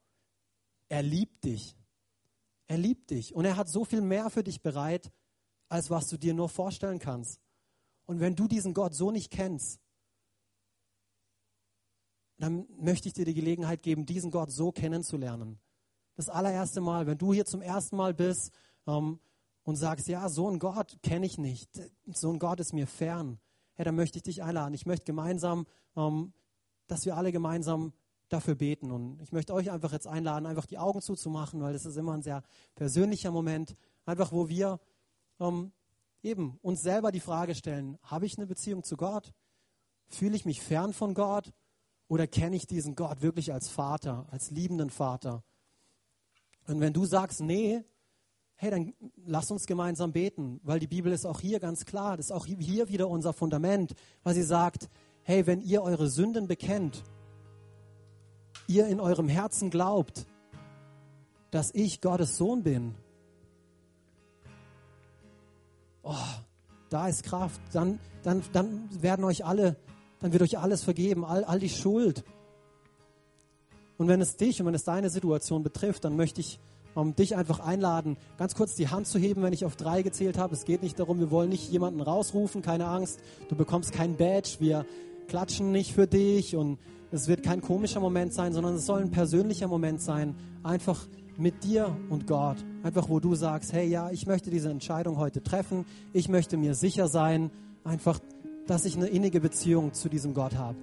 er 0.90 1.04
liebt 1.04 1.44
dich. 1.44 1.78
Er 2.68 2.78
liebt 2.78 3.10
dich 3.12 3.34
und 3.34 3.46
er 3.46 3.56
hat 3.56 3.70
so 3.70 3.86
viel 3.86 4.02
mehr 4.02 4.30
für 4.30 4.44
dich 4.44 4.62
bereit, 4.62 5.12
als 5.70 5.90
was 5.90 6.08
du 6.08 6.18
dir 6.18 6.34
nur 6.34 6.50
vorstellen 6.50 7.00
kannst. 7.00 7.42
Und 8.06 8.20
wenn 8.20 8.36
du 8.36 8.48
diesen 8.48 8.74
Gott 8.74 8.94
so 8.94 9.12
nicht 9.12 9.32
kennst, 9.32 9.80
dann 12.38 12.68
möchte 12.80 13.08
ich 13.08 13.14
dir 13.14 13.26
die 13.26 13.34
Gelegenheit 13.34 13.82
geben, 13.82 14.06
diesen 14.06 14.32
Gott 14.32 14.52
so 14.52 14.72
kennenzulernen. 14.72 15.60
Das 16.16 16.30
allererste 16.30 16.82
Mal, 16.82 17.08
wenn 17.08 17.18
du 17.18 17.34
hier 17.34 17.46
zum 17.46 17.62
ersten 17.62 17.96
Mal 17.96 18.14
bist 18.14 18.52
ähm, 18.86 19.20
und 19.64 19.76
sagst, 19.76 20.08
ja, 20.08 20.30
so 20.30 20.50
ein 20.50 20.60
Gott 20.60 20.98
kenne 21.02 21.26
ich 21.26 21.38
nicht, 21.38 21.70
so 22.06 22.32
ein 22.32 22.40
Gott 22.40 22.60
ist 22.60 22.74
mir 22.74 22.88
fern, 22.88 23.40
ja, 23.78 23.84
dann 23.84 23.96
möchte 23.96 24.18
ich 24.18 24.24
dich 24.24 24.44
einladen. 24.44 24.74
Ich 24.74 24.86
möchte 24.86 25.06
gemeinsam, 25.06 25.68
ähm, 25.96 26.34
dass 26.88 27.06
wir 27.06 27.18
alle 27.18 27.32
gemeinsam 27.32 27.94
dafür 28.30 28.56
beten. 28.56 28.92
Und 28.92 29.22
ich 29.22 29.32
möchte 29.32 29.54
euch 29.54 29.72
einfach 29.72 29.92
jetzt 29.92 30.08
einladen, 30.08 30.46
einfach 30.46 30.66
die 30.66 30.78
Augen 30.78 31.02
zuzumachen, 31.02 31.62
weil 31.62 31.74
das 31.74 31.86
ist 31.86 31.98
immer 31.98 32.14
ein 32.14 32.22
sehr 32.22 32.44
persönlicher 32.76 33.32
Moment, 33.32 33.76
einfach 34.06 34.32
wo 34.32 34.50
wir 34.50 34.80
ähm, 35.40 35.72
eben 36.24 36.58
uns 36.62 36.82
selber 36.82 37.12
die 37.12 37.20
Frage 37.20 37.56
stellen, 37.56 37.98
habe 38.04 38.26
ich 38.26 38.38
eine 38.38 38.48
Beziehung 38.48 38.84
zu 38.84 38.98
Gott? 38.98 39.34
Fühle 40.08 40.36
ich 40.36 40.46
mich 40.46 40.62
fern 40.62 40.94
von 40.94 41.14
Gott? 41.14 41.54
Oder 42.08 42.28
kenne 42.28 42.56
ich 42.56 42.68
diesen 42.68 42.96
Gott 42.96 43.22
wirklich 43.22 43.52
als 43.54 43.68
Vater, 43.68 44.28
als 44.32 44.52
liebenden 44.52 44.90
Vater? 44.90 45.44
Und 46.68 46.80
wenn 46.80 46.94
du 46.94 47.06
sagst, 47.06 47.42
nee, 47.42 47.84
hey, 48.56 48.72
dann 48.72 48.94
lass 49.26 49.52
uns 49.52 49.68
gemeinsam 49.68 50.12
beten, 50.12 50.60
weil 50.64 50.80
die 50.80 50.88
Bibel 50.88 51.12
ist 51.12 51.26
auch 51.26 51.40
hier 51.40 51.60
ganz 51.60 51.86
klar, 51.86 52.18
das 52.18 52.28
ist 52.28 52.32
auch 52.32 52.46
hier 52.46 52.90
wieder 52.90 53.08
unser 53.08 53.34
Fundament, 53.34 53.94
weil 54.24 54.34
sie 54.34 54.44
sagt, 54.44 54.90
hey, 55.24 55.46
wenn 55.46 55.62
ihr 55.62 55.84
eure 55.84 56.10
Sünden 56.10 56.48
bekennt, 56.48 57.04
ihr 58.68 58.88
in 58.88 59.00
eurem 59.00 59.28
Herzen 59.28 59.70
glaubt, 59.70 60.26
dass 61.52 61.74
ich 61.74 62.02
Gottes 62.02 62.38
Sohn 62.38 62.64
bin, 62.64 62.96
oh, 66.04 66.14
da 66.90 67.08
ist 67.08 67.24
Kraft, 67.24 67.62
dann, 67.74 68.00
dann, 68.24 68.44
dann 68.54 68.90
werden 69.02 69.26
euch 69.26 69.46
alle 69.46 69.76
dann 70.20 70.34
wird 70.34 70.42
euch 70.42 70.58
alles 70.58 70.84
vergeben, 70.84 71.26
all, 71.26 71.44
all 71.44 71.60
die 71.60 71.70
Schuld. 71.70 72.24
Und 73.98 74.08
wenn 74.08 74.22
es 74.22 74.36
dich 74.38 74.60
und 74.60 74.68
wenn 74.68 74.76
es 74.76 74.84
deine 74.84 75.10
Situation 75.10 75.64
betrifft, 75.64 76.06
dann 76.06 76.16
möchte 76.16 76.42
ich 76.42 76.60
um 76.94 77.16
dich 77.16 77.36
einfach 77.36 77.60
einladen, 77.60 78.18
ganz 78.40 78.56
kurz 78.56 78.74
die 78.74 78.88
Hand 78.88 79.06
zu 79.06 79.20
heben, 79.20 79.44
wenn 79.44 79.54
ich 79.54 79.66
auf 79.66 79.76
drei 79.76 80.02
gezählt 80.02 80.40
habe. 80.40 80.56
Es 80.56 80.66
geht 80.66 80.82
nicht 80.82 80.98
darum, 80.98 81.20
wir 81.20 81.30
wollen 81.30 81.50
nicht 81.50 81.70
jemanden 81.70 82.02
rausrufen, 82.02 82.64
keine 82.64 82.88
Angst. 82.88 83.20
Du 83.50 83.56
bekommst 83.56 83.92
kein 83.92 84.18
Badge, 84.18 84.56
wir 84.60 84.84
klatschen 85.28 85.72
nicht 85.72 85.94
für 85.94 86.08
dich 86.08 86.56
und 86.56 86.80
es 87.12 87.28
wird 87.28 87.44
kein 87.44 87.62
komischer 87.62 88.00
Moment 88.00 88.34
sein, 88.34 88.54
sondern 88.54 88.76
es 88.76 88.86
soll 88.86 89.02
ein 89.02 89.12
persönlicher 89.12 89.68
Moment 89.68 90.02
sein, 90.02 90.36
einfach 90.64 91.08
mit 91.38 91.64
dir 91.64 91.96
und 92.10 92.28
Gott. 92.28 92.58
Einfach 92.84 93.10
wo 93.10 93.20
du 93.20 93.36
sagst, 93.36 93.74
hey 93.74 93.88
ja, 93.88 94.10
ich 94.12 94.28
möchte 94.28 94.50
diese 94.50 94.70
Entscheidung 94.70 95.18
heute 95.18 95.44
treffen, 95.44 95.86
ich 96.14 96.30
möchte 96.30 96.58
mir 96.58 96.76
sicher 96.76 97.08
sein, 97.08 97.52
einfach 97.84 98.20
dass 98.68 98.86
ich 98.86 98.98
eine 98.98 99.08
innige 99.08 99.40
Beziehung 99.40 99.94
zu 99.94 100.10
diesem 100.10 100.34
Gott 100.34 100.56
habe. 100.56 100.78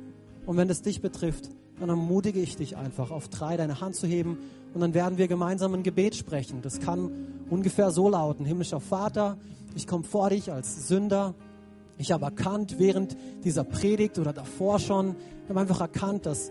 Und 0.46 0.56
wenn 0.56 0.68
das 0.68 0.82
dich 0.82 1.02
betrifft, 1.02 1.50
dann 1.78 1.88
ermutige 1.88 2.40
ich 2.40 2.56
dich 2.56 2.76
einfach, 2.76 3.10
auf 3.10 3.28
drei 3.28 3.56
deine 3.56 3.80
Hand 3.80 3.96
zu 3.96 4.06
heben 4.06 4.38
und 4.72 4.80
dann 4.80 4.94
werden 4.94 5.18
wir 5.18 5.28
gemeinsam 5.28 5.74
ein 5.74 5.82
Gebet 5.82 6.14
sprechen. 6.14 6.62
Das 6.62 6.80
kann 6.80 7.10
ungefähr 7.50 7.90
so 7.90 8.08
lauten, 8.08 8.44
himmlischer 8.44 8.80
Vater, 8.80 9.36
ich 9.74 9.86
komme 9.86 10.04
vor 10.04 10.30
dich 10.30 10.52
als 10.52 10.88
Sünder. 10.88 11.34
Ich 11.98 12.12
habe 12.12 12.24
erkannt, 12.24 12.78
während 12.78 13.16
dieser 13.44 13.64
Predigt 13.64 14.18
oder 14.18 14.32
davor 14.32 14.78
schon, 14.78 15.16
ich 15.44 15.50
habe 15.50 15.60
einfach 15.60 15.80
erkannt, 15.80 16.26
dass, 16.26 16.50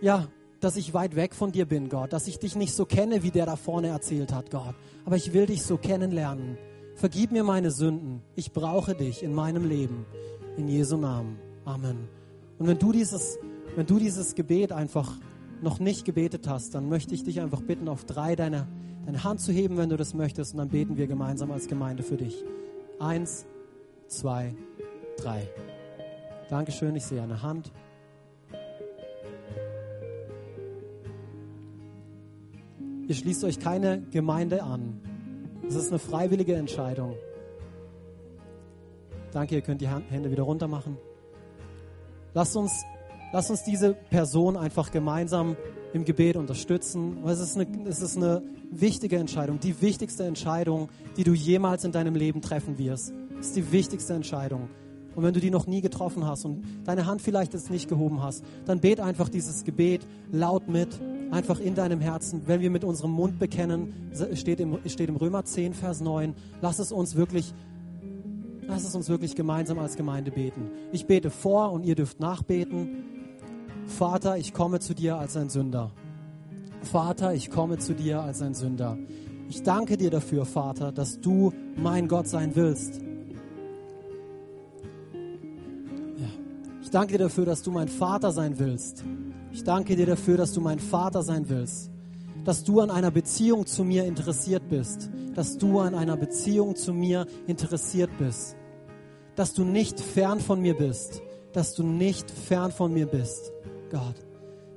ja, 0.00 0.28
dass 0.60 0.76
ich 0.76 0.94
weit 0.94 1.16
weg 1.16 1.34
von 1.34 1.50
dir 1.50 1.66
bin, 1.66 1.88
Gott, 1.88 2.12
dass 2.12 2.28
ich 2.28 2.38
dich 2.38 2.54
nicht 2.56 2.74
so 2.74 2.84
kenne, 2.84 3.22
wie 3.22 3.30
der 3.30 3.46
da 3.46 3.56
vorne 3.56 3.88
erzählt 3.88 4.32
hat, 4.32 4.50
Gott. 4.50 4.74
Aber 5.04 5.16
ich 5.16 5.32
will 5.32 5.46
dich 5.46 5.62
so 5.62 5.76
kennenlernen. 5.76 6.56
Vergib 6.94 7.32
mir 7.32 7.42
meine 7.42 7.70
Sünden. 7.70 8.22
Ich 8.36 8.52
brauche 8.52 8.94
dich 8.94 9.22
in 9.22 9.34
meinem 9.34 9.64
Leben. 9.68 10.06
In 10.56 10.68
Jesu 10.68 10.96
Namen. 10.96 11.38
Amen. 11.64 12.08
Und 12.58 12.66
wenn 12.68 12.78
du 12.78 12.92
dieses, 12.92 13.38
wenn 13.74 13.86
du 13.86 13.98
dieses 13.98 14.34
Gebet 14.34 14.70
einfach 14.70 15.18
noch 15.62 15.80
nicht 15.80 16.04
gebetet 16.04 16.46
hast, 16.48 16.74
dann 16.74 16.88
möchte 16.88 17.14
ich 17.14 17.24
dich 17.24 17.40
einfach 17.40 17.62
bitten, 17.62 17.88
auf 17.88 18.04
drei 18.04 18.36
deine, 18.36 18.68
deine 19.06 19.24
Hand 19.24 19.40
zu 19.40 19.52
heben, 19.52 19.78
wenn 19.78 19.88
du 19.88 19.96
das 19.96 20.14
möchtest. 20.14 20.52
Und 20.52 20.58
dann 20.58 20.68
beten 20.68 20.96
wir 20.96 21.06
gemeinsam 21.06 21.50
als 21.50 21.66
Gemeinde 21.66 22.02
für 22.02 22.16
dich. 22.16 22.44
Eins, 23.00 23.46
zwei, 24.06 24.54
drei. 24.54 24.71
Dankeschön, 26.48 26.94
ich 26.96 27.04
sehe 27.04 27.22
eine 27.22 27.42
Hand. 27.42 27.72
Ihr 33.08 33.14
schließt 33.14 33.44
euch 33.44 33.58
keine 33.58 34.02
Gemeinde 34.10 34.62
an. 34.62 35.00
Es 35.66 35.74
ist 35.74 35.90
eine 35.90 35.98
freiwillige 35.98 36.54
Entscheidung. 36.54 37.16
Danke, 39.32 39.54
ihr 39.54 39.62
könnt 39.62 39.80
die 39.80 39.88
Hände 39.88 40.30
wieder 40.30 40.42
runter 40.42 40.68
machen. 40.68 40.98
Lasst 42.34 42.56
uns, 42.56 42.84
lasst 43.32 43.50
uns 43.50 43.64
diese 43.64 43.94
Person 43.94 44.56
einfach 44.56 44.90
gemeinsam 44.90 45.56
im 45.92 46.04
Gebet 46.04 46.36
unterstützen. 46.36 47.24
Es 47.26 47.40
ist, 47.40 47.56
eine, 47.56 47.88
es 47.88 48.00
ist 48.00 48.16
eine 48.16 48.42
wichtige 48.70 49.16
Entscheidung, 49.16 49.60
die 49.60 49.80
wichtigste 49.80 50.24
Entscheidung, 50.24 50.88
die 51.16 51.24
du 51.24 51.32
jemals 51.32 51.84
in 51.84 51.92
deinem 51.92 52.14
Leben 52.14 52.40
treffen 52.40 52.78
wirst. 52.78 53.12
Das 53.36 53.48
ist 53.48 53.56
die 53.56 53.72
wichtigste 53.72 54.14
Entscheidung. 54.14 54.68
Und 55.14 55.22
wenn 55.22 55.34
du 55.34 55.40
die 55.40 55.50
noch 55.50 55.66
nie 55.66 55.80
getroffen 55.80 56.26
hast 56.26 56.44
und 56.44 56.64
deine 56.84 57.06
Hand 57.06 57.22
vielleicht 57.22 57.52
jetzt 57.52 57.70
nicht 57.70 57.88
gehoben 57.88 58.22
hast, 58.22 58.44
dann 58.64 58.80
bet 58.80 59.00
einfach 59.00 59.28
dieses 59.28 59.64
Gebet 59.64 60.06
laut 60.30 60.68
mit, 60.68 60.88
einfach 61.30 61.60
in 61.60 61.74
deinem 61.74 62.00
Herzen. 62.00 62.42
Wenn 62.46 62.60
wir 62.60 62.70
mit 62.70 62.84
unserem 62.84 63.12
Mund 63.12 63.38
bekennen, 63.38 63.92
steht 64.34 64.60
im, 64.60 64.78
steht 64.86 65.08
im 65.08 65.16
Römer 65.16 65.44
10, 65.44 65.74
Vers 65.74 66.00
9, 66.00 66.34
lass 66.60 66.78
es 66.78 66.92
uns 66.92 67.16
wirklich, 67.16 67.52
lass 68.66 68.84
es 68.84 68.94
uns 68.94 69.08
wirklich 69.08 69.34
gemeinsam 69.34 69.78
als 69.78 69.96
Gemeinde 69.96 70.30
beten. 70.30 70.70
Ich 70.92 71.06
bete 71.06 71.30
vor 71.30 71.72
und 71.72 71.84
ihr 71.84 71.94
dürft 71.94 72.20
nachbeten. 72.20 73.04
Vater, 73.86 74.38
ich 74.38 74.52
komme 74.52 74.80
zu 74.80 74.94
dir 74.94 75.18
als 75.18 75.36
ein 75.36 75.50
Sünder. 75.50 75.90
Vater, 76.82 77.34
ich 77.34 77.50
komme 77.50 77.78
zu 77.78 77.94
dir 77.94 78.22
als 78.22 78.42
ein 78.42 78.54
Sünder. 78.54 78.98
Ich 79.48 79.62
danke 79.62 79.96
dir 79.96 80.10
dafür, 80.10 80.46
Vater, 80.46 80.92
dass 80.92 81.20
du 81.20 81.52
mein 81.76 82.08
Gott 82.08 82.26
sein 82.26 82.52
willst. 82.54 83.00
Danke 86.92 87.14
dir 87.14 87.24
dafür, 87.24 87.46
dass 87.46 87.62
du 87.62 87.70
mein 87.70 87.88
Vater 87.88 88.32
sein 88.32 88.58
willst. 88.58 89.04
Ich 89.50 89.64
danke 89.64 89.96
dir 89.96 90.06
dafür, 90.06 90.36
dass 90.36 90.52
du 90.52 90.60
mein 90.60 90.78
Vater 90.78 91.22
sein 91.22 91.48
willst. 91.48 91.90
Dass 92.44 92.64
du 92.64 92.80
an 92.80 92.90
einer 92.90 93.10
Beziehung 93.10 93.66
zu 93.66 93.84
mir 93.84 94.04
interessiert 94.04 94.68
bist. 94.68 95.10
Dass 95.34 95.58
du 95.58 95.80
an 95.80 95.94
einer 95.94 96.16
Beziehung 96.16 96.76
zu 96.76 96.92
mir 96.92 97.26
interessiert 97.46 98.10
bist. 98.18 98.56
Dass 99.36 99.54
du 99.54 99.64
nicht 99.64 100.00
fern 100.00 100.40
von 100.40 100.60
mir 100.60 100.76
bist. 100.76 101.22
Dass 101.52 101.74
du 101.74 101.82
nicht 101.82 102.30
fern 102.30 102.72
von 102.72 102.92
mir 102.92 103.06
bist. 103.06 103.52
Gott, 103.90 104.16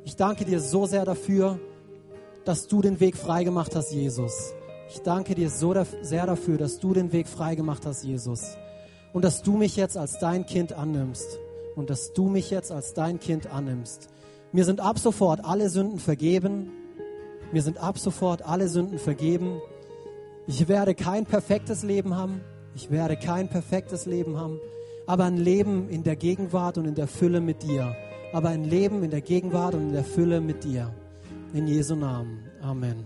ich 0.03 0.15
danke 0.15 0.45
dir 0.45 0.59
so 0.59 0.85
sehr 0.85 1.05
dafür, 1.05 1.59
dass 2.43 2.67
du 2.67 2.81
den 2.81 2.99
Weg 2.99 3.17
freigemacht 3.17 3.75
hast, 3.75 3.91
Jesus. 3.91 4.53
Ich 4.89 5.01
danke 5.01 5.35
dir 5.35 5.49
so 5.49 5.73
sehr 6.01 6.25
dafür, 6.25 6.57
dass 6.57 6.79
du 6.79 6.93
den 6.93 7.11
Weg 7.11 7.27
freigemacht 7.27 7.85
hast, 7.85 8.03
Jesus. 8.03 8.57
Und 9.13 9.23
dass 9.23 9.41
du 9.41 9.57
mich 9.57 9.75
jetzt 9.75 9.97
als 9.97 10.19
dein 10.19 10.45
Kind 10.45 10.73
annimmst 10.73 11.39
und 11.75 11.89
dass 11.89 12.13
du 12.13 12.27
mich 12.27 12.49
jetzt 12.49 12.71
als 12.71 12.93
dein 12.93 13.19
Kind 13.19 13.47
annimmst. 13.47 14.09
Mir 14.51 14.65
sind 14.65 14.79
ab 14.79 14.99
sofort 14.99 15.43
alle 15.43 15.69
Sünden 15.69 15.99
vergeben. 15.99 16.71
Mir 17.51 17.61
sind 17.61 17.77
ab 17.77 17.99
sofort 17.99 18.41
alle 18.41 18.67
Sünden 18.67 18.99
vergeben. 18.99 19.59
Ich 20.47 20.67
werde 20.67 20.95
kein 20.95 21.25
perfektes 21.25 21.83
Leben 21.83 22.15
haben. 22.15 22.41
Ich 22.75 22.91
werde 22.91 23.17
kein 23.17 23.49
perfektes 23.49 24.05
Leben 24.05 24.37
haben. 24.37 24.59
Aber 25.07 25.25
ein 25.25 25.37
Leben 25.37 25.89
in 25.89 26.03
der 26.03 26.15
Gegenwart 26.15 26.77
und 26.77 26.85
in 26.85 26.95
der 26.95 27.07
Fülle 27.07 27.41
mit 27.41 27.63
dir. 27.63 27.95
Aber 28.33 28.49
ein 28.49 28.63
Leben 28.63 29.03
in 29.03 29.11
der 29.11 29.21
Gegenwart 29.21 29.75
und 29.75 29.81
in 29.81 29.93
der 29.93 30.03
Fülle 30.03 30.41
mit 30.41 30.63
dir. 30.63 30.93
In 31.53 31.67
Jesu 31.67 31.95
Namen. 31.95 32.39
Amen. 32.61 33.05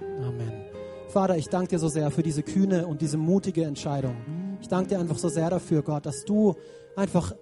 Amen. 0.00 0.52
Vater, 1.08 1.36
ich 1.36 1.48
danke 1.48 1.70
dir 1.70 1.78
so 1.78 1.88
sehr 1.88 2.10
für 2.10 2.22
diese 2.22 2.42
kühne 2.42 2.86
und 2.86 3.00
diese 3.00 3.16
mutige 3.16 3.64
Entscheidung. 3.64 4.16
Ich 4.60 4.68
danke 4.68 4.90
dir 4.90 5.00
einfach 5.00 5.18
so 5.18 5.28
sehr 5.28 5.50
dafür, 5.50 5.82
Gott, 5.82 6.06
dass 6.06 6.24
du 6.24 6.54
einfach 6.94 7.34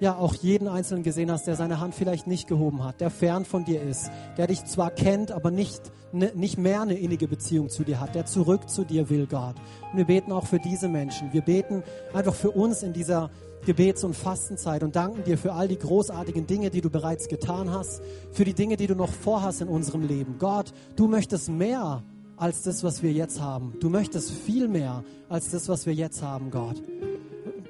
ja 0.00 0.16
auch 0.16 0.34
jeden 0.34 0.68
Einzelnen 0.68 1.02
gesehen 1.02 1.30
hast, 1.30 1.46
der 1.46 1.56
seine 1.56 1.80
Hand 1.80 1.94
vielleicht 1.94 2.26
nicht 2.26 2.46
gehoben 2.46 2.84
hat, 2.84 3.00
der 3.00 3.10
fern 3.10 3.44
von 3.44 3.64
dir 3.64 3.82
ist, 3.82 4.10
der 4.36 4.46
dich 4.46 4.64
zwar 4.64 4.90
kennt, 4.90 5.32
aber 5.32 5.50
nicht, 5.50 5.80
ne, 6.12 6.32
nicht 6.34 6.58
mehr 6.58 6.82
eine 6.82 6.94
innige 6.94 7.28
Beziehung 7.28 7.68
zu 7.68 7.84
dir 7.84 8.00
hat, 8.00 8.14
der 8.14 8.26
zurück 8.26 8.68
zu 8.68 8.84
dir 8.84 9.10
will, 9.10 9.26
Gott. 9.26 9.56
Und 9.90 9.98
wir 9.98 10.04
beten 10.04 10.32
auch 10.32 10.46
für 10.46 10.58
diese 10.58 10.88
Menschen. 10.88 11.32
Wir 11.32 11.42
beten 11.42 11.82
einfach 12.12 12.34
für 12.34 12.50
uns 12.50 12.82
in 12.82 12.92
dieser 12.92 13.30
Gebets- 13.66 14.04
und 14.04 14.14
Fastenzeit 14.14 14.82
und 14.82 14.94
danken 14.94 15.24
dir 15.24 15.36
für 15.36 15.52
all 15.52 15.68
die 15.68 15.78
großartigen 15.78 16.46
Dinge, 16.46 16.70
die 16.70 16.80
du 16.80 16.90
bereits 16.90 17.28
getan 17.28 17.72
hast, 17.72 18.00
für 18.32 18.44
die 18.44 18.54
Dinge, 18.54 18.76
die 18.76 18.86
du 18.86 18.94
noch 18.94 19.12
vorhast 19.12 19.60
in 19.60 19.68
unserem 19.68 20.06
Leben. 20.06 20.36
Gott, 20.38 20.72
du 20.96 21.08
möchtest 21.08 21.48
mehr 21.48 22.04
als 22.36 22.62
das, 22.62 22.84
was 22.84 23.02
wir 23.02 23.12
jetzt 23.12 23.40
haben. 23.40 23.74
Du 23.80 23.90
möchtest 23.90 24.30
viel 24.30 24.68
mehr 24.68 25.02
als 25.28 25.50
das, 25.50 25.68
was 25.68 25.86
wir 25.86 25.92
jetzt 25.92 26.22
haben, 26.22 26.52
Gott 26.52 26.80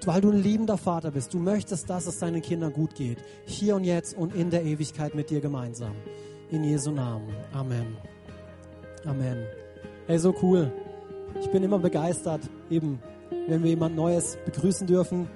weil 0.07 0.21
du 0.21 0.31
ein 0.31 0.43
liebender 0.43 0.77
Vater 0.77 1.11
bist. 1.11 1.35
Du 1.35 1.39
möchtest, 1.39 1.91
dass 1.91 2.07
es 2.07 2.19
deinen 2.19 2.43
Kindern 2.43 2.73
gut 2.73 2.95
geht. 2.95 3.19
Hier 3.45 3.77
und 3.77 3.85
jetzt 3.85 4.17
und 4.17 4.35
in 4.35 4.51
der 4.51 4.65
Ewigkeit 4.65 5.15
mit 5.15 5.31
dir 5.31 5.41
gemeinsam. 5.41 5.95
In 6.51 6.65
Jesu 6.65 6.91
Namen. 6.91 7.35
Amen. 7.53 7.97
Amen. 9.05 9.45
Hey, 10.07 10.19
so 10.19 10.35
cool. 10.43 10.73
Ich 11.41 11.51
bin 11.51 11.63
immer 11.63 11.79
begeistert, 11.79 12.41
eben, 12.71 13.01
wenn 13.47 13.63
wir 13.63 13.71
jemand 13.71 13.97
Neues 13.97 14.39
begrüßen 14.45 14.87
dürfen. 14.87 15.29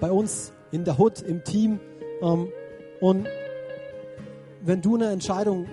Bei 0.00 0.10
uns 0.10 0.52
in 0.70 0.84
der 0.84 0.98
Hut, 0.98 1.22
im 1.22 1.44
Team. 1.44 1.80
Ähm, 2.20 2.48
und 3.00 3.26
wenn 4.62 4.80
du 4.80 4.96
eine 4.96 5.10
Entscheidung 5.10 5.66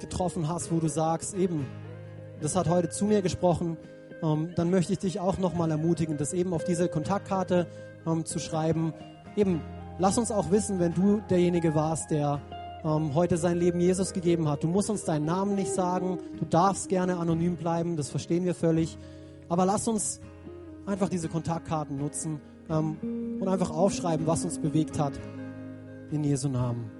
getroffen 0.00 0.48
hast, 0.48 0.72
wo 0.72 0.78
du 0.78 0.88
sagst, 0.88 1.34
eben, 1.34 1.66
das 2.40 2.56
hat 2.56 2.68
heute 2.68 2.88
zu 2.88 3.04
mir 3.04 3.22
gesprochen, 3.22 3.76
dann 4.20 4.70
möchte 4.70 4.92
ich 4.92 4.98
dich 4.98 5.20
auch 5.20 5.38
nochmal 5.38 5.70
ermutigen, 5.70 6.16
das 6.16 6.32
eben 6.32 6.52
auf 6.52 6.64
diese 6.64 6.88
Kontaktkarte 6.88 7.66
ähm, 8.06 8.24
zu 8.24 8.38
schreiben. 8.38 8.92
Eben, 9.36 9.60
lass 9.98 10.18
uns 10.18 10.30
auch 10.30 10.50
wissen, 10.50 10.80
wenn 10.80 10.94
du 10.94 11.20
derjenige 11.30 11.74
warst, 11.74 12.10
der 12.10 12.40
ähm, 12.84 13.14
heute 13.14 13.36
sein 13.36 13.58
Leben 13.58 13.80
Jesus 13.80 14.12
gegeben 14.12 14.48
hat. 14.48 14.62
Du 14.62 14.68
musst 14.68 14.90
uns 14.90 15.04
deinen 15.04 15.24
Namen 15.24 15.54
nicht 15.54 15.72
sagen, 15.72 16.18
du 16.38 16.44
darfst 16.44 16.88
gerne 16.88 17.16
anonym 17.16 17.56
bleiben, 17.56 17.96
das 17.96 18.10
verstehen 18.10 18.44
wir 18.44 18.54
völlig. 18.54 18.98
Aber 19.48 19.64
lass 19.64 19.88
uns 19.88 20.20
einfach 20.86 21.08
diese 21.08 21.28
Kontaktkarten 21.28 21.96
nutzen 21.96 22.40
ähm, 22.68 23.38
und 23.40 23.48
einfach 23.48 23.70
aufschreiben, 23.70 24.26
was 24.26 24.44
uns 24.44 24.58
bewegt 24.58 24.98
hat. 24.98 25.12
In 26.10 26.24
Jesu 26.24 26.48
Namen. 26.48 26.97